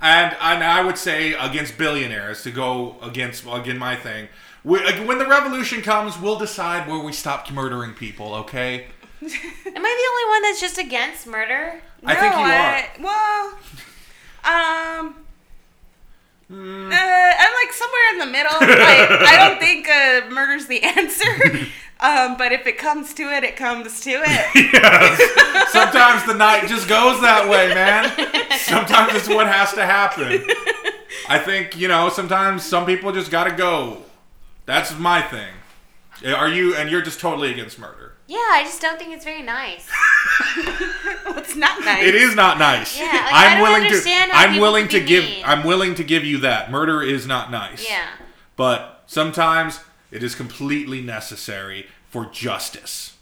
And 0.01 0.35
and 0.41 0.63
I 0.63 0.81
would 0.83 0.97
say 0.97 1.33
against 1.33 1.77
billionaires 1.77 2.41
to 2.43 2.51
go 2.51 2.95
against 3.01 3.45
again 3.45 3.77
my 3.77 3.95
thing. 3.97 4.29
We, 4.63 4.83
like, 4.83 5.05
when 5.07 5.17
the 5.19 5.25
revolution 5.27 5.81
comes, 5.81 6.17
we'll 6.19 6.39
decide 6.39 6.87
where 6.87 6.99
we 6.99 7.11
stop 7.13 7.49
murdering 7.51 7.93
people. 7.93 8.33
Okay. 8.35 8.85
Am 9.21 9.27
I 9.29 9.29
the 9.65 10.09
only 10.11 10.29
one 10.33 10.41
that's 10.43 10.61
just 10.61 10.77
against 10.77 11.27
murder? 11.27 11.81
I 12.05 12.15
think 12.15 12.33
you 12.33 12.39
I, 12.41 12.89
Well, 13.01 14.99
um. 15.09 15.15
Uh, 16.51 16.55
I'm 16.55 17.53
like 17.53 17.73
somewhere 17.73 18.13
in 18.13 18.19
the 18.19 18.25
middle. 18.25 18.59
Like, 18.59 19.09
I 19.11 19.37
don't 19.37 19.59
think 19.59 19.87
uh, 19.87 20.29
murder's 20.33 20.67
the 20.67 20.81
answer. 20.83 21.67
Um, 22.01 22.37
but 22.37 22.53
if 22.53 22.65
it 22.65 22.77
comes 22.77 23.13
to 23.15 23.23
it, 23.23 23.43
it 23.43 23.57
comes 23.57 23.99
to 23.99 24.11
it. 24.11 24.55
yes. 24.73 25.69
Sometimes 25.73 26.25
the 26.25 26.33
night 26.33 26.65
just 26.65 26.87
goes 26.87 27.19
that 27.19 27.49
way, 27.49 27.73
man. 27.73 28.05
Sometimes 28.57 29.15
it's 29.15 29.27
what 29.27 29.47
has 29.47 29.73
to 29.73 29.85
happen. 29.85 30.41
I 31.27 31.37
think, 31.39 31.77
you 31.77 31.89
know, 31.89 32.07
sometimes 32.07 32.63
some 32.63 32.85
people 32.85 33.11
just 33.11 33.29
gotta 33.29 33.53
go. 33.53 34.03
That's 34.65 34.97
my 34.97 35.21
thing. 35.21 35.53
Are 36.25 36.47
you, 36.47 36.73
and 36.73 36.89
you're 36.89 37.01
just 37.01 37.19
totally 37.19 37.51
against 37.51 37.77
murder? 37.77 38.13
Yeah, 38.29 38.37
I 38.37 38.61
just 38.63 38.79
don't 38.79 38.99
think 38.99 39.11
it's 39.11 39.25
very 39.25 39.41
nice. 39.41 39.89
it's 40.57 41.55
not 41.55 41.83
nice. 41.83 42.03
It 42.05 42.13
is 42.13 42.35
not 42.35 42.59
nice. 42.59 42.95
Yeah, 42.95 43.05
like, 43.05 43.33
I 43.33 43.45
I'm 43.47 43.57
don't 43.57 43.61
willing 43.63 43.83
understand 43.85 44.29
to. 44.29 44.37
how 44.37 44.45
I'm 44.45 44.59
willing 44.59 44.87
to 44.89 44.99
give. 44.99 45.23
mean. 45.23 45.43
I'm 45.43 45.63
willing 45.65 45.95
to 45.95 46.03
give 46.03 46.23
you 46.23 46.37
that. 46.41 46.69
Murder 46.69 47.01
is 47.01 47.25
not 47.25 47.49
nice. 47.49 47.89
Yeah. 47.89 48.07
But 48.55 49.01
sometimes 49.07 49.79
it 50.11 50.21
is 50.21 50.35
completely 50.35 51.01
necessary 51.01 51.87
for 52.11 52.27
justice. 52.27 53.17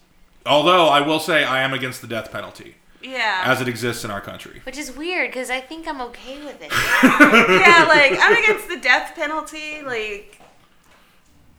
Although 0.45 0.87
I 0.89 0.99
will 0.99 1.19
say 1.21 1.45
I 1.45 1.61
am 1.61 1.73
against 1.73 2.01
the 2.01 2.07
death 2.07 2.29
penalty 2.29 2.75
Yeah. 3.01 3.43
as 3.45 3.61
it 3.61 3.69
exists 3.69 4.03
in 4.03 4.11
our 4.11 4.19
country. 4.21 4.61
Which 4.65 4.77
is 4.77 4.91
weird 4.91 5.29
because 5.29 5.49
I 5.49 5.61
think 5.61 5.87
I'm 5.87 6.01
okay 6.01 6.43
with 6.43 6.61
it. 6.61 6.69
yeah, 7.03 7.85
like 7.87 8.19
I'm 8.21 8.43
against 8.43 8.67
the 8.67 8.77
death 8.77 9.13
penalty. 9.15 9.81
Like, 9.83 10.41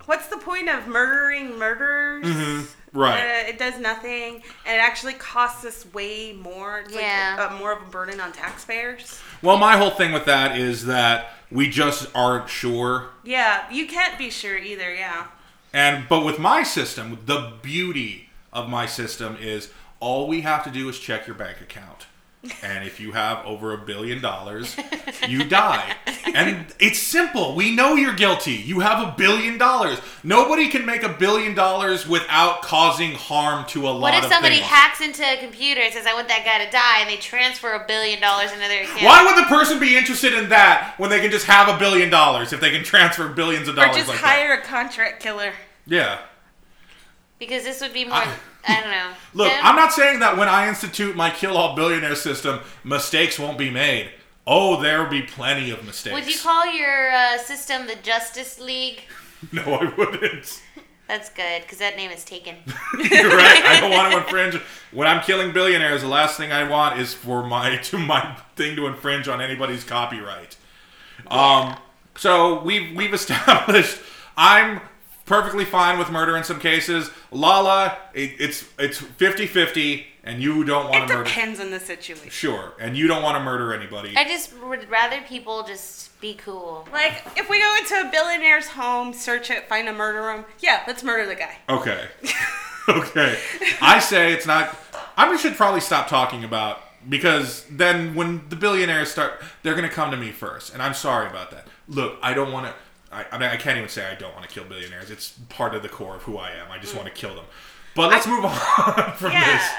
what's 0.05 0.26
the 0.28 0.36
point 0.36 0.68
of 0.68 0.86
murdering 0.86 1.59
murderers? 1.59 2.26
Mm-hmm. 2.26 2.74
Right. 2.93 3.20
Uh, 3.20 3.49
it 3.49 3.59
does 3.59 3.78
nothing, 3.78 4.43
and 4.66 4.76
it 4.76 4.80
actually 4.82 5.14
costs 5.14 5.64
us 5.64 5.86
way 5.93 6.32
more. 6.32 6.80
It's 6.80 6.95
Yeah. 6.95 7.36
like 7.39 7.51
uh, 7.51 7.55
more 7.59 7.72
of 7.72 7.82
a 7.82 7.91
burden 7.91 8.20
on 8.20 8.32
taxpayers. 8.32 9.20
Well, 9.43 9.57
my 9.59 9.76
whole 9.76 9.91
thing 9.91 10.12
with 10.12 10.24
that 10.24 10.59
is 10.59 10.86
that 10.86 11.30
we 11.51 11.68
just 11.68 12.09
aren't 12.14 12.49
sure. 12.49 13.07
Yeah, 13.22 13.70
you 13.70 13.86
can't 13.86 14.18
be 14.18 14.30
sure 14.30 14.59
either. 14.59 14.93
Yeah. 14.95 15.26
And 15.72 16.09
but 16.09 16.24
with 16.24 16.39
my 16.39 16.62
system, 16.62 17.18
the 17.26 17.53
beauty 17.62 18.30
of 18.53 18.68
my 18.68 18.86
system 18.86 19.36
is 19.41 19.70
all 20.01 20.26
we 20.26 20.41
have 20.41 20.64
to 20.64 20.70
do 20.70 20.89
is 20.89 20.99
check 20.99 21.26
your 21.26 21.36
bank 21.36 21.61
account. 21.61 22.07
And 22.62 22.86
if 22.86 23.01
you 23.01 23.11
have 23.12 23.45
over 23.45 23.72
a 23.74 23.78
billion 23.78 24.20
dollars, 24.22 24.76
you 25.26 25.43
die. 25.45 25.97
And 26.32 26.66
it's 26.78 27.01
simple. 27.01 27.57
We 27.57 27.74
know 27.74 27.95
you're 27.97 28.14
guilty. 28.14 28.53
You 28.53 28.78
have 28.80 29.07
a 29.07 29.12
billion 29.16 29.59
dollars. 29.59 29.99
Nobody 30.22 30.68
can 30.68 30.86
make 30.86 31.03
a 31.03 31.09
billion 31.09 31.57
dollars 31.57 32.07
without 32.09 32.62
causing 32.62 33.12
harm 33.14 33.64
to 33.70 33.89
a 33.89 33.91
lot 33.91 34.01
What 34.03 34.14
if 34.14 34.24
of 34.24 34.30
somebody 34.32 34.57
things. 34.57 34.66
hacks 34.68 35.01
into 35.01 35.22
a 35.24 35.36
computer 35.39 35.80
and 35.80 35.93
says, 35.93 36.07
I 36.07 36.14
want 36.14 36.28
that 36.28 36.45
guy 36.45 36.64
to 36.64 36.70
die, 36.70 37.01
and 37.01 37.11
they 37.11 37.16
transfer 37.16 37.72
a 37.72 37.84
billion 37.86 38.20
dollars 38.20 38.53
into 38.53 38.68
their 38.68 38.84
account? 38.84 39.03
Why 39.03 39.24
would 39.24 39.36
the 39.45 39.49
person 39.49 39.80
be 39.80 39.97
interested 39.97 40.32
in 40.32 40.49
that 40.51 40.95
when 40.99 41.11
they 41.11 41.20
can 41.20 41.32
just 41.32 41.47
have 41.47 41.66
a 41.68 41.76
billion 41.76 42.09
dollars 42.09 42.53
if 42.53 42.61
they 42.61 42.70
can 42.70 42.84
transfer 42.84 43.28
billions 43.28 43.66
of 43.66 43.74
dollars? 43.74 43.89
Or 43.91 43.93
dollars 43.95 44.07
just 44.07 44.22
like 44.22 44.32
hire 44.39 44.53
a 44.53 44.62
contract 44.62 45.20
killer. 45.20 45.53
Yeah. 45.86 46.20
Because 47.41 47.64
this 47.64 47.80
would 47.80 47.93
be 47.93 48.05
more. 48.05 48.14
I- 48.18 48.34
I, 48.67 48.81
don't 48.81 48.91
know. 48.91 49.13
Look, 49.35 49.53
I'm 49.63 49.77
not 49.77 49.93
saying 49.93 50.21
that 50.21 50.37
when 50.37 50.49
I 50.49 50.69
institute 50.69 51.17
my 51.17 51.31
kill 51.31 51.57
all 51.57 51.75
billionaire 51.75 52.15
system, 52.15 52.61
mistakes 52.85 53.39
won't 53.39 53.59
be 53.59 53.71
made. 53.71 54.11
Oh, 54.47 54.81
there 54.81 55.03
will 55.03 55.11
be 55.11 55.23
plenty 55.23 55.71
of 55.71 55.85
mistakes. 55.85 56.15
Would 56.15 56.27
you 56.27 56.39
call 56.39 56.67
your 56.73 57.11
uh, 57.11 57.39
system 57.39 57.87
the 57.87 57.97
Justice 57.97 58.59
League? 58.59 59.03
no, 59.53 59.63
I 59.63 59.93
wouldn't. 59.97 60.63
That's 61.07 61.31
good 61.31 61.63
because 61.63 61.79
that 61.79 61.97
name 61.97 62.11
is 62.11 62.25
taken. 62.25 62.57
You're 62.99 63.29
right. 63.29 63.63
I 63.65 63.79
don't 63.81 63.91
want 63.91 64.13
to 64.13 64.19
infringe. 64.25 64.63
When 64.93 65.09
I'm 65.09 65.23
killing 65.23 65.53
billionaires, 65.53 66.03
the 66.03 66.09
last 66.09 66.37
thing 66.37 66.53
I 66.53 66.69
want 66.69 66.99
is 66.99 67.15
for 67.15 67.47
my 67.47 67.77
to 67.77 67.99
my 67.99 68.37
thing 68.57 68.77
to 68.77 68.87
infringe 68.87 69.27
on 69.27 69.41
anybody's 69.41 69.85
copyright. 69.85 70.57
Um, 71.31 71.77
so 72.17 72.63
we've 72.63 72.95
we've 72.95 73.15
established 73.15 73.99
I'm 74.37 74.81
perfectly 75.29 75.64
fine 75.64 75.99
with 75.99 76.11
murder 76.11 76.37
in 76.37 76.43
some 76.43 76.59
cases. 76.59 77.11
Lala, 77.31 77.99
it, 78.14 78.33
it's 78.39 78.64
it's 78.79 79.01
50-50 79.01 80.05
and 80.24 80.43
you 80.43 80.64
don't 80.64 80.91
want 80.91 80.97
It 80.97 81.01
to 81.01 81.14
murder. 81.14 81.22
It 81.22 81.26
depends 81.26 81.61
on 81.61 81.70
the 81.70 81.81
situation. 81.81 82.31
Sure, 82.31 82.74
and 82.81 82.97
you 82.97 83.07
don't 83.07 83.22
want 83.22 83.37
to 83.37 83.45
murder 83.45 83.72
anybody. 83.72 84.14
I 84.16 84.24
just 84.24 84.53
would 84.59 84.89
rather 84.91 85.20
people 85.22 85.62
just 85.62 86.20
be 86.20 86.35
cool. 86.35 86.87
Like, 86.93 87.22
if 87.37 87.49
we 87.49 87.61
go 87.61 87.76
into 87.79 87.95
a 88.07 88.11
billionaire's 88.11 88.68
home, 88.68 89.12
search 89.12 89.51
it, 89.51 89.68
find 89.68 89.89
a 89.89 89.93
murder 89.93 90.22
room, 90.22 90.45
yeah, 90.61 90.83
let's 90.87 91.03
murder 91.03 91.26
the 91.26 91.35
guy. 91.35 91.57
Okay. 91.68 92.09
okay. 92.89 93.39
I 93.81 94.01
say 94.01 94.33
it's 94.33 94.47
not. 94.47 94.76
I 95.16 95.35
should 95.37 95.55
probably 95.55 95.81
stop 95.81 96.09
talking 96.09 96.45
about 96.45 96.81
because 97.09 97.64
then 97.70 98.14
when 98.14 98.49
the 98.49 98.57
billionaires 98.57 99.11
start, 99.11 99.43
they're 99.62 99.74
going 99.74 99.89
to 99.89 99.95
come 99.95 100.11
to 100.11 100.16
me 100.16 100.31
first, 100.31 100.74
and 100.74 100.83
I'm 100.83 100.95
sorry 100.95 101.29
about 101.29 101.51
that. 101.53 101.66
Look, 101.89 102.18
I 102.22 102.35
don't 102.35 102.53
want 102.53 102.66
to. 102.66 102.74
I, 103.11 103.25
I 103.33 103.39
mean, 103.39 103.49
I 103.49 103.57
can't 103.57 103.77
even 103.79 103.89
say 103.89 104.07
I 104.11 104.15
don't 104.15 104.35
want 104.35 104.47
to 104.49 104.53
kill 104.55 104.65
billionaires. 104.65 105.11
It's 105.11 105.31
part 105.49 105.75
of 105.75 105.83
the 105.83 105.89
core 105.89 106.17
of 106.17 106.23
who 106.23 106.37
I 106.39 106.51
am. 106.51 106.71
I 106.71 106.79
just 106.79 106.95
want 106.95 107.07
to 107.09 107.13
kill 107.15 107.35
them. 107.35 107.45
But 107.95 108.11
let's 108.11 108.27
move 108.27 108.45
on 108.45 108.53
from 109.17 109.33
Yeah. 109.33 109.45
this. 109.57 109.71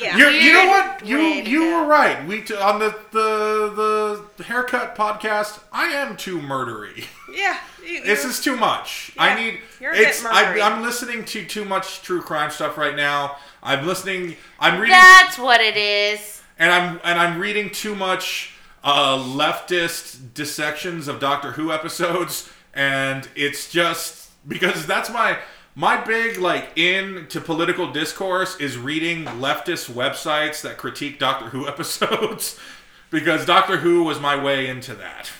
Yeah. 0.00 0.16
You're, 0.16 0.30
you 0.30 0.52
know 0.54 0.66
what? 0.68 1.04
You 1.04 1.18
you 1.18 1.74
were 1.74 1.86
right. 1.86 2.26
We 2.26 2.40
t- 2.40 2.54
on 2.56 2.78
the, 2.78 2.96
the 3.12 4.24
the 4.38 4.44
haircut 4.44 4.96
podcast. 4.96 5.60
I 5.72 5.88
am 5.88 6.16
too 6.16 6.38
murdery. 6.38 7.04
yeah. 7.34 7.58
You, 7.84 8.02
This 8.04 8.24
is 8.24 8.40
too 8.42 8.56
much. 8.56 9.12
Yeah, 9.16 9.22
I 9.24 9.34
need. 9.34 9.60
you're 9.78 9.92
a 9.92 9.96
bit 9.96 10.08
It's. 10.08 10.24
I. 10.24 10.58
I'm 10.60 10.82
listening 10.82 11.24
to 11.26 11.44
too 11.44 11.66
much 11.66 12.00
true 12.02 12.22
crime 12.22 12.50
stuff 12.50 12.78
right 12.78 12.96
now. 12.96 13.36
I'm 13.62 13.86
listening. 13.86 14.36
I'm 14.58 14.80
reading, 14.80 14.94
That's 14.96 15.38
what 15.38 15.60
it 15.60 15.76
is. 15.76 16.40
and 16.58 16.72
I'm 16.72 17.00
and 17.04 17.18
I'm 17.18 17.38
reading 17.38 17.68
too 17.68 17.94
much 17.94 18.54
uh, 18.82 19.18
leftist 19.18 20.32
dissections 20.32 21.08
of 21.08 21.20
Doctor 21.20 21.52
Who 21.52 21.72
episodes, 21.72 22.50
and 22.74 23.28
it's 23.34 23.70
just 23.70 24.30
because 24.48 24.86
that's 24.86 25.10
my 25.10 25.38
my 25.74 26.02
big 26.02 26.38
like 26.38 26.76
into 26.76 27.40
political 27.40 27.92
discourse 27.92 28.56
is 28.58 28.76
reading 28.78 29.24
leftist 29.24 29.90
websites 29.90 30.62
that 30.62 30.76
critique 30.78 31.18
Doctor 31.18 31.46
Who 31.50 31.68
episodes 31.74 32.58
because 33.10 33.44
Doctor 33.46 33.78
Who 33.78 34.02
was 34.04 34.20
my 34.20 34.40
way 34.42 34.66
into 34.68 34.94
that. 34.96 35.30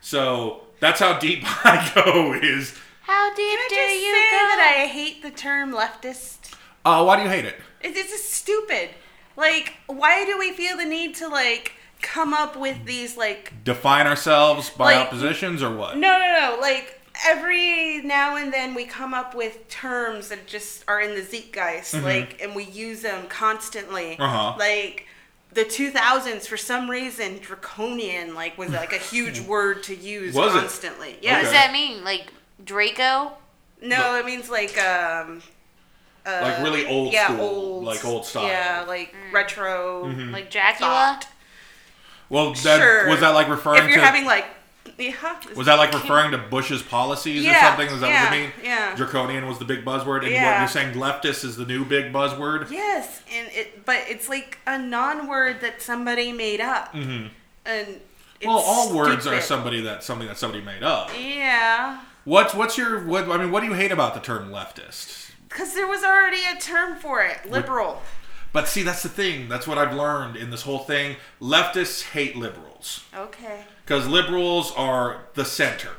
So 0.00 0.62
that's 0.80 1.00
how 1.00 1.18
deep 1.18 1.40
I 1.64 1.90
go. 1.94 2.32
Is 2.34 2.74
How 3.02 3.34
deep 3.34 3.58
Can 3.58 3.64
I 3.64 3.68
do 3.68 3.74
you 3.76 4.12
say 4.14 4.30
go? 4.30 4.36
that 4.36 4.76
I 4.82 4.86
hate 4.86 5.22
the 5.22 5.30
term 5.30 5.72
leftist? 5.72 6.54
uh, 6.84 7.02
why 7.04 7.16
do 7.16 7.22
you 7.22 7.28
hate 7.28 7.44
it? 7.44 7.56
It- 7.80 7.96
It's 7.96 8.10
just 8.10 8.32
stupid. 8.32 8.90
Like, 9.36 9.74
why 9.86 10.24
do 10.24 10.36
we 10.38 10.52
feel 10.52 10.76
the 10.76 10.84
need 10.84 11.14
to 11.16 11.28
like 11.28 11.72
come 12.02 12.32
up 12.32 12.56
with 12.56 12.84
these 12.84 13.16
like 13.16 13.52
Define 13.64 14.06
ourselves 14.06 14.70
by 14.70 14.94
Like- 14.96 15.06
oppositions 15.08 15.62
or 15.62 15.74
what? 15.74 15.96
no 15.96 16.18
no 16.18 16.40
no 16.54 16.58
like 16.60 16.94
every 17.26 18.00
now 18.02 18.36
and 18.36 18.52
then 18.52 18.74
we 18.74 18.84
come 18.84 19.12
up 19.12 19.34
with 19.34 19.68
terms 19.68 20.28
that 20.28 20.46
just 20.46 20.84
are 20.86 21.00
in 21.00 21.16
the 21.16 21.22
zeitgeist 21.22 21.94
like 22.04 22.40
and 22.40 22.54
we 22.54 22.62
use 22.64 23.02
them 23.02 23.26
constantly 23.28 24.10
Mm-hmm. 24.12 24.22
Uh-huh. 24.22 24.54
like 24.58 25.06
the 25.52 25.64
2000s 25.64 26.46
for 26.46 26.56
some 26.56 26.88
reason 26.88 27.38
draconian 27.38 28.34
like 28.34 28.56
was 28.56 28.70
like 28.70 28.92
a 28.92 28.98
huge 28.98 29.40
word 29.52 29.82
to 29.84 29.94
use 29.96 30.34
Was 30.34 30.54
it? 30.54 30.58
constantly 30.60 31.14
What 31.22 31.42
does 31.42 31.50
that 31.52 31.72
mean? 31.72 32.04
Like 32.04 32.32
Draco? 32.64 33.32
no 33.82 34.16
it 34.18 34.24
means 34.26 34.48
like 34.48 34.78
um 34.78 35.42
uh, 36.26 36.40
Like 36.42 36.62
really 36.62 36.86
old 36.86 37.12
yeah 37.12 37.26
school, 37.28 37.40
old 37.40 37.84
like 37.84 38.04
old 38.04 38.24
style. 38.26 38.46
yeah 38.46 38.84
like 38.86 39.12
retro 39.32 40.04
Mm-hmm. 40.04 40.32
Like 40.32 40.50
Dracula? 40.50 40.90
thought. 41.20 41.28
Well, 42.30 42.52
that, 42.52 42.78
Sure. 42.78 43.08
was 43.08 43.20
that 43.20 43.30
like 43.30 43.48
referring 43.48 43.80
to 43.80 43.84
if 43.84 43.90
you're 43.90 44.00
to 44.00 44.04
having 44.04 44.24
like 44.24 44.46
yeah 44.98 45.14
was 45.54 45.66
that 45.66 45.76
like 45.78 45.92
referring 45.92 46.32
to 46.32 46.38
Bush's 46.38 46.82
policies 46.82 47.46
or 47.46 47.54
something? 47.54 47.86
Is 47.88 48.00
that 48.00 48.08
yeah, 48.08 48.24
what 48.24 48.34
you 48.36 48.42
mean? 48.42 48.52
yeah. 48.64 48.94
Draconian 48.96 49.46
was 49.46 49.58
the 49.58 49.64
big 49.64 49.84
buzzword, 49.84 50.18
and 50.18 50.24
what 50.24 50.30
Yeah. 50.32 50.58
you're 50.60 50.68
saying 50.68 50.94
leftist 50.94 51.44
is 51.44 51.56
the 51.56 51.64
new 51.66 51.84
big 51.84 52.12
buzzword. 52.12 52.70
Yes, 52.70 53.22
and 53.32 53.48
it 53.52 53.84
but 53.84 54.02
it's 54.08 54.28
like 54.28 54.58
a 54.66 54.78
non-word 54.78 55.60
that 55.60 55.80
somebody 55.82 56.32
made 56.32 56.60
up, 56.60 56.92
mm-hmm. 56.92 57.28
and 57.66 58.00
it's 58.40 58.46
well, 58.46 58.58
all 58.58 58.94
words 58.94 59.26
are 59.26 59.40
somebody 59.40 59.82
that 59.82 60.02
something 60.02 60.26
that 60.26 60.38
somebody 60.38 60.64
made 60.64 60.82
up. 60.82 61.10
Yeah, 61.16 62.00
What's 62.24 62.54
what's 62.54 62.76
your 62.76 63.04
what? 63.04 63.28
I 63.30 63.38
mean, 63.38 63.50
what 63.52 63.60
do 63.60 63.66
you 63.66 63.74
hate 63.74 63.92
about 63.92 64.14
the 64.14 64.20
term 64.20 64.50
leftist? 64.50 65.30
because 65.48 65.74
there 65.74 65.86
was 65.86 66.04
already 66.04 66.42
a 66.44 66.60
term 66.60 66.96
for 66.96 67.22
it, 67.22 67.50
liberal. 67.50 68.02
But 68.52 68.66
see, 68.68 68.82
that's 68.82 69.02
the 69.02 69.08
thing. 69.08 69.48
That's 69.48 69.66
what 69.66 69.78
I've 69.78 69.94
learned 69.94 70.36
in 70.36 70.50
this 70.50 70.62
whole 70.62 70.78
thing. 70.80 71.16
Leftists 71.40 72.02
hate 72.10 72.34
liberals 72.36 73.04
Okay. 73.14 73.64
because 73.84 74.06
liberals 74.06 74.72
are 74.76 75.22
the 75.34 75.44
center, 75.44 75.92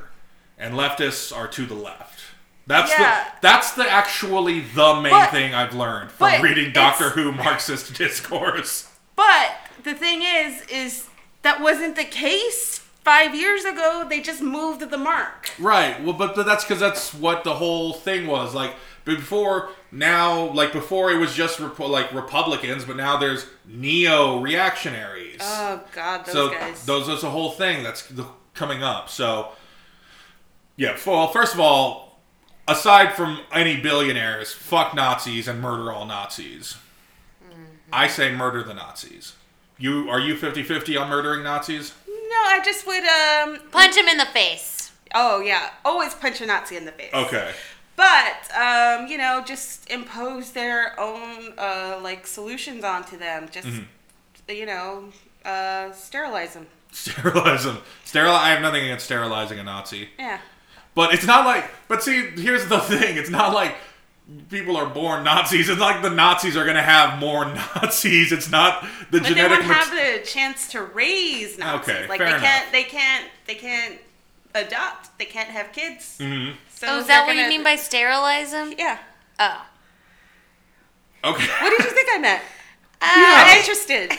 and 0.58 0.74
leftists 0.74 1.36
are 1.36 1.48
to 1.50 1.66
the 1.66 1.76
left. 1.76 2.22
That's 2.68 2.92
Yeah. 2.92 3.24
the 3.24 3.32
that's 3.42 3.72
the 3.72 3.90
actually 3.90 4.60
the 4.62 4.96
main 4.96 5.12
But- 5.12 5.32
thing 5.32 5.54
I've 5.56 5.74
learned 5.74 6.12
from 6.12 6.42
reading 6.42 6.72
Doctor 6.72 7.10
Who 7.12 7.32
Marxist 7.32 7.94
discourse. 7.98 8.88
But 9.16 9.52
the 9.84 9.94
thing 9.94 10.22
is, 10.24 10.62
is 10.68 11.06
that 11.42 11.62
wasn't 11.62 11.96
the 11.96 12.04
case 12.04 12.82
five 13.04 13.34
years 13.34 13.64
ago. 13.66 14.06
They 14.08 14.22
just 14.22 14.42
moved 14.42 14.82
the 14.90 14.98
mark. 14.98 15.52
Right. 15.58 16.02
Well, 16.04 16.14
but, 16.14 16.36
but 16.36 16.46
that's 16.46 16.64
because 16.64 16.80
that's 16.80 17.14
what 17.14 17.44
the 17.44 17.56
whole 17.56 17.94
thing 17.94 18.28
was. 18.28 18.54
Like 18.54 18.76
before, 19.06 19.70
now, 19.92 20.52
like 20.52 20.72
before, 20.72 21.12
it 21.12 21.18
was 21.18 21.34
just 21.34 21.60
Repo- 21.60 21.90
like 21.90 22.14
Republicans, 22.14 22.86
but 22.86 22.96
now 22.96 23.18
there's 23.18 23.48
neo 23.66 24.40
reactionaries. 24.40 25.40
Oh 25.42 25.82
God, 25.94 26.26
those 26.26 26.34
so 26.34 26.50
guys. 26.52 26.86
those 26.86 27.08
that's 27.08 27.24
a 27.24 27.30
whole 27.30 27.52
thing 27.52 27.84
that's 27.84 28.06
the, 28.08 28.26
coming 28.54 28.84
up. 28.84 29.10
So 29.10 29.50
yeah. 30.78 30.98
Well, 31.06 31.28
first 31.30 31.54
of 31.54 31.60
all, 31.60 32.20
aside 32.68 33.14
from 33.14 33.40
any 33.52 33.80
billionaires, 33.82 34.54
fuck 34.54 34.94
Nazis 34.94 35.48
and 35.48 35.60
murder 35.62 35.92
all 35.92 36.06
Nazis. 36.06 36.78
I 37.92 38.08
say 38.08 38.32
murder 38.32 38.62
the 38.62 38.76
Nazis. 38.76 39.34
You 39.80 40.10
are 40.10 40.20
you 40.20 40.36
50-50 40.36 41.02
on 41.02 41.10
murdering 41.10 41.44
Nazis? 41.44 41.94
no, 42.08 42.36
I 42.46 42.60
just 42.64 42.86
would 42.86 43.04
um. 43.04 43.70
Punch 43.72 43.96
him 43.96 44.08
in 44.08 44.18
the 44.18 44.26
face. 44.26 44.92
Oh 45.16 45.42
yeah, 45.42 45.72
always 45.84 46.14
punch 46.14 46.42
a 46.42 46.46
Nazi 46.46 46.78
in 46.78 46.86
the 46.86 46.92
face. 46.92 47.14
Okay. 47.14 47.52
But 48.00 48.56
um, 48.58 49.08
you 49.08 49.18
know, 49.18 49.44
just 49.46 49.90
impose 49.92 50.52
their 50.54 50.98
own 51.00 51.54
uh, 51.58 52.00
like 52.02 52.26
solutions 52.26 52.84
onto 52.86 53.18
them. 53.18 53.50
Just 53.52 53.68
Mm-hmm. 53.68 54.52
you 54.52 54.66
know, 54.66 55.10
uh, 55.44 55.92
sterilize 55.92 56.54
them. 56.54 56.68
Sterilize 56.94 57.66
them. 57.66 57.78
Steril. 58.06 58.34
I 58.34 58.50
have 58.52 58.62
nothing 58.62 58.84
against 58.86 59.04
sterilizing 59.06 59.60
a 59.60 59.64
Nazi. 59.64 60.08
Yeah. 60.18 60.40
But 60.96 61.14
it's 61.14 61.26
not 61.26 61.46
like. 61.46 61.66
But 61.90 62.02
see, 62.02 62.22
here's 62.32 62.68
the 62.70 62.80
thing. 62.80 63.18
It's 63.18 63.30
not 63.30 63.54
like 63.54 63.76
people 64.50 64.78
are 64.78 64.88
born 64.90 65.24
Nazis. 65.26 65.68
It's 65.70 65.78
not 65.80 65.94
like 65.96 66.02
the 66.02 66.10
Nazis 66.10 66.56
are 66.56 66.66
gonna 66.66 66.82
have 66.82 67.20
more 67.20 67.46
Nazis. 67.76 68.32
It's 68.32 68.50
not 68.50 68.82
the 69.12 69.20
But 69.20 69.24
they 69.24 69.30
genetic. 69.30 69.58
won't 69.60 69.68
mat- 69.68 69.78
have 69.88 69.92
the 69.92 70.26
chance 70.26 70.70
to 70.70 70.84
raise 70.84 71.58
Nazis. 71.60 71.90
Okay, 71.96 72.08
like 72.08 72.18
fair 72.20 72.28
they 72.30 72.34
enough. 72.36 72.44
can't. 72.44 72.72
They 72.72 72.84
can't. 72.84 73.26
They 73.46 73.56
can't 73.56 74.00
adopt. 74.56 75.18
They 75.18 75.26
can't 75.26 75.50
have 75.50 75.72
kids. 75.72 76.18
Mhm. 76.20 76.56
So 76.74 76.88
oh, 76.88 77.00
is 77.00 77.08
that 77.08 77.26
what 77.28 77.36
you 77.36 77.42
gonna- 77.42 77.50
mean 77.50 77.64
by 77.64 77.76
sterilize 77.76 78.52
him? 78.54 78.74
Yeah. 78.78 78.98
Oh. 79.40 79.66
Okay. 81.24 81.48
What 81.62 81.70
did 81.78 81.86
you 81.86 81.92
think 81.92 82.08
I 82.14 82.18
meant? 82.20 82.44
Uh, 83.02 83.06
I'm 83.08 83.58
interested. 83.58 84.12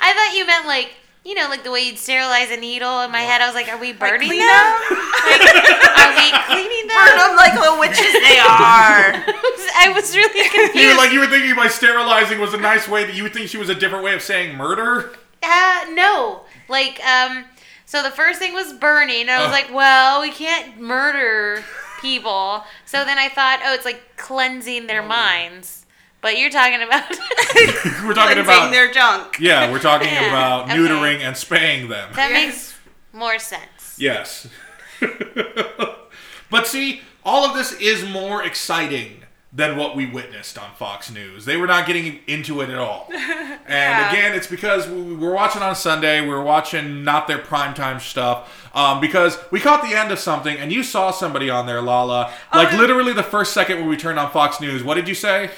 I 0.00 0.12
thought 0.14 0.32
you 0.38 0.46
meant 0.46 0.64
like, 0.66 0.94
you 1.24 1.34
know, 1.34 1.48
like 1.48 1.64
the 1.64 1.72
way 1.72 1.80
you'd 1.80 1.98
sterilize 1.98 2.52
a 2.52 2.56
needle. 2.56 3.00
In 3.00 3.10
my 3.10 3.18
head, 3.22 3.40
I 3.40 3.46
was 3.46 3.54
like, 3.56 3.66
are 3.68 3.78
we 3.78 3.92
burning 3.92 4.28
clean 4.28 4.38
them? 4.38 4.48
them? 4.48 4.98
Are 5.98 6.14
we 6.14 6.30
cleaning 6.46 6.86
them? 6.86 6.96
Burn 7.02 7.18
them 7.18 7.34
like 7.36 7.54
the 7.54 7.76
witches 7.80 8.12
they 8.12 8.38
are. 8.38 9.10
I 9.74 9.90
was 9.92 10.14
really 10.16 10.48
confused. 10.50 10.74
You 10.76 10.90
were 10.90 10.96
like 10.96 11.12
you 11.12 11.18
were 11.18 11.26
thinking 11.26 11.56
by 11.56 11.66
sterilizing 11.66 12.38
was 12.40 12.54
a 12.54 12.58
nice 12.58 12.86
way 12.88 13.04
that 13.04 13.14
you 13.16 13.24
would 13.24 13.32
think 13.34 13.48
she 13.48 13.58
was 13.58 13.68
a 13.68 13.74
different 13.74 14.04
way 14.04 14.14
of 14.14 14.22
saying 14.22 14.56
murder. 14.56 15.12
Uh, 15.42 15.86
no. 15.94 16.42
Like, 16.68 17.04
um, 17.04 17.44
so 17.86 18.02
the 18.02 18.10
first 18.10 18.38
thing 18.38 18.52
was 18.54 18.72
burning. 18.72 19.22
And 19.22 19.30
I 19.30 19.38
was 19.40 19.48
Oh. 19.48 19.52
like, 19.52 19.72
well, 19.72 20.20
we 20.20 20.30
can't 20.30 20.80
murder 20.80 21.62
people. 22.00 22.64
So 22.86 23.04
then 23.04 23.18
I 23.18 23.28
thought, 23.28 23.60
oh, 23.64 23.74
it's 23.74 23.84
like 23.84 24.16
cleansing 24.16 24.86
their 24.86 25.02
oh. 25.02 25.08
minds. 25.08 25.84
But 26.20 26.38
you're 26.38 26.50
talking 26.50 26.82
about. 26.82 27.04
we're 28.04 28.14
talking 28.14 28.38
about 28.38 28.70
their 28.70 28.90
junk. 28.92 29.38
yeah, 29.40 29.70
we're 29.70 29.80
talking 29.80 30.08
Yeah, 30.08 30.28
about 30.28 30.64
okay. 30.70 30.76
neutering 30.76 31.20
and 31.20 31.36
spaying 31.36 31.88
them. 31.88 32.12
that 32.14 32.30
Yes. 32.30 32.46
makes 32.46 32.74
more 33.12 33.38
sense. 33.38 33.96
Yes. 33.98 34.46
but 36.50 36.66
see, 36.66 37.00
all 37.24 37.44
of 37.44 37.54
this 37.56 37.72
is 37.72 38.04
more 38.08 38.42
exciting 38.44 39.21
than 39.54 39.76
what 39.76 39.94
we 39.94 40.06
witnessed 40.06 40.56
on 40.56 40.70
Fox 40.76 41.10
News. 41.10 41.44
They 41.44 41.58
were 41.58 41.66
not 41.66 41.86
getting 41.86 42.20
into 42.26 42.60
it 42.62 42.70
at 42.70 42.78
all. 42.78 43.10
And 43.64 43.68
Yeah. 44.00 44.10
again, 44.10 44.34
it's 44.34 44.48
because 44.48 44.88
we 44.88 45.14
were 45.14 45.30
watching 45.32 45.62
on 45.62 45.76
Sunday, 45.76 46.20
we 46.20 46.28
were 46.28 46.42
watching 46.42 47.04
not 47.04 47.28
their 47.28 47.38
primetime 47.38 48.00
stuff, 48.00 48.68
um, 48.74 49.00
because 49.00 49.38
we 49.52 49.60
caught 49.60 49.82
the 49.82 49.94
end 49.94 50.10
of 50.10 50.18
something, 50.18 50.56
and 50.56 50.72
you 50.72 50.82
saw 50.82 51.10
somebody 51.12 51.48
on 51.48 51.66
there, 51.66 51.80
Lala. 51.80 52.32
Like 52.52 52.72
yeah. 52.72 52.78
literally 52.78 53.12
the 53.12 53.22
first 53.22 53.52
second 53.52 53.78
when 53.78 53.88
we 53.88 53.96
turned 53.96 54.18
on 54.18 54.30
Fox 54.32 54.60
News. 54.60 54.82
What 54.82 54.94
did 54.94 55.06
you 55.06 55.14
say? 55.14 55.50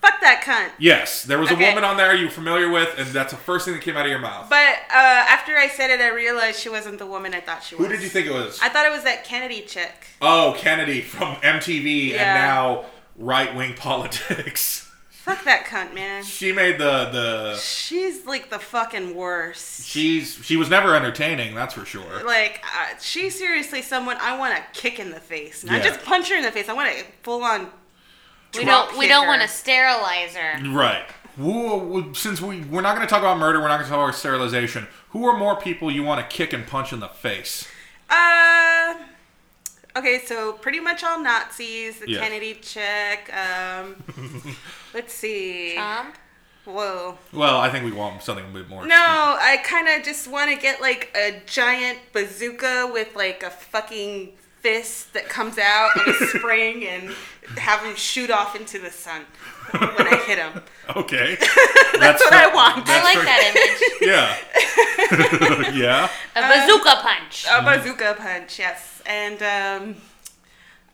Fuck 0.00 0.20
that 0.20 0.42
cunt. 0.44 0.70
Yes, 0.78 1.24
there 1.24 1.38
was 1.38 1.50
a 1.50 1.54
Okay. 1.54 1.68
woman 1.68 1.82
on 1.82 1.96
there 1.96 2.14
you 2.14 2.26
were 2.26 2.30
familiar 2.30 2.70
with, 2.70 2.96
and 2.96 3.08
that's 3.08 3.32
the 3.32 3.38
first 3.38 3.64
thing 3.64 3.74
that 3.74 3.82
came 3.82 3.96
out 3.96 4.06
of 4.06 4.10
your 4.10 4.20
mouth. 4.20 4.48
But 4.48 4.76
uh, 4.90 4.94
after 4.94 5.56
I 5.56 5.66
said 5.66 5.90
it, 5.90 6.00
I 6.00 6.08
realized 6.10 6.60
she 6.60 6.68
wasn't 6.68 6.98
the 7.00 7.06
woman 7.06 7.34
I 7.34 7.40
thought 7.40 7.64
she 7.64 7.74
was. 7.74 7.86
Who 7.86 7.92
did 7.92 8.02
you 8.02 8.08
think 8.08 8.26
it 8.28 8.32
was? 8.32 8.60
I 8.62 8.68
thought 8.68 8.86
it 8.86 8.92
was 8.92 9.02
that 9.02 9.24
Kennedy 9.24 9.62
chick. 9.62 10.06
Oh, 10.22 10.54
Kennedy 10.56 11.00
from 11.00 11.34
MTV 11.36 12.10
and 12.12 12.18
now 12.46 12.84
right 13.18 13.54
wing 13.54 13.74
politics. 13.74 14.84
Fuck 15.10 15.44
that 15.44 15.66
cunt, 15.66 15.92
man. 15.94 16.24
She 16.24 16.52
made 16.52 16.78
the 16.78 17.10
the 17.12 17.56
She's 17.58 18.24
like 18.24 18.48
the 18.48 18.58
fucking 18.58 19.14
worst. 19.14 19.84
she's 19.86 20.40
she 20.42 20.56
was 20.56 20.70
never 20.70 20.94
entertaining, 20.96 21.54
that's 21.54 21.74
for 21.74 21.84
sure. 21.84 22.24
Like, 22.24 22.62
uh, 22.64 22.96
she's 22.98 23.36
seriously 23.38 23.82
someone 23.82 24.16
I 24.22 24.38
want 24.38 24.56
to 24.56 24.62
kick 24.80 24.98
in 24.98 25.10
the 25.10 25.20
face. 25.20 25.64
Not 25.64 25.78
Yeah. 25.78 25.90
just 25.90 26.02
punch 26.02 26.30
her 26.30 26.36
in 26.36 26.42
the 26.42 26.50
face. 26.50 26.70
I 26.70 26.72
want 26.72 26.90
to 26.96 27.04
full 27.22 27.42
on 27.44 27.68
We 28.54 28.64
drop 28.64 28.88
don't 28.88 28.98
we 28.98 29.06
don't 29.06 29.22
kick 29.24 29.28
want 29.28 29.42
her. 29.42 29.46
to 29.48 29.52
sterilize 29.52 30.34
her. 30.34 30.70
Right. 30.72 31.04
Who, 31.36 32.14
since 32.14 32.40
we 32.40 32.62
we're 32.62 32.80
not 32.80 32.96
going 32.96 33.06
to 33.06 33.10
talk 33.10 33.20
about 33.20 33.38
murder, 33.38 33.60
we're 33.60 33.68
not 33.68 33.76
going 33.76 33.86
to 33.88 33.90
talk 33.94 34.02
about 34.08 34.14
sterilization. 34.18 34.86
Who 35.10 35.26
are 35.26 35.36
more 35.36 35.56
people 35.56 35.90
you 35.90 36.02
want 36.02 36.20
to 36.22 36.36
kick 36.36 36.52
and 36.54 36.66
punch 36.66 36.92
in 36.92 37.00
the 37.00 37.08
face? 37.08 37.68
Uh, 38.08 38.94
okay, 39.98 40.20
so 40.24 40.52
pretty 40.54 40.80
much 40.80 41.04
all 41.04 41.20
Nazis. 41.22 41.98
The 42.00 42.10
Yeah. 42.10 42.20
Kennedy 42.20 42.54
check. 42.54 43.30
Um, 43.34 44.02
let's 44.94 45.14
see. 45.14 45.74
Trump. 45.74 46.16
Whoa. 46.64 47.16
Well, 47.32 47.56
I 47.58 47.70
think 47.70 47.84
we 47.86 47.92
want 47.92 48.22
something 48.22 48.44
a 48.44 48.48
bit 48.52 48.68
more. 48.68 48.86
No, 48.86 48.94
I 48.96 49.58
kind 49.64 49.88
of 49.88 50.04
just 50.04 50.28
want 50.28 50.50
to 50.54 50.56
get 50.60 50.80
like 50.82 51.10
a 51.16 51.40
giant 51.46 51.98
bazooka 52.12 52.90
with 52.92 53.16
like 53.16 53.42
a 53.42 53.50
fucking 53.50 54.32
fist 54.60 55.12
that 55.14 55.28
comes 55.28 55.58
out 55.58 55.90
and 55.96 56.08
a 56.20 56.26
spring 56.26 56.84
and 56.86 57.10
have 57.58 57.80
him 57.80 57.94
shoot 57.96 58.30
off 58.30 58.54
into 58.56 58.78
the 58.78 58.90
sun 58.90 59.22
when 59.72 60.06
I 60.06 60.16
hit 60.26 60.38
him. 60.38 60.62
Okay. 60.96 61.36
That's, 62.00 62.22
what 62.24 62.32
I 62.32 62.50
want. 62.54 62.88
I 62.88 63.02
like 63.02 63.18
that. 63.18 63.52
that 64.00 64.38
image. 65.60 65.70
Yeah. 65.76 65.76
yeah. 65.76 66.08
A 66.34 66.66
bazooka 66.66 66.96
punch. 67.02 67.44
A 67.46 67.60
bazooka 67.62 68.14
punch, 68.18 68.58
yes. 68.58 69.02
And 69.04 69.34
um, 69.42 69.96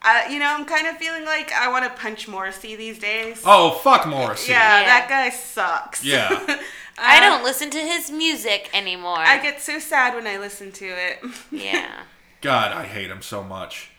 I, 0.03 0.27
you 0.29 0.41
know, 0.41 0.47
I'm 0.49 0.65
kind 0.65 0.89
of 0.89 0.97
feeling 0.97 1.25
like 1.25 1.53
I 1.53 1.69
want 1.71 1.85
to 1.85 1.91
punch 2.03 2.27
Morrissey 2.27 2.75
these 2.75 2.99
days. 2.99 3.41
Oh, 3.47 3.71
fuck 3.85 4.05
Morrissey. 4.09 4.51
yeah, 4.51 4.81
Yeah. 4.81 4.87
that 4.87 5.07
guy 5.09 5.31
sucks. 5.31 6.05
Yeah. 6.05 6.29
I 6.99 7.19
Uh, 7.19 7.21
don't 7.21 7.45
listen 7.45 7.71
to 7.71 7.79
his 7.79 8.11
music 8.11 8.69
anymore. 8.75 9.19
I 9.21 9.39
get 9.41 9.61
so 9.63 9.79
sad 9.79 10.17
when 10.17 10.27
I 10.27 10.39
listen 10.39 10.73
to 10.73 10.87
it. 10.87 11.21
yeah. 11.53 12.01
God, 12.45 12.73
I 12.73 12.85
hate 12.85 13.11
him 13.11 13.23
so 13.23 13.43
much. 13.43 13.91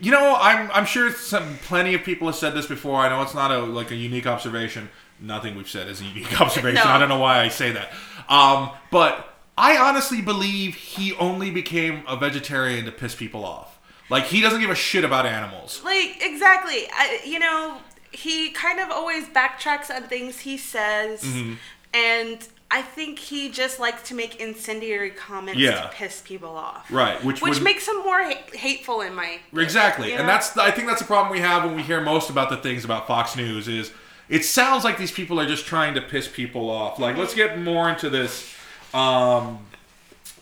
You 0.00 0.12
know, 0.12 0.36
I'm 0.40 0.70
I'm 0.70 0.86
sure 0.86 1.10
some 1.12 1.58
plenty 1.64 1.94
of 1.94 2.02
people 2.04 2.28
have 2.28 2.36
said 2.36 2.54
this 2.54 2.66
before. 2.66 2.96
I 3.00 3.08
know 3.08 3.20
it's 3.22 3.34
not 3.34 3.50
a 3.50 3.58
like 3.58 3.90
a 3.90 3.96
unique 3.96 4.26
observation. 4.26 4.88
Nothing 5.20 5.56
we've 5.56 5.68
said 5.68 5.88
is 5.88 6.00
a 6.00 6.04
unique 6.04 6.40
observation. 6.40 6.82
No. 6.84 6.90
I 6.90 6.98
don't 6.98 7.08
know 7.08 7.18
why 7.18 7.40
I 7.40 7.48
say 7.48 7.72
that. 7.72 7.90
Um, 8.28 8.70
but 8.92 9.34
I 9.58 9.76
honestly 9.76 10.22
believe 10.22 10.76
he 10.76 11.14
only 11.14 11.50
became 11.50 12.04
a 12.06 12.16
vegetarian 12.16 12.84
to 12.84 12.92
piss 12.92 13.16
people 13.16 13.44
off. 13.44 13.80
Like 14.08 14.24
he 14.24 14.40
doesn't 14.40 14.60
give 14.60 14.70
a 14.70 14.76
shit 14.76 15.04
about 15.04 15.26
animals. 15.26 15.82
Like 15.84 16.18
exactly. 16.20 16.86
I, 16.92 17.20
you 17.26 17.40
know, 17.40 17.78
he 18.12 18.50
kind 18.50 18.78
of 18.78 18.90
always 18.92 19.26
backtracks 19.26 19.90
on 19.94 20.04
things 20.04 20.38
he 20.40 20.56
says, 20.56 21.22
Mm-hmm. 21.24 21.54
and 21.92 22.48
I 22.70 22.82
think 22.82 23.18
he 23.18 23.48
just 23.48 23.80
likes 23.80 24.08
to 24.08 24.14
make 24.14 24.36
incendiary 24.40 25.10
comments 25.10 25.58
Yeah. 25.58 25.80
to 25.82 25.88
piss 25.88 26.20
people 26.22 26.54
off. 26.56 26.86
Right, 26.90 27.22
which 27.24 27.40
Which 27.40 27.54
would- 27.54 27.62
makes 27.62 27.88
him 27.88 27.96
more 28.02 28.22
ha- 28.22 28.42
hateful 28.52 29.00
in 29.00 29.14
my. 29.14 29.38
Exactly, 29.56 30.12
and 30.12 30.22
know? 30.22 30.26
that's 30.26 30.56
I 30.58 30.70
think 30.70 30.86
that's 30.86 31.00
the 31.00 31.06
problem 31.06 31.32
we 31.32 31.40
have 31.40 31.64
when 31.64 31.76
we 31.76 31.82
hear 31.82 32.00
most 32.02 32.28
about 32.28 32.50
the 32.50 32.58
things 32.58 32.84
about 32.84 33.06
Fox 33.06 33.36
News 33.36 33.68
is 33.68 33.90
it 34.28 34.44
sounds 34.44 34.84
like 34.84 34.98
these 34.98 35.10
people 35.12 35.40
are 35.40 35.46
just 35.46 35.64
trying 35.64 35.94
to 35.94 36.02
piss 36.02 36.28
people 36.28 36.68
off. 36.68 36.98
Like, 36.98 37.16
let's 37.16 37.32
get 37.34 37.58
more 37.58 37.88
into 37.88 38.10
this. 38.10 38.52
Um, 38.92 39.60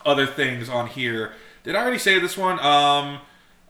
other 0.05 0.25
things 0.25 0.69
on 0.69 0.87
here. 0.87 1.33
Did 1.63 1.75
I 1.75 1.81
already 1.81 1.97
say 1.97 2.17
this 2.19 2.37
one? 2.37 2.59
Um, 2.59 3.19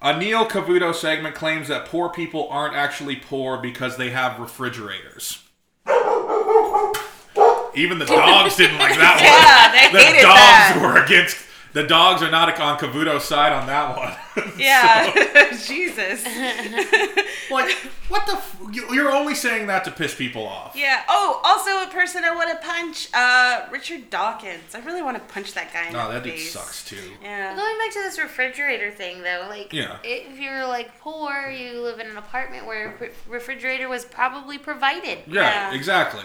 a 0.01 0.15
Neil 0.17 0.45
Cavuto 0.45 0.93
segment 0.93 1.33
claims 1.35 1.67
that 1.67 1.85
poor 1.85 2.09
people 2.09 2.47
aren't 2.49 2.75
actually 2.75 3.15
poor 3.15 3.57
because 3.57 3.97
they 3.97 4.09
have 4.11 4.39
refrigerators. 4.39 5.39
Even 7.77 7.99
the 7.99 8.05
dogs 8.05 8.55
didn't 8.55 8.79
like 8.79 8.97
that 8.97 9.19
Yeah, 9.21 9.91
one. 9.91 9.93
they 9.93 9.99
The 9.99 10.05
hated 10.05 10.21
dogs 10.23 10.37
that. 10.37 10.79
were 10.81 11.03
against. 11.03 11.37
The 11.73 11.83
dogs 11.83 12.23
are 12.23 12.31
not 12.31 12.59
on 12.59 12.79
Cavuto's 12.79 13.25
side 13.25 13.53
on 13.53 13.67
that 13.67 13.95
one. 13.95 14.13
Yeah, 14.57 15.11
Jesus. 15.65 16.23
Like, 17.51 17.71
what 18.09 18.25
the? 18.25 18.33
F- 18.33 18.57
you- 18.71 18.93
you're 18.93 19.11
only 19.11 19.33
saying 19.35 19.67
that 19.67 19.83
to 19.85 19.91
piss 19.91 20.13
people 20.15 20.47
off. 20.47 20.75
Yeah. 20.75 21.03
Oh, 21.07 21.39
also 21.43 21.83
a 21.87 21.91
person 21.91 22.23
I 22.23 22.33
want 22.35 22.49
to 22.51 22.65
punch, 22.65 23.09
uh, 23.13 23.65
Richard 23.71 24.09
Dawkins. 24.09 24.73
I 24.75 24.79
really 24.79 25.01
want 25.01 25.17
to 25.17 25.33
punch 25.33 25.53
that 25.53 25.71
guy 25.73 25.87
in 25.87 25.93
No, 25.93 26.07
the 26.07 26.15
that 26.15 26.23
dude 26.23 26.33
face. 26.33 26.51
sucks 26.51 26.85
too. 26.85 26.97
Yeah. 27.21 27.55
Going 27.55 27.77
back 27.79 27.91
to 27.93 27.99
this 27.99 28.19
refrigerator 28.19 28.91
thing, 28.91 29.21
though, 29.23 29.45
like, 29.49 29.73
Yeah. 29.73 29.97
if 30.03 30.39
you're 30.39 30.65
like 30.67 30.99
poor, 30.99 31.49
you 31.49 31.81
live 31.81 31.99
in 31.99 32.07
an 32.07 32.17
apartment 32.17 32.65
where 32.65 32.95
a 32.95 33.09
refrigerator 33.31 33.87
was 33.89 34.05
probably 34.05 34.57
provided. 34.57 35.19
Yeah, 35.27 35.41
Yeah. 35.71 35.73
exactly. 35.73 36.23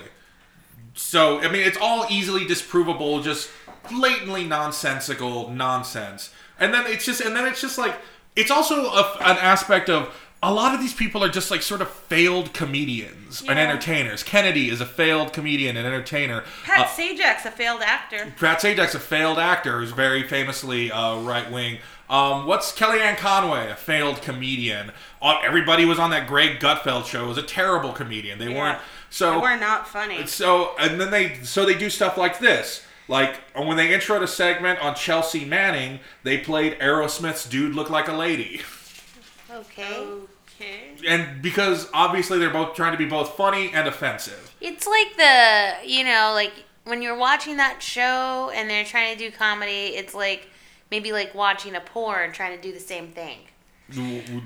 So, 0.95 1.41
I 1.41 1.51
mean, 1.51 1.63
it's 1.63 1.79
all 1.81 2.07
easily 2.11 2.45
disprovable, 2.45 3.23
just 3.23 3.51
blatantly 3.91 4.45
nonsensical 4.45 5.51
nonsense. 5.51 6.33
And 6.59 6.73
then 6.73 6.87
it's 6.87 7.05
just, 7.05 7.21
and 7.21 7.35
then 7.35 7.47
it's 7.47 7.61
just 7.61 7.79
like, 7.79 7.97
it's 8.37 8.51
also 8.51 8.87
a, 8.87 9.17
an 9.21 9.37
aspect 9.39 9.91
of 9.91 10.15
a 10.43 10.53
lot 10.53 10.75
of 10.75 10.81
these 10.81 10.93
people 10.95 11.23
are 11.23 11.29
just 11.29 11.51
like 11.51 11.63
sort 11.63 11.81
of 11.81 11.89
failed 11.89 12.53
comedians 12.53 13.43
and 13.49 13.59
entertainers. 13.59 14.23
Kennedy 14.25 14.69
is 14.71 14.81
a 14.81 14.87
failed 14.87 15.33
comedian 15.33 15.77
and 15.77 15.87
entertainer. 15.87 16.43
Pat 16.65 16.81
Uh, 16.81 16.89
Sajak's 16.89 17.47
a 17.47 17.51
failed 17.51 17.81
actor. 17.83 18.33
Pat 18.39 18.61
Sajak's 18.61 18.95
a 18.95 18.99
failed 19.01 19.39
actor 19.39 19.79
who's 19.79 19.93
very 19.93 20.23
famously 20.25 20.91
uh, 20.91 21.19
right 21.21 21.51
wing. 21.51 21.79
Um, 22.11 22.47
what's 22.47 22.73
Kellyanne 22.77 23.17
Conway, 23.17 23.71
a 23.71 23.77
failed 23.77 24.21
comedian? 24.21 24.91
Uh, 25.23 25.39
everybody 25.45 25.85
was 25.85 25.99
on 25.99 26.11
that 26.11 26.27
Greg 26.27 26.59
Gutfeld 26.61 27.07
show. 27.07 27.27
Was 27.29 27.39
a 27.39 27.43
terrible 27.43 27.93
comedian. 27.93 28.39
They 28.39 28.49
weren't. 28.49 28.79
So 29.11 29.41
We're 29.41 29.57
not 29.59 29.87
funny. 29.89 30.27
so 30.27 30.73
and 30.79 31.01
then 31.01 31.11
they 31.11 31.37
so 31.43 31.65
they 31.65 31.75
do 31.79 31.89
stuff 31.89 32.19
like 32.19 32.39
this. 32.41 32.85
Like 33.09 33.37
when 33.57 33.77
they 33.77 33.89
introed 33.89 34.23
a 34.23 34.27
segment 34.29 34.81
on 34.81 34.95
Chelsea 34.95 35.45
Manning, 35.45 36.01
they 36.23 36.39
played 36.39 36.79
Aerosmith's 36.81 37.49
"Dude 37.49 37.75
Look 37.75 37.89
Like 37.91 38.09
a 38.09 38.13
Lady," 38.15 38.61
Okay. 39.51 40.05
Okay. 40.63 41.07
and 41.09 41.43
because 41.43 41.89
obviously 41.93 42.39
they're 42.39 42.51
both 42.51 42.75
trying 42.75 42.93
to 42.93 42.99
be 42.99 43.07
both 43.07 43.37
funny 43.37 43.71
and 43.73 43.89
offensive. 43.89 44.55
It's 44.61 44.87
like 44.87 45.17
the, 45.17 45.75
you 45.85 46.05
know, 46.05 46.33
like 46.35 46.53
when 46.85 47.03
you're 47.03 47.17
watching 47.17 47.57
that 47.57 47.83
show 47.83 48.51
and 48.55 48.69
they're 48.69 48.85
trying 48.85 49.17
to 49.17 49.19
do 49.19 49.35
comedy, 49.35 49.95
it's 49.97 50.15
like 50.15 50.49
maybe 50.91 51.13
like 51.13 51.35
watching 51.35 51.75
a 51.75 51.81
porn 51.81 52.33
trying 52.33 52.57
to 52.57 52.63
do 52.63 52.73
the 52.73 52.81
same 52.81 53.09
thing. 53.09 53.39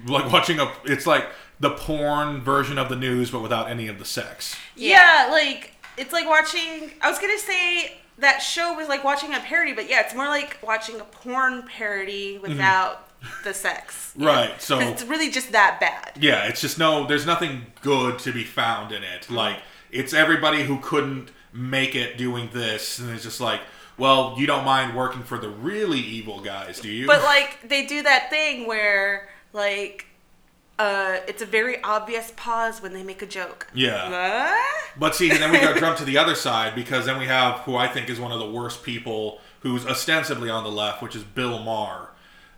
Like 0.07 0.33
watching 0.33 0.59
a, 0.59 0.73
it's 0.85 1.07
like 1.07 1.27
the 1.61 1.71
porn 1.71 2.41
version 2.41 2.79
of 2.79 2.89
the 2.89 2.97
news, 2.97 3.31
but 3.31 3.41
without 3.41 3.71
any 3.71 3.89
of 3.89 3.99
the 3.99 4.05
sex. 4.05 4.57
Yeah. 4.75 5.29
like 5.31 5.73
it's 5.97 6.13
like 6.13 6.27
watching. 6.27 6.91
I 7.01 7.09
was 7.09 7.19
gonna 7.19 7.39
say 7.39 7.99
that 8.19 8.39
show 8.39 8.75
was 8.75 8.89
like 8.89 9.05
watching 9.05 9.35
a 9.35 9.41
parody, 9.41 9.73
but 9.73 9.89
yeah, 9.89 10.01
it's 10.01 10.15
more 10.15 10.27
like 10.27 10.59
watching 10.63 11.01
a 11.01 11.05
porn 11.05 11.63
parody 11.63 12.35
mm-hmm. 12.35 12.43
without 12.43 13.06
the 13.45 13.55
sex. 13.55 14.13
Right. 14.17 14.61
So 14.61 14.79
it's 14.79 15.03
really 15.05 15.31
just 15.31 15.53
that 15.53 15.79
bad. 15.81 16.13
Yeah, 16.21 16.47
it's 16.47 16.61
just 16.61 16.79
no. 16.79 17.07
There's 17.07 17.27
nothing 17.27 17.67
good 17.83 18.19
to 18.21 18.33
be 18.33 18.45
found 18.45 18.93
in 18.93 19.03
it. 19.03 19.31
Like 19.31 19.59
it's 19.91 20.13
everybody 20.13 20.65
who 20.65 20.79
couldn't 20.81 21.31
make 21.53 21.95
it 21.95 22.19
doing 22.19 22.51
this, 22.53 22.99
and 22.99 23.11
it's 23.11 23.23
just 23.23 23.41
like, 23.41 23.61
well, 23.99 24.35
you 24.39 24.47
don't 24.47 24.65
mind 24.65 24.97
working 24.97 25.23
for 25.23 25.39
the 25.39 25.49
really 25.49 26.01
evil 26.01 26.41
guys, 26.41 26.81
do 26.81 26.91
you? 26.91 27.07
But 27.07 27.23
like 27.23 27.69
they 27.69 27.87
do 27.87 28.03
that 28.03 28.31
thing 28.31 28.67
where 28.67 29.29
like 29.53 30.07
uh 30.79 31.17
it's 31.27 31.41
a 31.41 31.47
very 31.47 31.83
obvious 31.83 32.33
pause 32.37 32.83
when 32.83 32.93
they 32.93 33.03
make 33.03 33.23
a 33.23 33.27
joke. 33.27 33.67
Yeah. 33.75 34.11
What? 34.11 34.65
But 34.99 35.15
see, 35.15 35.29
then 35.29 35.51
we 35.51 35.59
go 35.59 35.75
jump 35.79 35.97
to 35.99 36.05
the 36.05 36.19
other 36.19 36.35
side 36.35 36.75
because 36.75 37.07
then 37.07 37.19
we 37.19 37.27
have 37.27 37.61
who 37.61 37.77
I 37.77 37.89
think 37.89 38.11
is 38.11 38.21
one 38.21 38.33
of 38.33 38.39
the 38.39 38.51
worst 38.51 38.83
people, 38.83 39.41
who's 39.61 39.87
ostensibly 39.87 40.51
on 40.51 40.65
the 40.65 40.71
left, 40.71 41.03
which 41.03 41.17
is 41.17 41.25
Bill 41.25 41.59
Maher, 41.59 42.11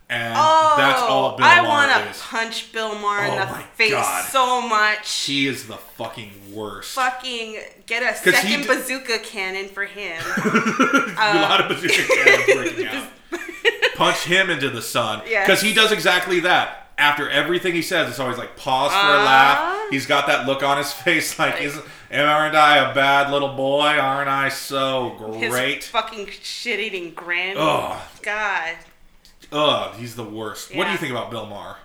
and 0.09 0.33
Oh, 0.35 0.73
that's 0.77 1.01
all 1.01 1.37
Bill 1.37 1.45
I 1.45 1.61
want 1.61 1.91
to 1.91 2.19
punch 2.21 2.71
Bill 2.71 2.95
Maher 2.97 3.27
Oh 3.27 3.31
in 3.33 3.39
the 3.39 3.45
face 3.75 3.91
God. 3.91 4.25
so 4.29 4.61
much. 4.67 5.25
He 5.25 5.47
is 5.47 5.67
the 5.67 5.77
fucking 5.77 6.31
worst. 6.53 6.93
Fucking 6.95 7.59
get 7.85 8.01
a 8.01 8.15
second 8.17 8.61
d- 8.61 8.67
bazooka 8.67 9.19
cannon 9.19 9.67
for 9.69 9.85
him. 9.85 10.21
a 10.45 11.35
lot 11.41 11.61
of 11.61 11.67
bazooka 11.69 12.03
cannons 12.13 12.45
breaking 12.55 12.85
out. 12.87 13.07
Punch 13.95 14.23
him 14.23 14.49
into 14.49 14.69
the 14.69 14.81
sun 14.81 15.21
Yes. 15.27 15.45
because 15.45 15.61
he 15.61 15.73
does 15.73 15.91
exactly 15.91 16.39
that. 16.41 16.87
After 16.97 17.29
everything 17.29 17.73
he 17.73 17.81
says, 17.81 18.09
it's 18.09 18.19
always 18.19 18.37
like 18.37 18.57
pause 18.57 18.91
for 18.91 18.97
a 18.97 18.99
Uh-huh. 18.99 19.23
laugh. 19.25 19.89
He's 19.89 20.05
got 20.05 20.27
that 20.27 20.45
look 20.47 20.63
on 20.63 20.77
his 20.77 20.91
face, 20.91 21.39
like, 21.39 21.61
isn't 21.61 21.85
aren't 22.11 22.55
I 22.55 22.77
a 22.91 22.93
bad 22.93 23.31
little 23.31 23.53
boy? 23.55 23.85
Aren't 23.87 24.29
I 24.29 24.49
so 24.49 25.15
great? 25.49 25.75
His 25.77 25.87
fucking 25.87 26.27
shit-eating 26.41 27.11
grin. 27.13 27.55
Oh 27.57 28.01
God. 28.21 28.75
Ugh, 29.51 29.95
he's 29.95 30.15
the 30.15 30.23
worst. 30.23 30.73
What 30.75 30.85
do 30.85 30.91
you 30.91 30.97
think 30.97 31.11
about 31.11 31.31
Bill 31.31 31.45
Maher? 31.45 31.77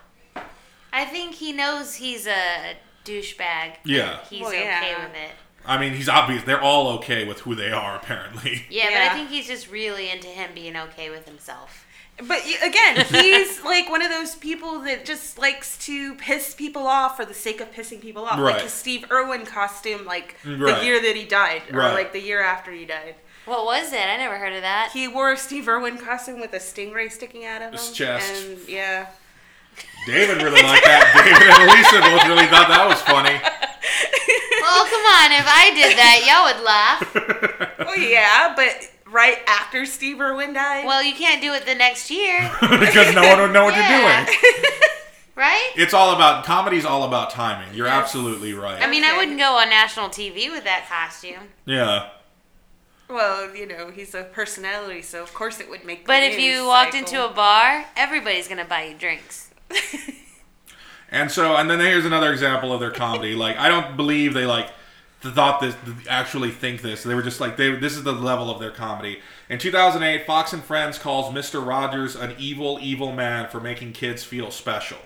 I 0.93 1.05
think 1.05 1.35
he 1.35 1.53
knows 1.53 1.95
he's 1.97 2.27
a 2.27 2.75
douchebag. 3.05 3.77
Yeah. 3.85 4.21
He's 4.31 4.41
Well, 4.43 4.51
okay 4.51 4.63
yeah. 4.65 5.05
with 5.07 5.15
it. 5.17 5.31
I 5.67 5.79
mean, 5.79 5.95
he's 5.95 6.09
obvious. 6.09 6.43
They're 6.45 6.61
all 6.61 6.89
okay 6.99 7.27
with 7.27 7.41
who 7.41 7.55
they 7.55 7.73
are, 7.73 7.97
apparently. 7.97 8.67
Yeah, 8.71 8.85
but 8.85 8.93
Yeah. 8.93 9.09
I 9.11 9.15
think 9.15 9.31
he's 9.31 9.47
just 9.47 9.71
really 9.71 10.11
into 10.11 10.29
him 10.29 10.51
being 10.55 10.77
okay 10.77 11.11
with 11.11 11.27
himself. 11.27 11.87
But 12.19 12.43
y- 12.45 12.59
again, 12.63 13.05
he's 13.07 13.61
like 13.65 13.89
one 13.91 14.03
of 14.03 14.11
those 14.11 14.37
people 14.37 14.81
that 14.83 15.05
just 15.05 15.37
likes 15.39 15.77
to 15.87 16.15
piss 16.15 16.55
people 16.55 16.87
off 16.87 17.17
for 17.17 17.25
the 17.25 17.35
sake 17.35 17.61
of 17.61 17.73
pissing 17.73 18.01
people 18.01 18.25
off. 18.25 18.39
Right. 18.39 18.53
Like 18.55 18.63
his 18.63 18.73
Steve 18.73 19.11
Irwin 19.11 19.47
costume, 19.47 20.05
like 20.05 20.37
Right. 20.45 20.79
the 20.79 20.85
year 20.85 21.01
that 21.03 21.17
he 21.17 21.25
died, 21.25 21.63
or 21.73 21.79
Right. 21.81 21.95
like 21.95 22.13
the 22.13 22.21
year 22.21 22.41
after 22.43 22.71
he 22.71 22.85
died. 22.85 23.17
What 23.47 23.65
was 23.67 23.93
it? 23.93 24.01
I 24.01 24.17
never 24.17 24.37
heard 24.39 24.55
of 24.55 24.63
that. 24.63 24.91
He 24.93 25.07
wore 25.09 25.33
a 25.33 25.37
Steve 25.37 25.69
Irwin 25.69 25.99
costume 25.99 26.41
with 26.41 26.53
a 26.55 26.59
stingray 26.59 27.11
sticking 27.13 27.45
out 27.45 27.61
of 27.63 27.69
him. 27.69 27.73
His 27.75 27.93
chest. 27.93 28.33
And 28.45 28.59
yeah. 28.69 29.07
David 30.07 30.43
really 30.43 30.63
liked 30.63 30.85
that. 30.85 31.13
David 31.15 31.49
and 31.49 31.69
Elisa 31.69 32.01
both 32.01 32.29
really 32.29 32.47
thought 32.47 32.69
that 32.69 32.87
was 32.89 33.01
funny. 33.03 33.41
Well, 34.65 34.85
come 34.87 35.03
on, 35.03 35.31
if 35.33 35.45
I 35.47 35.71
did 35.75 35.99
that, 35.99 36.25
y'all 36.25 36.55
would 36.55 36.65
laugh. 36.65 37.79
Well, 37.87 37.99
yeah, 37.99 38.55
but 38.57 38.91
right 39.13 39.39
after 39.47 39.85
Steve 39.85 40.21
Irwin 40.21 40.55
died. 40.55 40.87
Well, 40.87 41.03
you 41.03 41.13
can't 41.15 41.43
do 41.43 41.53
it 41.53 41.67
the 41.67 41.75
next 41.75 42.11
year, 42.11 42.51
because 42.61 43.15
no 43.15 43.23
one 43.29 43.41
would 43.43 43.53
know 43.53 43.65
what 43.67 43.75
Yeah. 43.77 44.21
you're 44.21 44.25
doing. 44.27 44.73
right? 45.37 45.71
It's 45.77 45.93
all 45.93 46.17
about 46.17 46.45
comedy's 46.47 46.85
all 46.87 47.05
about 47.05 47.31
timing. 47.31 47.75
You're 47.75 47.87
Yes. 47.87 48.03
absolutely 48.05 48.55
right. 48.55 48.83
I 48.83 48.87
mean, 48.89 49.05
I 49.05 49.17
wouldn't 49.17 49.39
go 49.39 49.59
on 49.59 49.69
national 49.69 50.09
TV 50.09 50.51
with 50.51 50.65
that 50.65 50.87
costume. 50.89 51.51
yeah. 51.67 52.09
Well, 53.09 53.55
you 53.55 53.67
know, 53.67 53.91
he's 53.91 54.15
a 54.15 54.25
personality, 54.25 55.03
so 55.03 55.23
of 55.23 55.33
course 55.35 55.61
it 55.61 55.69
would 55.69 55.85
make. 55.85 56.05
the 56.05 56.07
But 56.07 56.23
if 56.23 56.37
news 56.37 56.43
you 56.43 56.67
walked 56.67 56.95
into 56.95 57.25
a 57.25 57.33
bar, 57.33 57.85
everybody's 57.97 58.49
gonna 58.49 58.65
buy 58.65 58.85
you 58.85 58.95
drinks. 58.95 59.51
And 61.15 61.31
so, 61.31 61.57
and 61.57 61.71
then 61.71 61.79
here's 61.79 62.05
another 62.05 62.33
example 62.33 62.73
of 62.73 62.81
their 62.81 62.91
comedy. 62.91 63.37
Like, 63.37 63.57
I 63.57 63.69
don't 63.69 63.97
believe 63.97 64.35
they 64.35 64.47
like 64.47 64.69
thought 65.21 65.61
this, 65.61 65.77
actually 66.09 66.51
think 66.51 66.83
this. 66.83 67.05
They 67.05 67.15
were 67.15 67.23
just 67.23 67.41
like, 67.41 67.57
they. 67.57 67.71
This 67.77 67.97
is 67.97 68.03
the 68.03 68.13
level 68.13 68.51
of 68.51 68.59
their 68.59 68.73
comedy. 68.73 69.21
In 69.49 69.61
2008, 69.61 70.27
Fox 70.27 70.53
and 70.53 70.63
Friends 70.63 70.99
calls 70.99 71.33
Mr. 71.33 71.65
Rogers 71.65 72.17
an 72.17 72.35
evil, 72.37 72.81
evil 72.83 73.13
man 73.13 73.49
for 73.49 73.61
making 73.61 73.93
kids 73.93 74.25
feel 74.25 74.51
special. 74.51 74.99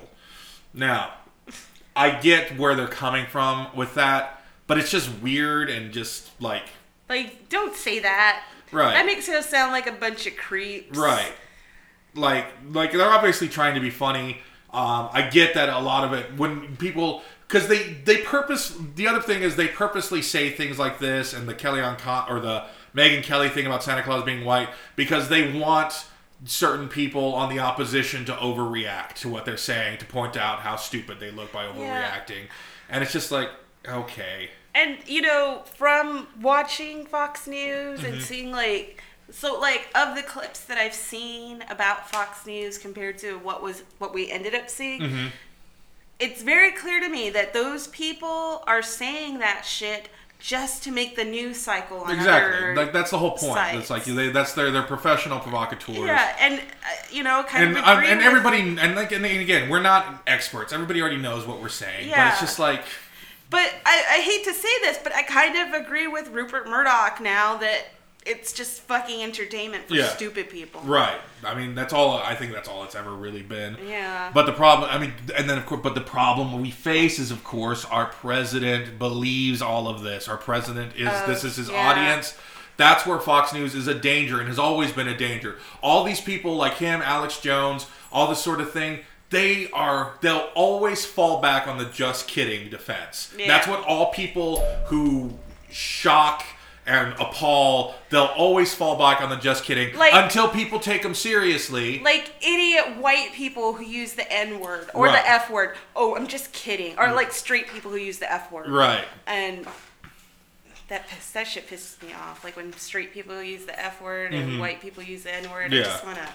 Now, 0.73 1.13
I 1.95 2.19
get 2.19 2.57
where 2.57 2.75
they're 2.75 2.89
coming 2.89 3.27
from 3.27 3.69
with 3.77 3.95
that, 3.95 4.43
but 4.67 4.79
it's 4.79 4.91
just 4.91 5.11
weird 5.21 5.69
and 5.69 5.93
just 5.93 6.31
like, 6.41 6.65
like, 7.09 7.49
don't 7.49 7.75
say 7.75 8.01
that. 8.01 8.45
Right. 8.73 8.93
That 8.93 9.07
makes 9.07 9.29
us 9.29 9.49
sound 9.49 9.73
like 9.73 9.87
a 9.87 9.93
bunch 9.93 10.27
of 10.27 10.37
creeps. 10.37 10.97
Right. 10.97 11.33
Like 12.15 12.47
like 12.71 12.93
they're 12.93 13.11
obviously 13.11 13.49
trying 13.49 13.75
to 13.75 13.81
be 13.81 13.91
funny. 13.91 14.39
Um, 14.73 15.09
I 15.13 15.29
get 15.31 15.55
that 15.55 15.69
a 15.69 15.79
lot 15.79 16.05
of 16.05 16.13
it 16.13 16.37
when 16.37 16.77
people 16.77 17.23
because 17.47 17.69
they 17.69 17.95
they 18.05 18.19
purpose 18.19 18.77
the 18.97 19.09
other 19.09 19.21
thing 19.21 19.43
is 19.43 19.57
they 19.57 19.69
purposely 19.69 20.21
say 20.21 20.51
things 20.51 20.79
like 20.79 20.99
this 20.99 21.33
and 21.33 21.49
the 21.49 21.55
Kellyanne 21.55 21.99
Con 21.99 22.27
or 22.29 22.41
the 22.41 22.65
Megyn 22.95 23.23
Kelly 23.23 23.49
thing 23.49 23.67
about 23.67 23.83
Santa 23.83 24.03
Claus 24.03 24.25
being 24.25 24.45
white 24.45 24.69
because 24.97 25.29
they 25.29 25.59
want 25.59 26.07
certain 26.45 26.89
people 26.89 27.35
on 27.35 27.55
the 27.55 27.59
opposition 27.61 28.25
to 28.27 28.33
overreact 28.33 29.15
to 29.15 29.29
what 29.29 29.45
they're 29.45 29.57
saying 29.57 29.99
to 29.99 30.07
point 30.07 30.37
out 30.37 30.61
how 30.61 30.77
stupid 30.77 31.19
they 31.19 31.31
look 31.31 31.53
by 31.53 31.65
overreacting 31.65 32.45
and 32.89 33.03
it's 33.03 33.13
just 33.13 33.33
like 33.33 33.49
okay 33.89 34.51
And 34.79 34.99
you 35.07 35.21
know, 35.23 35.63
from 35.77 36.27
watching 36.41 37.07
Fox 37.07 37.47
News 37.47 38.01
Mm-hmm. 38.01 38.13
and 38.13 38.23
seeing 38.23 38.53
like 38.53 39.03
so 39.31 39.59
like 39.61 39.89
of 39.95 40.15
the 40.17 40.23
clips 40.23 40.61
that 40.67 40.79
I've 40.79 40.95
seen 40.95 41.63
about 41.69 42.09
Fox 42.11 42.47
News 42.47 42.79
compared 42.79 43.19
to 43.19 43.39
what 43.39 43.63
was 43.63 43.83
what 43.99 44.15
we 44.15 44.31
ended 44.31 44.55
up 44.55 44.69
seeing, 44.71 45.01
Mm-hmm. 45.01 45.27
it's 46.19 46.43
very 46.43 46.73
clear 46.73 47.01
to 47.01 47.09
me 47.09 47.31
that 47.31 47.53
those 47.53 47.89
people 47.89 48.63
are 48.67 48.83
saying 48.83 49.39
that 49.41 49.65
shit 49.65 50.09
just 50.41 50.85
to 50.85 50.93
make 50.93 51.17
the 51.17 51.25
news 51.25 51.57
cycle 51.59 51.99
on 51.99 52.15
exactly 52.15 52.73
like 52.77 52.93
that's 52.93 53.11
the 53.11 53.19
whole 53.19 53.33
point 53.33 53.55
sites. 53.55 53.77
it's 53.79 53.91
like 53.91 54.05
they, 54.05 54.29
that's 54.29 54.53
their 54.53 54.71
they're 54.71 54.85
professional 54.85 55.41
provocateurs 55.41 55.97
yeah, 55.99 56.37
and 56.39 56.61
uh, 56.61 56.63
you 57.11 57.25
know, 57.25 57.43
kind 57.43 57.65
and 57.71 57.77
of 57.79 57.83
um, 57.85 58.05
and 58.05 58.21
everybody 58.21 58.61
and 58.61 58.95
like 58.95 59.11
and 59.11 59.27
again 59.27 59.69
we're 59.69 59.83
not 59.83 60.23
experts 60.29 60.73
everybody 60.73 61.01
already 61.01 61.17
knows 61.17 61.45
what 61.45 61.61
we're 61.61 61.69
saying 61.69 62.09
but 62.11 62.29
it's 62.29 62.41
just 62.41 62.61
like 62.61 62.85
But 63.51 63.73
I, 63.87 64.05
I 64.19 64.21
hate 64.23 64.45
to 64.45 64.53
say 64.55 64.69
this, 64.83 64.99
but 65.03 65.15
I 65.15 65.23
kind 65.23 65.57
of 65.57 65.81
agree 65.81 66.07
with 66.07 66.29
Rupert 66.29 66.69
Murdoch 66.69 67.21
now 67.21 67.57
that 67.59 67.87
it's 68.27 68.53
just 68.53 68.81
fucking 68.83 69.23
entertainment 69.23 69.89
for 69.89 69.95
Yeah. 69.95 70.09
stupid 70.09 70.51
people. 70.51 70.81
right 70.83 71.19
i 71.45 71.55
mean 71.55 71.75
that's 71.77 71.93
all 71.93 72.19
i 72.19 72.35
think 72.35 72.53
that's 72.53 72.69
all 72.69 72.83
it's 72.83 72.97
ever 72.97 73.15
really 73.15 73.43
been 73.43 73.77
Yeah. 73.87 74.31
but 74.35 74.45
the 74.45 74.53
problem 74.53 74.91
i 74.91 74.99
mean 74.99 75.13
and 75.37 75.49
then 75.49 75.57
of 75.57 75.65
course 75.67 75.81
but 75.85 75.95
the 75.95 76.01
problem 76.03 76.61
we 76.61 76.71
face 76.73 77.21
is 77.21 77.31
of 77.31 77.45
course 77.45 77.85
our 77.85 78.07
president 78.07 78.99
believes 78.99 79.63
all 79.63 79.87
of 79.89 80.03
this 80.03 80.29
our 80.29 80.37
president 80.37 80.97
is 80.97 81.09
Oh, 81.11 81.27
this 81.29 81.45
is 81.45 81.57
his 81.57 81.71
yeah. 81.71 81.77
audience 81.89 82.37
that's 82.77 83.07
where 83.07 83.19
Fox 83.21 83.53
News 83.55 83.75
is 83.75 83.87
a 83.87 83.95
danger 83.95 84.41
and 84.41 84.49
has 84.49 84.59
always 84.59 84.93
been 84.93 85.09
a 85.09 85.17
danger. 85.17 85.57
All 85.83 86.05
these 86.05 86.21
people 86.21 86.55
like 86.55 86.75
him, 86.75 87.01
Alex 87.03 87.41
Jones, 87.41 87.87
all 88.13 88.29
this 88.29 88.41
sort 88.41 88.61
of 88.61 88.71
thing, 88.73 89.01
they 89.31 89.71
are 89.73 90.15
they'll 90.21 90.49
always 90.55 91.05
fall 91.05 91.41
back 91.41 91.67
on 91.67 91.79
the 91.79 91.85
just 91.87 92.27
kidding 92.29 92.71
defense. 92.71 93.33
Yeah. 93.39 93.47
That's 93.47 93.67
what 93.69 93.85
all 93.85 94.13
people 94.13 94.61
who 94.87 95.39
shock 95.71 96.45
and 96.87 97.13
appall, 97.21 97.95
they'll 98.09 98.23
always 98.35 98.75
fall 98.75 98.97
back 98.97 99.21
on 99.21 99.29
the 99.29 99.37
just 99.37 99.63
kidding 99.65 99.95
Like- 99.95 100.15
until 100.15 100.49
people 100.49 100.81
take 100.81 101.03
them 101.03 101.13
seriously. 101.15 101.99
like 101.99 102.33
idiot 102.41 102.97
white 102.97 103.33
people 103.35 103.75
who 103.75 103.85
use 103.85 104.15
the 104.15 104.31
N 104.33 104.59
word 104.61 104.89
or 104.95 105.05
Right. 105.05 105.23
the 105.23 105.31
F 105.31 105.51
word. 105.51 105.77
Oh, 105.95 106.17
I'm 106.17 106.27
just 106.27 106.51
kidding. 106.55 106.99
Or 106.99 107.13
like 107.13 107.31
straight 107.33 107.69
people 107.69 107.91
who 107.91 107.99
use 107.99 108.19
the 108.19 108.33
F 108.33 108.51
word. 108.51 108.71
right. 108.71 109.05
And 109.27 109.67
that 110.89 111.07
piss, 111.09 111.31
that 111.33 111.47
shit 111.47 111.69
pisses 111.69 112.03
me 112.03 112.15
off. 112.15 112.43
Like 112.43 112.57
when 112.57 112.73
straight 112.73 113.13
people 113.13 113.43
use 113.43 113.67
the 113.67 113.79
F 113.79 114.01
word 114.01 114.33
and 114.33 114.59
white 114.59 114.81
people 114.81 115.03
use 115.03 115.25
the 115.25 115.35
N 115.35 115.51
word. 115.51 115.65
Mm-hmm. 115.71 115.75
Yeah. 115.75 115.81
I 115.81 115.85
just 115.85 116.05
wanna. 116.07 116.29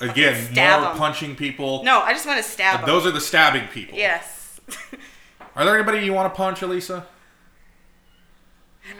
Again, 0.00 0.52
stab 0.52 0.80
more 0.82 0.90
'em. 0.92 0.98
punching 0.98 1.36
people. 1.36 1.82
No, 1.84 2.00
I 2.00 2.12
just 2.12 2.26
want 2.26 2.42
to 2.42 2.48
stab 2.48 2.80
them. 2.80 2.86
Those 2.86 3.06
are 3.06 3.10
the 3.10 3.20
stabbing 3.20 3.68
people. 3.68 3.96
Yes. 3.96 4.60
Are 5.56 5.64
there 5.64 5.74
anybody 5.74 6.04
you 6.04 6.12
want 6.12 6.32
to 6.32 6.36
punch, 6.36 6.62
Elisa? 6.62 7.06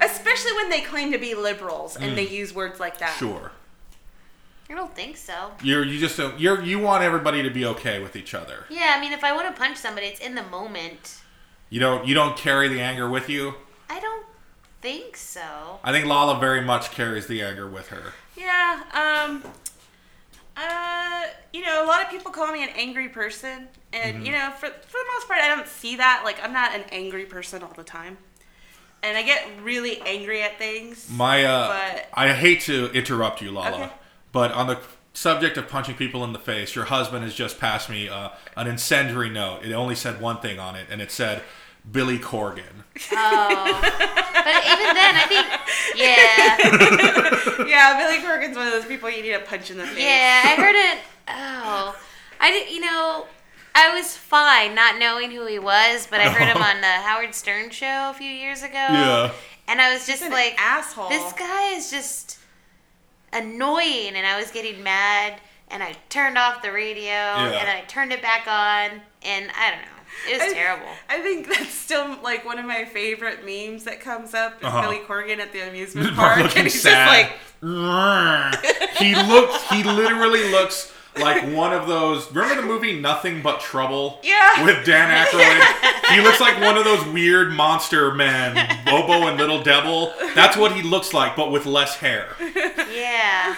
Especially 0.01 0.53
when 0.55 0.69
they 0.69 0.81
claim 0.81 1.13
to 1.13 1.19
be 1.19 1.35
liberals 1.35 1.97
and 1.97 2.17
they 2.17 2.27
use 2.27 2.55
words 2.55 2.81
like 2.81 2.99
that. 2.99 3.11
Mm. 3.15 3.19
Sure. 3.19 3.53
I 4.69 4.75
don't 4.75 4.95
think 4.95 5.17
so. 5.17 5.51
You're 5.63 5.85
you 5.85 5.99
just 5.99 6.17
don't 6.17 6.39
you're 6.39 6.63
you 6.63 6.79
want 6.79 7.03
everybody 7.03 7.43
to 7.43 7.51
be 7.51 7.65
okay 7.67 8.01
with 8.01 8.15
each 8.15 8.35
other. 8.35 8.67
Yeah, 8.69 8.95
I 8.97 9.01
mean, 9.01 9.13
if 9.13 9.25
I 9.25 9.33
want 9.33 9.49
to 9.53 9.59
punch 9.61 9.77
somebody, 9.79 10.07
it's 10.07 10.21
in 10.21 10.35
the 10.37 10.45
moment. 10.45 11.19
You 11.71 11.81
don't 11.81 12.07
you 12.07 12.15
don't 12.15 12.37
carry 12.37 12.69
the 12.69 12.81
anger 12.81 13.09
with 13.09 13.29
you. 13.29 13.55
I 13.89 13.99
don't 13.99 14.27
think 14.81 15.17
so. 15.17 15.81
I 15.83 15.91
think 15.91 16.07
Lala 16.07 16.39
very 16.39 16.61
much 16.61 16.93
carries 16.93 17.27
the 17.27 17.43
anger 17.43 17.69
with 17.69 17.89
her. 17.89 18.13
Yeah. 18.37 18.83
Um. 18.93 19.43
Uh. 20.61 21.27
You 21.53 21.63
know, 21.63 21.85
a 21.85 21.87
lot 21.87 22.05
of 22.05 22.11
people 22.11 22.31
call 22.31 22.53
me 22.53 22.63
an 22.63 22.69
angry 22.77 23.09
person, 23.09 23.67
and 23.93 24.17
Mm-hmm. 24.17 24.27
you 24.27 24.33
know, 24.33 24.51
for 24.53 24.67
for 24.69 24.93
the 24.99 25.05
most 25.15 25.27
part, 25.27 25.41
I 25.41 25.49
don't 25.49 25.67
see 25.67 25.97
that. 25.97 26.23
Like, 26.25 26.43
I'm 26.45 26.53
not 26.53 26.75
an 26.77 26.85
angry 26.93 27.25
person 27.27 27.63
all 27.65 27.73
the 27.77 27.83
time, 27.83 28.19
and 29.03 29.17
I 29.19 29.23
get 29.23 29.45
really 29.63 30.01
angry 30.03 30.43
at 30.43 30.59
things. 30.59 31.09
My 31.11 31.45
uh 31.45 31.69
But- 31.69 32.09
I 32.15 32.33
hate 32.35 32.61
to 32.63 32.91
interrupt 32.93 33.43
you, 33.43 33.51
Lala, 33.51 33.71
Okay. 33.85 33.89
but 34.33 34.53
on 34.53 34.69
the 34.69 34.79
subject 35.13 35.57
of 35.57 35.69
punching 35.69 35.97
people 35.97 36.23
in 36.23 36.33
the 36.33 36.39
face, 36.39 36.77
your 36.77 36.85
husband 36.85 37.25
has 37.25 37.35
just 37.35 37.59
passed 37.59 37.91
me 37.91 38.09
uh, 38.09 38.29
an 38.57 38.69
incendiary 38.69 39.29
note. 39.29 39.65
It 39.65 39.73
only 39.73 39.97
said 39.97 40.21
one 40.21 40.39
thing 40.41 40.61
on 40.61 40.77
it, 40.77 40.87
and 40.89 41.03
it 41.03 41.11
said 41.11 41.43
Billy 41.91 42.19
Corgan. 42.19 42.85
Oh, 43.11 43.81
but 43.83 44.65
even 44.67 44.95
then, 44.95 45.15
I 45.17 45.25
think, 45.27 45.47
yeah, 45.97 47.11
yeah, 47.99 48.07
Billy 48.09 48.23
Corgan's 48.27 48.57
one 48.57 48.67
of 48.67 48.73
those 48.73 48.87
people 48.87 49.09
you 49.11 49.23
need 49.23 49.33
a 49.33 49.41
punch 49.41 49.71
in 49.71 49.79
the 49.79 49.87
face. 49.87 49.99
yeah, 50.03 50.43
I 50.45 50.55
heard 50.57 50.75
it. 50.93 50.99
Oh, 51.29 51.97
I 52.41 52.51
did. 52.51 52.71
You 52.71 52.81
know, 52.81 53.27
I 53.75 53.95
was 53.95 54.17
fine 54.17 54.75
not 54.75 54.99
knowing 54.99 55.31
who 55.31 55.47
he 55.47 55.59
was, 55.59 56.07
but 56.11 56.21
I 56.21 56.29
heard 56.29 56.49
him 56.49 56.63
on 56.63 56.81
the 56.81 56.87
Howard 56.87 57.35
Stern 57.35 57.71
show 57.71 58.11
a 58.11 58.15
few 58.15 58.31
years 58.31 58.63
ago. 58.63 58.73
Yeah. 58.75 59.33
and 59.69 59.81
I 59.81 59.93
was 59.93 60.07
just 60.07 60.21
He's 60.23 60.29
an 60.29 60.33
like, 60.33 60.55
asshole. 60.59 61.09
This 61.09 61.33
guy 61.35 61.75
is 61.75 61.91
just 61.91 62.39
annoying, 63.33 64.15
and 64.17 64.27
I 64.27 64.39
was 64.39 64.51
getting 64.51 64.83
mad, 64.83 65.41
and 65.69 65.83
I 65.83 65.95
turned 66.09 66.37
off 66.39 66.63
the 66.63 66.73
radio, 66.73 67.13
and 67.13 67.69
I 67.69 67.83
turned 67.87 68.13
it 68.13 68.23
back 68.23 68.47
on, 68.47 69.01
and 69.23 69.51
I 69.57 69.71
don't 69.71 69.83
know. 69.83 70.00
It 70.29 70.33
was 70.41 70.51
I- 70.51 70.55
terrible. 70.55 70.87
I 71.09 71.19
think 71.21 71.49
that's 71.49 71.73
still 71.73 72.17
like 72.23 72.45
one 72.45 72.59
of 72.59 72.67
my 72.67 72.85
favorite 72.85 73.45
memes 73.45 73.85
that 73.85 74.01
comes 74.01 74.35
up 74.35 74.59
is 74.61 74.65
Uh-huh. 74.67 74.83
Billy 74.83 74.99
Corgan 75.07 75.39
at 75.39 75.53
the 75.53 75.69
amusement 75.69 76.15
park, 76.15 76.39
looking 76.39 76.59
and 76.59 76.67
he's 76.69 76.83
sad. 76.83 77.07
just 77.09 77.31
like, 77.31 77.39
he 78.99 79.15
looks. 79.15 79.69
He 79.71 79.83
literally 79.83 80.51
looks 80.51 80.93
like 81.19 81.43
one 81.55 81.73
of 81.73 81.87
those. 81.89 82.31
Remember 82.33 82.61
the 82.63 82.67
movie 82.69 83.01
Nothing 83.01 83.43
But 83.43 83.61
Trouble? 83.61 84.21
Yeah. 84.23 84.65
With 84.65 84.85
Dan 84.87 85.11
Aykroyd. 85.27 86.15
he 86.15 86.21
looks 86.21 86.41
like 86.41 86.61
one 86.61 86.77
of 86.79 86.85
those 86.85 87.05
weird 87.07 87.53
monster 87.53 88.15
men, 88.15 88.55
Bobo 88.87 89.27
and 89.27 89.37
Little 89.39 89.63
Devil. 89.63 90.13
That's 90.35 90.57
what 90.57 90.73
he 90.73 90.83
looks 90.83 91.13
like, 91.13 91.35
but 91.37 91.51
with 91.51 91.67
less 91.67 91.97
hair. 91.97 92.29
Yeah. 92.95 93.57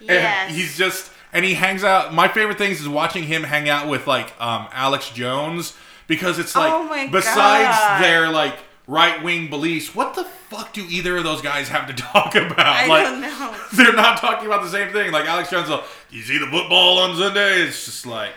And 0.00 0.08
Yes. 0.10 0.54
he's 0.54 0.76
just. 0.78 1.10
And 1.32 1.44
he 1.44 1.54
hangs 1.54 1.84
out. 1.84 2.14
My 2.14 2.28
favorite 2.28 2.58
things 2.58 2.80
is 2.80 2.88
watching 2.88 3.24
him 3.24 3.42
hang 3.42 3.68
out 3.68 3.88
with 3.88 4.06
like 4.06 4.32
um, 4.40 4.66
Alex 4.72 5.10
Jones 5.10 5.74
because 6.06 6.38
it's 6.38 6.54
like 6.56 6.72
Oh 6.72 7.08
besides 7.12 7.76
God. 7.78 8.02
their 8.02 8.30
like 8.30 8.56
right 8.86 9.22
wing 9.22 9.50
beliefs, 9.50 9.94
what 9.94 10.14
the 10.14 10.24
fuck 10.24 10.72
do 10.72 10.84
either 10.88 11.18
of 11.18 11.24
those 11.24 11.42
guys 11.42 11.68
have 11.68 11.86
to 11.88 11.92
talk 12.02 12.34
about? 12.34 12.58
I 12.58 12.86
like, 12.86 13.04
don't 13.04 13.20
know. 13.20 13.54
they're 13.74 13.92
not 13.92 14.18
talking 14.18 14.46
about 14.46 14.62
the 14.62 14.70
same 14.70 14.90
thing. 14.92 15.12
Like 15.12 15.26
Alex 15.26 15.50
Jones, 15.50 15.68
you 16.10 16.22
see 16.22 16.38
the 16.38 16.46
football 16.46 16.98
on 16.98 17.16
Sunday? 17.16 17.62
It's 17.62 17.84
just 17.84 18.06
like 18.06 18.30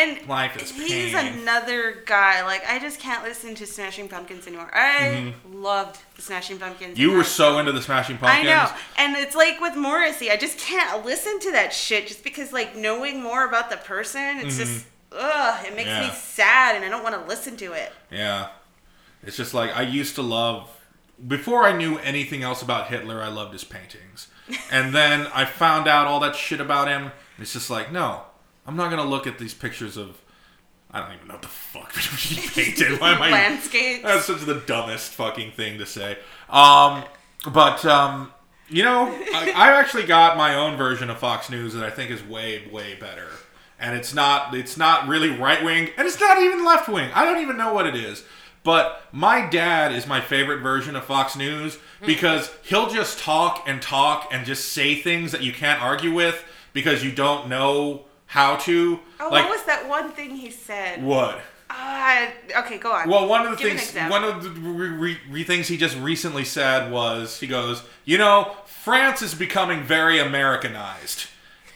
And 0.00 0.18
he's 0.18 1.12
pain. 1.12 1.38
another 1.40 2.02
guy. 2.06 2.44
Like 2.44 2.62
I 2.68 2.78
just 2.78 3.00
can't 3.00 3.22
listen 3.24 3.54
to 3.56 3.66
Smashing 3.66 4.08
Pumpkins 4.08 4.46
anymore. 4.46 4.70
I 4.72 5.34
loved 5.52 6.00
the 6.16 6.22
Smashing 6.22 6.58
Pumpkins. 6.58 6.92
Mm-hmm. 6.94 7.00
you 7.00 7.12
were 7.12 7.24
so 7.24 7.58
into 7.58 7.72
the 7.72 7.82
Smashing 7.82 8.18
Pumpkins. 8.18 8.48
I 8.48 8.50
know, 8.50 8.70
and 8.98 9.16
it's 9.16 9.34
like 9.36 9.60
with 9.60 9.76
Morrissey. 9.76 10.30
I 10.30 10.36
just 10.36 10.58
can't 10.58 11.04
listen 11.04 11.38
to 11.40 11.52
that 11.52 11.72
shit 11.72 12.06
just 12.06 12.22
because 12.24 12.52
like 12.52 12.76
knowing 12.76 13.22
more 13.22 13.46
about 13.46 13.70
the 13.70 13.76
person, 13.78 14.38
it's 14.38 14.56
just 14.58 14.86
ugh, 15.12 15.66
it 15.66 15.74
makes 15.74 15.88
Mm-hmm. 15.88 16.02
Yeah. 16.02 16.08
me 16.08 16.14
sad, 16.14 16.76
and 16.76 16.84
I 16.84 16.88
don't 16.88 17.02
want 17.02 17.14
to 17.20 17.26
listen 17.28 17.56
to 17.58 17.72
it. 17.72 17.92
Yeah. 18.10 18.48
It's 19.22 19.36
just 19.36 19.54
like 19.54 19.76
I 19.76 19.82
used 19.82 20.14
to 20.16 20.22
love 20.22 20.68
before 21.26 21.64
I 21.64 21.76
knew 21.76 21.98
anything 21.98 22.44
else 22.44 22.62
about 22.62 22.86
Hitler, 22.88 23.20
I 23.22 23.28
loved 23.28 23.52
his 23.52 23.64
paintings. 23.64 24.28
And 24.70 24.94
then 24.94 25.26
I 25.34 25.44
found 25.44 25.88
out 25.88 26.06
all 26.06 26.20
that 26.20 26.34
shit 26.36 26.58
about 26.60 26.88
him. 26.88 27.10
It's 27.38 27.52
just 27.52 27.68
like, 27.68 27.90
no, 27.92 28.22
I'm 28.68 28.76
not 28.76 28.90
gonna 28.90 29.08
look 29.08 29.26
at 29.26 29.38
these 29.38 29.54
pictures 29.54 29.96
of 29.96 30.20
I 30.90 31.00
don't 31.00 31.14
even 31.14 31.26
know 31.26 31.34
what 31.34 31.42
the 31.42 31.48
fuck 31.48 31.92
she 31.98 32.48
painted. 32.48 33.00
Why 33.00 33.12
am 33.12 33.22
I 33.22 33.30
Landscapes. 33.30 34.02
That's 34.02 34.26
such 34.26 34.42
the 34.42 34.62
dumbest 34.66 35.12
fucking 35.12 35.52
thing 35.52 35.78
to 35.78 35.86
say. 35.86 36.18
Um, 36.50 37.04
but 37.50 37.84
um, 37.86 38.30
you 38.68 38.82
know, 38.84 39.06
I, 39.34 39.52
I 39.56 39.80
actually 39.80 40.04
got 40.04 40.36
my 40.36 40.54
own 40.54 40.76
version 40.76 41.08
of 41.08 41.18
Fox 41.18 41.48
News 41.48 41.72
that 41.72 41.82
I 41.82 41.90
think 41.90 42.10
is 42.10 42.22
way, 42.22 42.68
way 42.70 42.94
better. 42.94 43.28
And 43.80 43.96
it's 43.96 44.12
not, 44.12 44.54
it's 44.54 44.76
not 44.76 45.08
really 45.08 45.30
right 45.30 45.64
wing, 45.64 45.90
and 45.96 46.06
it's 46.06 46.20
not 46.20 46.42
even 46.42 46.64
left 46.64 46.88
wing. 46.88 47.10
I 47.14 47.24
don't 47.24 47.40
even 47.40 47.56
know 47.56 47.72
what 47.72 47.86
it 47.86 47.94
is. 47.94 48.24
But 48.64 49.02
my 49.12 49.46
dad 49.48 49.92
is 49.92 50.06
my 50.06 50.20
favorite 50.20 50.60
version 50.60 50.96
of 50.96 51.04
Fox 51.04 51.36
News 51.36 51.78
because 52.04 52.50
he'll 52.64 52.90
just 52.90 53.18
talk 53.18 53.64
and 53.66 53.80
talk 53.80 54.28
and 54.32 54.44
just 54.44 54.72
say 54.72 54.96
things 54.96 55.32
that 55.32 55.42
you 55.42 55.52
can't 55.52 55.80
argue 55.80 56.12
with 56.12 56.44
because 56.72 57.04
you 57.04 57.12
don't 57.12 57.48
know 57.48 58.04
how 58.28 58.56
to. 58.56 59.00
Oh, 59.20 59.28
like 59.30 59.44
what 59.44 59.50
was 59.50 59.64
that 59.66 59.88
one 59.88 60.10
thing 60.12 60.36
he 60.36 60.50
said? 60.50 61.02
what? 61.02 61.40
Uh, 61.70 62.28
okay, 62.60 62.78
go 62.78 62.92
on. 62.92 63.10
Well, 63.10 63.28
one 63.28 63.44
of 63.44 63.50
the 63.50 63.62
Give 63.62 63.78
things, 63.78 64.10
one 64.10 64.24
of 64.24 64.42
the 64.42 64.48
re- 64.48 64.88
re- 64.88 65.20
re- 65.28 65.44
things 65.44 65.68
he 65.68 65.76
just 65.76 65.98
recently 65.98 66.44
said 66.44 66.90
was, 66.90 67.40
he 67.40 67.46
goes, 67.46 67.82
you 68.06 68.16
know, 68.16 68.56
France 68.64 69.20
is 69.20 69.34
becoming 69.34 69.82
very 69.82 70.18
Americanized, 70.18 71.26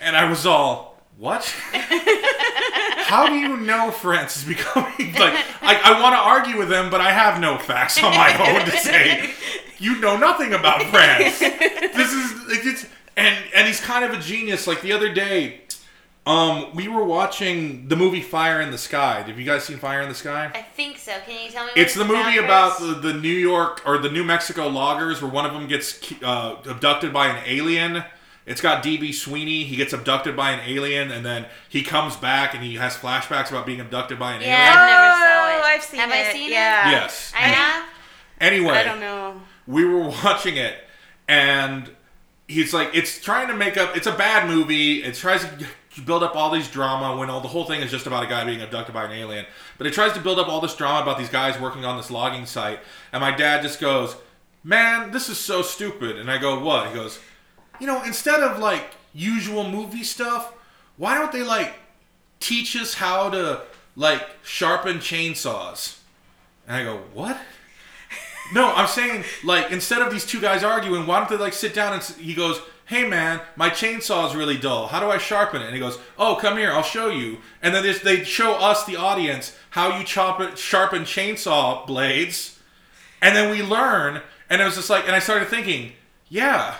and 0.00 0.16
I 0.16 0.28
was 0.30 0.46
all, 0.46 0.98
what? 1.18 1.44
How 1.72 3.26
do 3.26 3.34
you 3.34 3.59
know 3.59 3.90
France 3.90 4.38
is 4.38 4.44
becoming 4.44 5.12
like? 5.12 5.34
I, 5.61 5.78
I 5.84 6.00
want 6.00 6.14
to 6.14 6.20
argue 6.20 6.57
with 6.57 6.72
him, 6.72 6.88
but 6.88 7.03
I 7.03 7.12
have 7.12 7.38
no 7.38 7.59
facts 7.59 8.03
on 8.03 8.12
my 8.12 8.32
own 8.48 8.64
to 8.64 8.76
say 8.78 9.34
you 9.82 10.00
know 10.00 10.16
nothing 10.16 10.55
about 10.55 10.82
France. 10.84 11.42
This 11.92 12.11
is 12.11 12.66
it's 12.66 12.86
and 13.18 13.36
and 13.55 13.66
he's 13.66 13.80
kind 13.80 14.03
of 14.05 14.18
a 14.18 14.22
genius. 14.22 14.66
Like 14.66 14.80
the 14.80 14.92
other 14.92 15.12
day, 15.12 15.61
um, 16.24 16.74
we 16.74 16.86
were 16.86 17.04
watching 17.04 17.88
the 17.88 17.96
movie 17.96 18.20
Fire 18.20 18.60
in 18.60 18.70
the 18.70 18.78
Sky. 18.78 19.22
Have 19.22 19.38
you 19.38 19.44
guys 19.44 19.64
seen 19.64 19.78
Fire 19.78 20.00
in 20.02 20.08
the 20.08 20.14
Sky? 20.14 20.50
I 20.54 20.62
think 20.62 20.98
so. 20.98 21.12
Can 21.26 21.44
you 21.44 21.50
tell 21.50 21.64
me? 21.64 21.70
What 21.72 21.78
It's 21.78 21.94
the 21.94 22.04
movie 22.04 22.38
about 22.38 22.78
the, 22.78 22.94
the 22.94 23.12
New 23.14 23.28
York 23.32 23.82
or 23.84 23.98
the 23.98 24.10
New 24.10 24.22
Mexico 24.22 24.68
loggers 24.68 25.20
where 25.20 25.30
one 25.30 25.44
of 25.46 25.52
them 25.52 25.66
gets 25.66 26.00
uh, 26.22 26.56
abducted 26.68 27.12
by 27.12 27.26
an 27.28 27.42
alien. 27.46 28.04
It's 28.46 28.60
got 28.60 28.82
DB 28.84 29.12
Sweeney. 29.14 29.64
He 29.64 29.76
gets 29.76 29.92
abducted 29.92 30.36
by 30.36 30.50
an 30.50 30.60
alien, 30.68 31.10
and 31.12 31.24
then 31.24 31.46
he 31.68 31.82
comes 31.82 32.16
back 32.16 32.54
and 32.54 32.62
he 32.64 32.74
has 32.74 32.96
flashbacks 32.96 33.50
about 33.50 33.66
being 33.66 33.80
abducted 33.80 34.18
by 34.18 34.32
an 34.34 34.42
Yeah, 34.42 34.56
alien. 34.56 34.78
I've 34.78 34.88
never 34.90 35.14
saw 35.16 35.48
it. 35.48 35.60
Oh, 35.60 35.62
I've 35.76 35.82
seen 35.82 36.00
Have 36.00 36.10
it. 36.10 36.26
I 36.28 36.32
seen 36.32 36.50
yeah. 36.50 36.90
Yes. 36.90 37.32
I 37.36 37.38
have. 37.40 37.88
Anyway, 38.40 38.74
I 38.74 38.82
don't 38.84 38.98
know. 39.00 39.40
we 39.68 39.84
were 39.84 40.00
watching 40.24 40.56
it, 40.56 40.74
and 41.28 41.90
he's 42.48 42.74
like, 42.74 42.90
it's 42.94 43.20
trying 43.20 43.46
to 43.48 43.54
make 43.54 43.76
up. 43.76 43.96
It's 43.96 44.08
a 44.08 44.12
bad 44.16 44.48
movie. 44.48 45.04
It 45.04 45.14
tries 45.14 45.42
to 45.44 45.66
build 46.01 46.22
up 46.22 46.34
all 46.34 46.51
these 46.51 46.70
drama 46.70 47.16
when 47.16 47.28
all 47.28 47.40
the 47.40 47.49
whole 47.49 47.64
thing 47.64 47.82
is 47.82 47.90
just 47.90 48.07
about 48.07 48.24
a 48.24 48.26
guy 48.26 48.45
being 48.45 48.62
abducted 48.62 48.95
by 48.95 49.05
an 49.05 49.12
alien. 49.12 49.45
But 49.76 49.86
it 49.86 49.93
tries 49.93 50.12
to 50.14 50.20
build 50.20 50.38
up 50.38 50.49
all 50.49 50.61
this 50.61 50.74
drama 50.74 51.03
about 51.03 51.18
these 51.18 51.28
guys 51.28 51.61
working 51.61 51.84
on 51.84 51.97
this 51.97 52.11
logging 52.11 52.47
site. 52.47 52.80
And 53.12 53.20
my 53.20 53.30
dad 53.30 53.62
just 53.62 53.80
goes, 53.80 54.16
"Man, 54.64 55.11
this 55.11 55.28
is 55.28 55.38
so 55.38 55.61
stupid." 55.62 56.16
And 56.16 56.30
I 56.30 56.38
go, 56.38 56.59
"What?" 56.59 56.88
He 56.88 56.95
goes, 56.95 57.18
"You 57.78 57.86
know, 57.86 58.03
instead 58.03 58.40
of 58.40 58.59
like 58.59 58.95
usual 59.12 59.68
movie 59.68 60.05
stuff, 60.05 60.53
why 60.97 61.14
don't 61.14 61.32
they 61.32 61.43
like 61.43 61.74
teach 62.40 62.74
us 62.76 62.95
how 62.95 63.28
to 63.30 63.62
like 63.95 64.26
sharpen 64.43 64.99
chainsaws?" 64.99 65.97
And 66.66 66.76
I 66.76 66.84
go, 66.84 67.03
"What?" 67.12 67.38
No, 68.53 68.72
I'm 68.74 68.86
saying 68.86 69.24
like 69.45 69.70
instead 69.70 70.03
of 70.03 70.11
these 70.11 70.26
two 70.26 70.40
guys 70.40 70.62
arguing, 70.64 71.07
why 71.07 71.18
don't 71.18 71.28
they 71.28 71.36
like 71.36 71.53
sit 71.53 71.74
down 71.74 71.93
and 71.95 72.03
he 72.03 72.34
goes, 72.34 72.61
"Hey 72.93 73.09
man, 73.09 73.40
my 73.57 73.70
chainsaw 73.70 74.28
is 74.28 74.36
really 74.36 74.59
dull. 74.59 74.88
How 74.88 75.01
do 75.01 75.11
I 75.11 75.16
sharpen 75.16 75.62
it?" 75.62 75.64
And 75.64 75.74
he 75.74 75.80
goes, 75.80 75.99
"Oh, 76.18 76.36
come 76.36 76.59
here, 76.59 76.72
I'll 76.72 76.82
show 76.82 77.09
you." 77.09 77.38
And 77.62 77.74
then 77.74 77.82
they 78.05 78.22
show 78.22 78.55
us 78.57 78.84
the 78.84 78.97
audience 78.97 79.57
how 79.70 79.97
you 79.97 80.05
chop 80.05 80.40
it, 80.43 80.59
sharpen 80.59 81.05
chainsaw 81.05 81.86
blades, 81.86 82.59
and 83.22 83.34
then 83.34 83.51
we 83.51 83.62
learn. 83.62 84.20
And 84.51 84.61
it 84.61 84.64
was 84.66 84.74
just 84.74 84.90
like, 84.90 85.07
and 85.07 85.16
I 85.16 85.20
started 85.20 85.49
thinking, 85.49 85.93
yeah, 86.28 86.74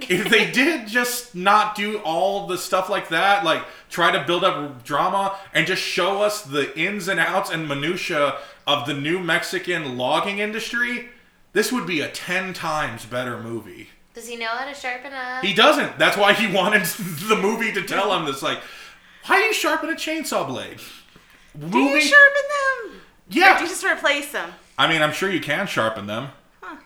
if 0.00 0.28
they 0.28 0.50
did 0.62 0.88
just 0.88 1.36
not 1.36 1.76
do 1.76 1.98
all 1.98 2.48
the 2.48 2.58
stuff 2.58 2.88
like 2.88 3.10
that, 3.10 3.44
like 3.44 3.62
try 3.88 4.10
to 4.10 4.24
build 4.26 4.42
up 4.42 4.82
drama 4.82 5.38
and 5.52 5.66
just 5.66 5.82
show 5.82 6.22
us 6.22 6.42
the 6.42 6.76
ins 6.76 7.06
and 7.06 7.20
outs 7.20 7.50
and 7.50 7.68
minutia 7.68 8.38
of 8.66 8.86
the 8.86 8.94
New 8.94 9.20
Mexican 9.20 9.96
logging 9.96 10.40
industry, 10.40 11.10
this 11.52 11.70
would 11.70 11.86
be 11.86 12.00
a 12.00 12.08
ten 12.08 12.52
times 12.52 13.04
better 13.06 13.40
movie. 13.40 13.90
Does 14.14 14.28
he 14.28 14.36
know 14.36 14.46
how 14.46 14.64
to 14.64 14.74
sharpen 14.74 15.12
a? 15.12 15.40
He 15.42 15.52
doesn't. 15.52 15.98
That's 15.98 16.16
why 16.16 16.32
he 16.32 16.46
wanted 16.52 16.84
the 16.84 17.36
movie 17.36 17.72
to 17.72 17.82
tell 17.82 18.16
him 18.16 18.24
this. 18.24 18.42
Like, 18.42 18.60
why 19.26 19.38
do 19.38 19.42
you 19.44 19.52
sharpen 19.52 19.90
a 19.90 19.94
chainsaw 19.94 20.46
blade? 20.46 20.78
Do 21.58 21.78
you 21.78 22.00
sharpen 22.00 22.42
them? 22.90 23.00
Yeah. 23.28 23.54
Or 23.54 23.58
do 23.58 23.64
you 23.64 23.70
just 23.70 23.84
replace 23.84 24.32
them? 24.32 24.50
I 24.78 24.88
mean, 24.88 25.02
I'm 25.02 25.12
sure 25.12 25.30
you 25.30 25.40
can 25.40 25.66
sharpen 25.66 26.06
them. 26.06 26.28
Huh. 26.60 26.76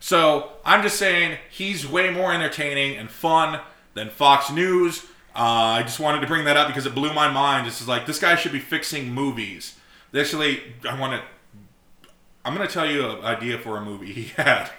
So 0.00 0.52
I'm 0.64 0.82
just 0.82 0.98
saying 0.98 1.38
he's 1.50 1.86
way 1.86 2.10
more 2.10 2.32
entertaining 2.32 2.96
and 2.96 3.10
fun 3.10 3.60
than 3.94 4.10
Fox 4.10 4.50
News. 4.50 5.04
Uh, 5.34 5.78
I 5.78 5.82
just 5.82 5.98
wanted 5.98 6.20
to 6.20 6.26
bring 6.26 6.44
that 6.44 6.56
up 6.56 6.68
because 6.68 6.84
it 6.84 6.94
blew 6.94 7.12
my 7.12 7.30
mind. 7.30 7.66
This 7.66 7.80
is 7.80 7.88
like 7.88 8.06
this 8.06 8.18
guy 8.18 8.36
should 8.36 8.52
be 8.52 8.60
fixing 8.60 9.12
movies. 9.12 9.78
Actually, 10.14 10.62
I 10.88 10.98
want 10.98 11.20
to. 11.20 12.08
I'm 12.44 12.54
going 12.54 12.66
to 12.66 12.72
tell 12.72 12.90
you 12.90 13.08
an 13.08 13.24
idea 13.24 13.58
for 13.58 13.76
a 13.78 13.84
movie 13.84 14.12
he 14.12 14.24
had. 14.36 14.70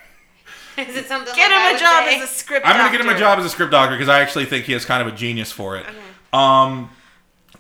Is 0.78 0.96
it 0.96 1.06
something? 1.08 1.34
Get 1.36 1.52
like 1.52 1.60
him 1.60 1.68
a 1.68 1.72
would 1.74 1.80
job 1.80 2.06
say? 2.06 2.16
as 2.18 2.24
a 2.24 2.34
script 2.34 2.66
doctor. 2.66 2.78
I'm 2.78 2.82
going 2.82 2.92
to 2.92 2.98
get 2.98 3.06
him 3.06 3.16
a 3.16 3.20
job 3.20 3.40
as 3.40 3.46
a 3.46 3.50
script 3.50 3.72
doctor 3.72 3.96
because 3.96 4.10
I 4.10 4.22
actually 4.22 4.46
think 4.46 4.66
he 4.66 4.74
has 4.74 4.86
kind 4.86 5.08
of 5.08 5.14
a 5.14 5.16
genius 5.16 5.52
for 5.52 5.78
it. 5.78 5.86
Um, 6.32 6.90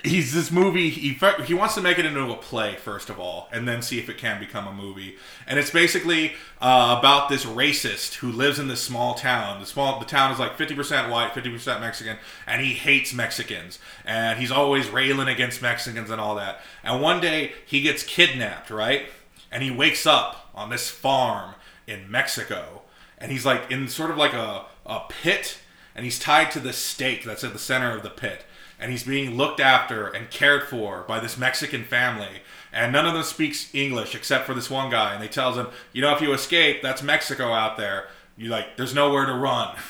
he's 0.03 0.33
this 0.33 0.51
movie. 0.51 0.89
He 0.89 1.17
he 1.45 1.53
wants 1.53 1.75
to 1.75 1.81
make 1.81 1.97
it 1.97 2.05
into 2.05 2.21
a 2.31 2.35
play 2.35 2.75
first 2.75 3.09
of 3.09 3.19
all, 3.19 3.47
and 3.51 3.67
then 3.67 3.81
see 3.81 3.99
if 3.99 4.09
it 4.09 4.17
can 4.17 4.39
become 4.39 4.67
a 4.67 4.73
movie. 4.73 5.17
And 5.47 5.57
it's 5.57 5.69
basically 5.71 6.33
uh, 6.61 6.95
about 6.99 7.29
this 7.29 7.45
racist 7.45 8.15
who 8.15 8.31
lives 8.31 8.59
in 8.59 8.67
this 8.67 8.81
small 8.81 9.13
town. 9.15 9.59
The 9.59 9.65
small 9.65 9.99
the 9.99 10.05
town 10.05 10.31
is 10.31 10.39
like 10.39 10.57
50% 10.57 11.09
white, 11.09 11.31
50% 11.33 11.79
Mexican, 11.79 12.17
and 12.45 12.61
he 12.61 12.73
hates 12.73 13.13
Mexicans. 13.13 13.79
And 14.05 14.39
he's 14.39 14.51
always 14.51 14.89
railing 14.89 15.27
against 15.27 15.61
Mexicans 15.61 16.09
and 16.09 16.19
all 16.19 16.35
that. 16.35 16.59
And 16.83 17.01
one 17.01 17.21
day 17.21 17.53
he 17.65 17.81
gets 17.81 18.03
kidnapped, 18.03 18.69
right? 18.69 19.07
And 19.51 19.63
he 19.63 19.71
wakes 19.71 20.05
up 20.05 20.49
on 20.53 20.69
this 20.69 20.89
farm 20.89 21.55
in 21.87 22.09
Mexico 22.09 22.82
and 23.23 23.31
he's 23.31 23.45
like 23.45 23.71
in 23.71 23.87
sort 23.87 24.11
of 24.11 24.17
like 24.17 24.33
a, 24.33 24.65
a 24.85 24.99
pit 25.07 25.57
and 25.95 26.03
he's 26.03 26.19
tied 26.19 26.51
to 26.51 26.59
the 26.59 26.73
stake 26.73 27.23
that's 27.23 27.43
at 27.43 27.53
the 27.53 27.59
center 27.59 27.95
of 27.95 28.03
the 28.03 28.09
pit. 28.09 28.43
And 28.77 28.91
he's 28.91 29.05
being 29.05 29.37
looked 29.37 29.61
after 29.61 30.07
and 30.07 30.29
cared 30.29 30.63
for 30.63 31.05
by 31.07 31.21
this 31.21 31.37
mexican 31.37 31.85
family. 31.85 32.41
And 32.73 32.91
none 32.91 33.05
of 33.05 33.13
them 33.13 33.23
speaks 33.23 33.73
english 33.73 34.13
except 34.13 34.45
for 34.45 34.53
this 34.53 34.69
one 34.69 34.91
guy. 34.91 35.13
And 35.13 35.23
they 35.23 35.29
tells 35.29 35.55
him 35.55 35.67
you 35.93 36.01
know 36.01 36.13
if 36.13 36.21
you 36.21 36.33
escape 36.33 36.81
that's 36.83 37.01
mexico 37.01 37.53
out 37.53 37.77
there. 37.77 38.09
You 38.35 38.49
like 38.49 38.75
there's 38.75 38.93
nowhere 38.93 39.25
to 39.25 39.33
run. 39.33 39.75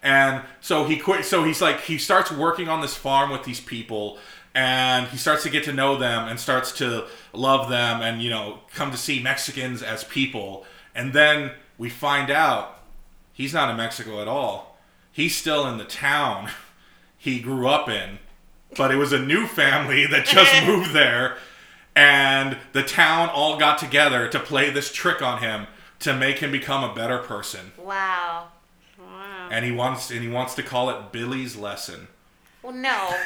And 0.00 0.42
so 0.60 0.84
he 0.84 0.96
quit 0.96 1.24
so 1.24 1.42
he's 1.42 1.60
like 1.60 1.80
he 1.80 1.98
starts 1.98 2.30
working 2.30 2.68
on 2.68 2.80
this 2.80 2.94
farm 2.94 3.30
with 3.30 3.42
these 3.42 3.60
people. 3.60 4.18
And 4.54 5.08
he 5.08 5.16
starts 5.16 5.42
to 5.42 5.50
get 5.50 5.64
to 5.64 5.72
know 5.72 5.96
them 5.96 6.28
and 6.28 6.38
starts 6.38 6.70
to 6.78 7.06
love 7.32 7.68
them 7.68 8.00
and 8.00 8.22
you 8.22 8.30
know 8.30 8.60
come 8.74 8.92
to 8.92 8.96
see 8.96 9.20
mexicans 9.20 9.82
as 9.82 10.04
people. 10.04 10.64
And 10.94 11.12
then 11.12 11.50
we 11.78 11.88
find 11.88 12.30
out 12.30 12.80
he's 13.32 13.54
not 13.54 13.70
in 13.70 13.76
mexico 13.76 14.20
at 14.20 14.28
all 14.28 14.78
he's 15.12 15.34
still 15.36 15.66
in 15.66 15.78
the 15.78 15.84
town 15.84 16.50
he 17.18 17.40
grew 17.40 17.66
up 17.68 17.88
in 17.88 18.18
but 18.76 18.90
it 18.90 18.96
was 18.96 19.12
a 19.12 19.18
new 19.18 19.46
family 19.46 20.06
that 20.06 20.26
just 20.26 20.52
moved 20.66 20.92
there 20.92 21.36
and 21.96 22.56
the 22.72 22.82
town 22.82 23.28
all 23.30 23.58
got 23.58 23.78
together 23.78 24.28
to 24.28 24.38
play 24.38 24.70
this 24.70 24.92
trick 24.92 25.20
on 25.22 25.40
him 25.40 25.66
to 26.00 26.14
make 26.14 26.38
him 26.38 26.52
become 26.52 26.84
a 26.88 26.94
better 26.94 27.18
person 27.18 27.72
Wow. 27.78 28.48
Wow. 28.98 29.48
and 29.50 29.64
he 29.64 29.72
wants 29.72 30.10
and 30.10 30.20
he 30.22 30.28
wants 30.28 30.54
to 30.56 30.62
call 30.62 30.90
it 30.90 31.12
Billy's 31.12 31.56
lesson. 31.56 32.08
Well, 32.62 32.72
no. 32.72 33.14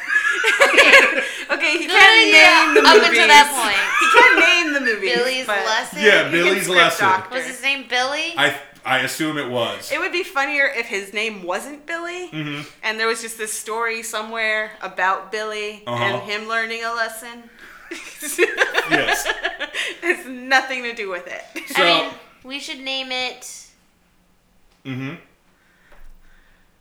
Okay, 1.51 1.77
he 1.77 1.85
can't 1.87 2.31
no, 2.31 2.39
no, 2.39 2.73
name 2.73 2.73
the 2.75 2.81
movie. 2.81 3.05
Up 3.05 3.09
until 3.09 3.27
that 3.27 3.47
point. 3.51 3.83
He 3.99 4.07
can't 4.17 4.39
name 4.39 4.73
the 4.73 4.79
movies. 4.79 5.13
Billy's 5.15 5.45
but 5.45 5.65
lesson. 5.65 5.99
Yeah, 6.01 6.31
Billy's 6.31 6.69
lesson. 6.69 7.05
doctor. 7.05 7.35
Was 7.35 7.42
his 7.42 7.42
name 7.63 7.85
Billy? 7.89 8.33
I 8.37 8.55
I 8.85 8.99
assume 8.99 9.37
it 9.37 9.49
was. 9.49 9.91
It 9.91 9.99
would 9.99 10.11
be 10.11 10.23
funnier 10.23 10.65
if 10.67 10.85
his 10.87 11.13
name 11.13 11.43
wasn't 11.43 11.85
Billy, 11.85 12.27
Mm-hmm. 12.29 12.61
and 12.83 12.99
there 12.99 13.07
was 13.07 13.21
just 13.21 13.37
this 13.37 13.53
story 13.53 14.03
somewhere 14.03 14.71
about 14.81 15.31
Billy 15.31 15.83
Uh-huh. 15.87 16.03
and 16.03 16.21
him 16.29 16.47
learning 16.47 16.83
a 16.83 16.93
lesson. 16.93 17.49
yes. 18.91 19.27
It's 20.03 20.25
nothing 20.27 20.83
to 20.83 20.93
do 20.93 21.09
with 21.09 21.27
it. 21.27 21.43
So. 21.69 21.81
I 21.81 21.85
mean, 21.85 22.11
we 22.43 22.59
should 22.59 22.79
name 22.79 23.11
it. 23.11 23.41
mm-hmm. 24.85 25.15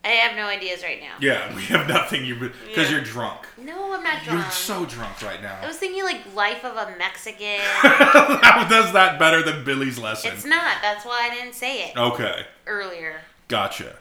I 0.05 0.09
have 0.09 0.37
no 0.37 0.47
ideas 0.47 0.83
right 0.83 1.01
now. 1.01 1.15
Yeah, 1.21 1.55
we 1.57 1.63
have 1.67 1.87
nothing. 1.89 2.25
You 2.25 2.35
because 2.37 2.91
Yeah. 2.91 2.97
you're 2.97 3.05
drunk. 3.05 3.47
No, 3.57 3.95
I'm 3.95 4.03
not 4.03 4.23
drunk. 4.25 4.41
You're 4.43 4.51
so 4.51 4.85
drunk 4.85 5.23
right 5.23 5.41
now. 5.41 5.59
I 5.63 5.67
was 5.69 5.77
thinking 5.77 6.03
like 6.03 6.35
Life 6.35 6.65
of 6.65 6.77
a 6.77 6.97
Mexican. 6.99 7.61
How 7.63 8.67
does 8.69 8.93
that 8.93 9.19
better 9.19 9.43
than 9.43 9.65
Billy's 9.65 9.99
lesson? 9.99 10.33
it's 10.33 10.45
not. 10.45 10.77
That's 10.83 11.05
why 11.05 11.29
I 11.31 11.35
didn't 11.35 11.55
say 11.55 11.85
it 11.89 11.97
Okay, 11.97 12.47
earlier. 12.67 13.21
gotcha. 13.49 13.97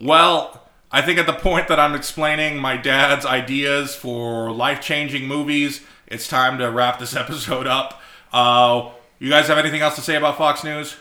Well, 0.00 0.60
I 0.90 1.02
think 1.02 1.18
at 1.20 1.26
the 1.26 1.32
point 1.34 1.68
that 1.68 1.78
I'm 1.78 1.94
explaining 1.94 2.58
my 2.58 2.76
dad's 2.76 3.24
ideas 3.24 3.94
for 3.94 4.50
life-changing 4.50 5.26
movies, 5.26 5.82
it's 6.08 6.26
time 6.26 6.58
to 6.58 6.70
wrap 6.70 6.98
this 6.98 7.14
episode 7.24 7.66
up. 7.68 8.00
Uh, 8.32 8.90
you 9.20 9.30
guys 9.30 9.46
have 9.46 9.58
anything 9.58 9.80
else 9.82 9.94
to 9.94 10.00
say 10.00 10.16
about 10.16 10.36
Fox 10.36 10.64
News? 10.64 10.96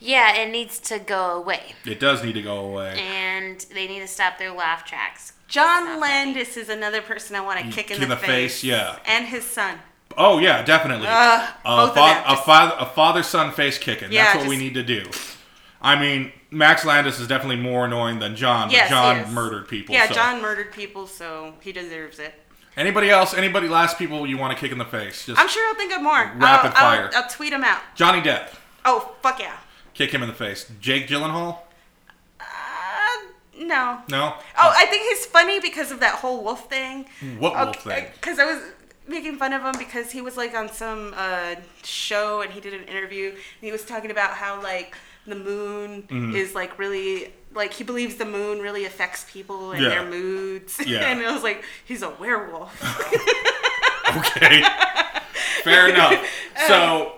Yeah, 0.00 0.36
it 0.36 0.50
needs 0.50 0.78
to 0.80 0.98
go 0.98 1.32
away, 1.36 1.74
It 1.84 1.98
does 1.98 2.22
need 2.22 2.34
to 2.34 2.42
go 2.42 2.58
away. 2.58 2.98
and 3.00 3.58
they 3.74 3.88
need 3.88 4.00
to 4.00 4.06
stop 4.06 4.38
their 4.38 4.52
laugh 4.52 4.84
tracks. 4.84 5.32
John 5.48 5.84
Stop 5.84 5.96
it. 5.96 6.00
Landis 6.00 6.56
is 6.56 6.68
another 6.68 7.00
person 7.02 7.34
I 7.34 7.40
want 7.40 7.58
to 7.60 7.66
mm, 7.66 7.72
kick 7.72 7.90
in, 7.90 8.08
the, 8.08 8.16
face. 8.16 8.62
yeah. 8.62 8.98
And 9.06 9.26
his 9.26 9.44
son. 9.44 9.78
Oh 10.16 10.38
yeah, 10.38 10.62
definitely. 10.62 11.06
Ugh, 11.08 11.48
a, 11.64 11.76
both 11.76 11.88
of 11.90 11.94
them. 11.96 12.24
a, 12.26 12.36
father, 12.36 12.76
a 12.78 12.86
father-son 12.86 13.52
face 13.52 13.78
kicking. 13.78 14.12
Yeah, 14.12 14.24
That's 14.24 14.36
what 14.38 14.48
we 14.48 14.56
just- 14.56 14.62
need 14.62 14.74
to 14.74 14.82
do. 14.82 15.10
I 15.80 15.98
mean, 15.98 16.32
Max 16.50 16.84
Landis 16.84 17.20
is 17.20 17.28
definitely 17.28 17.56
more 17.62 17.84
annoying 17.84 18.18
than 18.18 18.34
John. 18.34 18.70
Yes, 18.70 18.88
but 18.90 18.94
John 18.94 19.16
he 19.16 19.22
is. 19.22 19.30
murdered 19.30 19.68
people. 19.68 19.94
Yeah, 19.94 20.08
so. 20.08 20.14
John 20.14 20.42
murdered 20.42 20.72
people, 20.72 21.06
so 21.06 21.54
he 21.60 21.70
deserves 21.72 22.18
it. 22.18 22.34
Anybody 22.76 23.10
else? 23.10 23.32
Anybody? 23.32 23.68
Last 23.68 23.96
people 23.98 24.26
you 24.26 24.38
want 24.38 24.52
to 24.56 24.60
kick 24.60 24.72
in 24.72 24.78
the 24.78 24.84
face? 24.84 25.26
Just 25.26 25.40
I'm 25.40 25.48
sure 25.48 25.66
I'll 25.68 25.74
think 25.76 25.92
of 25.92 26.02
more. 26.02 26.32
Rapid 26.36 26.40
I'll, 26.40 26.72
fire. 26.72 27.10
I'll, 27.14 27.22
I'll 27.22 27.28
tweet 27.28 27.52
him 27.52 27.64
out. 27.64 27.80
Johnny 27.94 28.20
Depp. 28.20 28.48
Oh, 28.84 29.14
fuck 29.22 29.38
yeah. 29.40 29.56
Kick 29.98 30.12
him 30.12 30.22
in 30.22 30.28
the 30.28 30.34
face. 30.34 30.70
Jake 30.80 31.08
Gyllenhaal. 31.08 31.58
Uh, 32.38 32.44
no. 33.58 33.98
No. 34.08 34.34
Oh, 34.56 34.72
I 34.76 34.86
think 34.86 35.02
he's 35.08 35.26
funny 35.26 35.58
because 35.58 35.90
of 35.90 35.98
that 35.98 36.14
whole 36.14 36.44
wolf 36.44 36.70
thing. 36.70 37.06
What 37.40 37.52
wolf 37.54 37.82
thing? 37.82 38.06
Because 38.14 38.38
I 38.38 38.44
was 38.44 38.62
making 39.08 39.36
fun 39.38 39.52
of 39.52 39.62
him 39.62 39.74
because 39.76 40.12
he 40.12 40.20
was 40.20 40.36
like 40.36 40.54
on 40.54 40.68
some 40.68 41.12
uh, 41.16 41.56
show 41.82 42.42
and 42.42 42.52
he 42.52 42.60
did 42.60 42.74
an 42.74 42.84
interview 42.84 43.30
and 43.30 43.38
he 43.60 43.72
was 43.72 43.84
talking 43.84 44.12
about 44.12 44.30
how 44.34 44.62
like 44.62 44.94
the 45.26 45.34
moon 45.34 46.02
Mm-hmm. 46.04 46.36
is 46.36 46.54
like 46.54 46.78
really 46.78 47.32
like 47.52 47.72
he 47.72 47.82
believes 47.82 48.14
the 48.14 48.24
moon 48.24 48.60
really 48.60 48.84
affects 48.84 49.26
people 49.28 49.72
and 49.72 49.82
Yeah. 49.82 49.88
their 49.88 50.04
moods. 50.08 50.78
Yeah. 50.86 51.10
and 51.10 51.20
I 51.26 51.32
was 51.34 51.42
like, 51.42 51.64
he's 51.84 52.02
a 52.02 52.10
werewolf. 52.10 52.72
Okay. 54.16 54.62
Fair 55.64 55.88
enough. 55.92 56.24
So, 56.66 57.12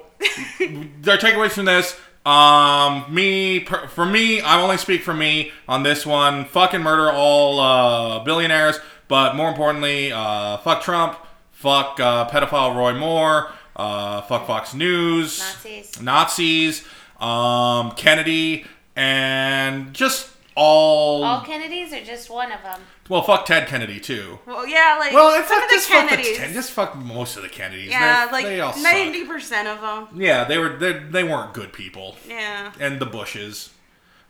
their 0.58 1.18
takeaways 1.18 1.52
from 1.52 1.66
this. 1.66 1.96
Um, 2.24 3.06
me 3.12 3.60
per, 3.60 3.88
for 3.88 4.04
me, 4.04 4.40
I 4.40 4.60
only 4.60 4.76
speak 4.76 5.02
for 5.02 5.14
me 5.14 5.52
on 5.66 5.82
this 5.82 6.04
one. 6.04 6.44
Fucking 6.44 6.82
murder 6.82 7.10
all 7.10 7.58
uh, 7.58 8.18
billionaires, 8.24 8.78
but 9.08 9.34
more 9.34 9.48
importantly, 9.48 10.12
uh, 10.12 10.58
fuck 10.58 10.82
Trump, 10.82 11.16
fuck 11.50 11.98
uh, 11.98 12.28
pedophile 12.28 12.76
Roy 12.76 12.94
Moore, 12.94 13.50
uh, 13.76 14.20
fuck 14.22 14.46
Fox 14.46 14.74
News, 14.74 15.38
Nazis. 15.38 16.02
Nazis, 16.02 16.84
um, 17.20 17.92
Kennedy, 17.92 18.66
and 18.94 19.94
just 19.94 20.29
all. 20.56 21.22
All 21.24 21.40
Kennedys 21.42 21.92
or 21.92 22.04
just 22.04 22.28
one 22.30 22.52
of 22.52 22.62
them? 22.62 22.80
well, 23.08 23.22
fuck 23.22 23.46
Ted 23.46 23.66
Kennedy 23.68 23.98
too. 24.00 24.38
well, 24.46 24.66
yeah, 24.66 24.96
like 24.98 25.12
Well, 25.12 25.38
it's 25.38 25.48
some 25.48 25.58
not 25.58 25.64
of 25.64 25.70
the 25.70 25.76
just 25.76 25.88
fuck 25.88 26.04
the 26.10 26.16
Kennedys. 26.16 26.36
Ted- 26.38 26.52
just 26.54 26.70
fuck 26.72 26.96
most 26.96 27.36
of 27.36 27.42
the 27.42 27.48
Kennedys. 27.48 27.90
yeah, 27.90 28.24
They're- 28.24 28.32
like 28.32 28.44
they 28.46 28.60
all 28.60 28.72
suck. 28.72 28.82
ninety 28.82 29.24
percent 29.24 29.68
of 29.68 29.80
them. 29.80 30.08
Yeah, 30.20 30.44
they 30.44 30.58
were 30.58 30.76
they, 30.76 30.92
they 30.94 31.24
weren't 31.24 31.52
good 31.54 31.72
people. 31.72 32.16
Yeah. 32.28 32.72
And 32.80 33.00
the 33.00 33.06
Bushes. 33.06 33.70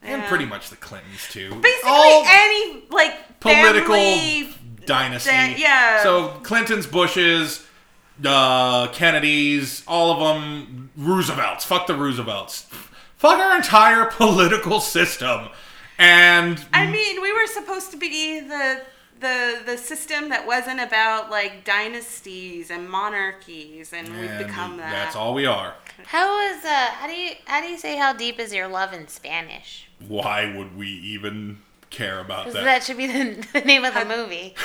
And 0.02 0.22
Yeah. 0.22 0.28
pretty 0.30 0.46
much 0.46 0.70
the 0.70 0.76
Clintons 0.76 1.28
too. 1.30 1.54
Basically, 1.56 1.90
All 1.90 2.24
any 2.26 2.84
like 2.90 3.38
political 3.40 3.94
family 3.94 4.54
dynasty. 4.86 5.30
da- 5.30 5.54
yeah. 5.58 6.02
So 6.02 6.28
Clintons, 6.42 6.86
Bushes, 6.86 7.66
uh, 8.24 8.86
Kennedys, 8.88 9.82
all 9.86 10.12
of 10.12 10.18
them, 10.36 10.90
Roosevelts. 10.96 11.64
Fuck 11.66 11.86
the 11.86 11.94
Roosevelts. 11.94 12.66
Fuck 13.18 13.38
our 13.38 13.56
entire 13.56 14.06
political 14.10 14.80
system. 14.80 15.48
And 16.00 16.64
I 16.72 16.86
mean, 16.86 17.20
we 17.20 17.30
were 17.30 17.46
supposed 17.46 17.90
to 17.90 17.98
be 17.98 18.40
the 18.40 18.80
the 19.20 19.58
the 19.66 19.76
system 19.76 20.30
that 20.30 20.46
wasn't 20.46 20.80
about 20.80 21.30
like 21.30 21.62
dynasties 21.64 22.70
and 22.70 22.88
monarchies, 22.88 23.92
and 23.92 24.08
we've 24.08 24.38
become 24.38 24.78
that. 24.78 24.90
that's 24.90 25.14
all 25.14 25.34
we 25.34 25.44
are. 25.44 25.74
How 26.06 26.40
is 26.40 26.64
uh? 26.64 26.86
How 26.92 27.06
do 27.06 27.12
you 27.12 27.32
how 27.44 27.60
do 27.60 27.66
you 27.66 27.76
say 27.76 27.96
how 27.98 28.14
deep 28.14 28.40
is 28.40 28.54
your 28.54 28.66
love 28.66 28.94
in 28.94 29.08
Spanish? 29.08 29.88
Why 30.08 30.56
would 30.56 30.74
we 30.74 30.88
even 30.88 31.58
care 31.90 32.18
about 32.20 32.50
that? 32.52 32.64
that 32.64 32.82
should 32.82 32.96
be 32.96 33.06
the, 33.06 33.46
the 33.52 33.60
name 33.60 33.84
of 33.84 33.92
the 33.92 34.06
movie. 34.06 34.54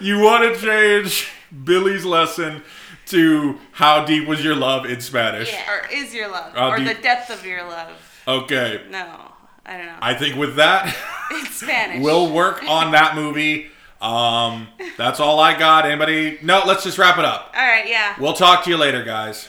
You 0.00 0.20
want 0.20 0.54
to 0.54 0.60
change 0.60 1.28
Billy's 1.64 2.04
lesson 2.04 2.62
to 3.10 3.58
how 3.72 4.04
deep 4.04 4.26
was 4.28 4.42
your 4.44 4.54
love 4.56 4.84
in 4.86 5.00
Spanish? 5.00 5.52
Yeah. 5.52 5.70
Or 5.72 5.86
is 5.92 6.14
your 6.14 6.28
love, 6.28 6.52
I'll 6.56 6.72
or 6.72 6.78
do- 6.78 6.84
the 6.84 6.94
depth 6.94 7.30
of 7.30 7.44
your 7.46 7.64
love? 7.64 7.90
Okay. 8.26 8.82
No, 8.90 9.32
I 9.66 9.76
don't 9.76 9.86
know. 9.86 9.96
I 10.00 10.14
think 10.14 10.36
with 10.36 10.56
that, 10.56 10.94
it's 11.32 11.56
Spanish. 11.60 12.02
we'll 12.02 12.32
work 12.32 12.62
on 12.68 12.92
that 12.92 13.14
movie. 13.14 13.68
Um, 14.00 14.68
that's 14.96 15.18
all 15.18 15.40
I 15.40 15.58
got. 15.58 15.84
Anybody? 15.86 16.38
No, 16.42 16.62
let's 16.66 16.84
just 16.84 16.98
wrap 16.98 17.18
it 17.18 17.24
up. 17.24 17.52
All 17.56 17.66
right, 17.66 17.88
yeah. 17.88 18.14
We'll 18.20 18.32
talk 18.34 18.62
to 18.64 18.70
you 18.70 18.76
later, 18.76 19.02
guys. 19.02 19.48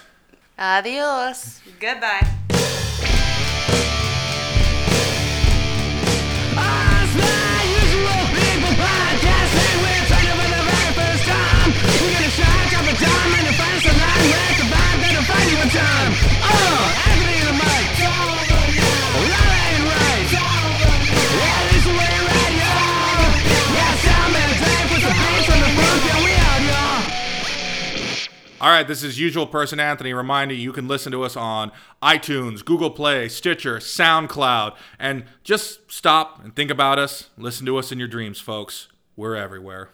Adios. 0.57 1.61
Goodbye. 1.79 2.27
All 28.61 28.69
right, 28.69 28.85
this 28.85 29.03
is 29.03 29.17
usual 29.17 29.47
person 29.47 29.79
Anthony 29.79 30.11
reminding 30.11 30.57
you 30.57 30.63
you 30.63 30.73
can 30.73 30.85
listen 30.85 31.13
to 31.13 31.23
us 31.23 31.37
on 31.37 31.71
iTunes, 32.03 32.65
Google 32.65 32.91
Play, 32.91 33.29
Stitcher, 33.29 33.77
SoundCloud, 33.77 34.75
and 34.99 35.23
just 35.45 35.89
stop 35.89 36.43
and 36.43 36.53
think 36.53 36.69
about 36.69 36.99
us. 36.99 37.29
Listen 37.37 37.65
to 37.67 37.77
us 37.77 37.93
in 37.93 37.99
your 37.99 38.09
dreams, 38.09 38.41
folks. 38.41 38.89
We're 39.15 39.37
everywhere. 39.37 39.91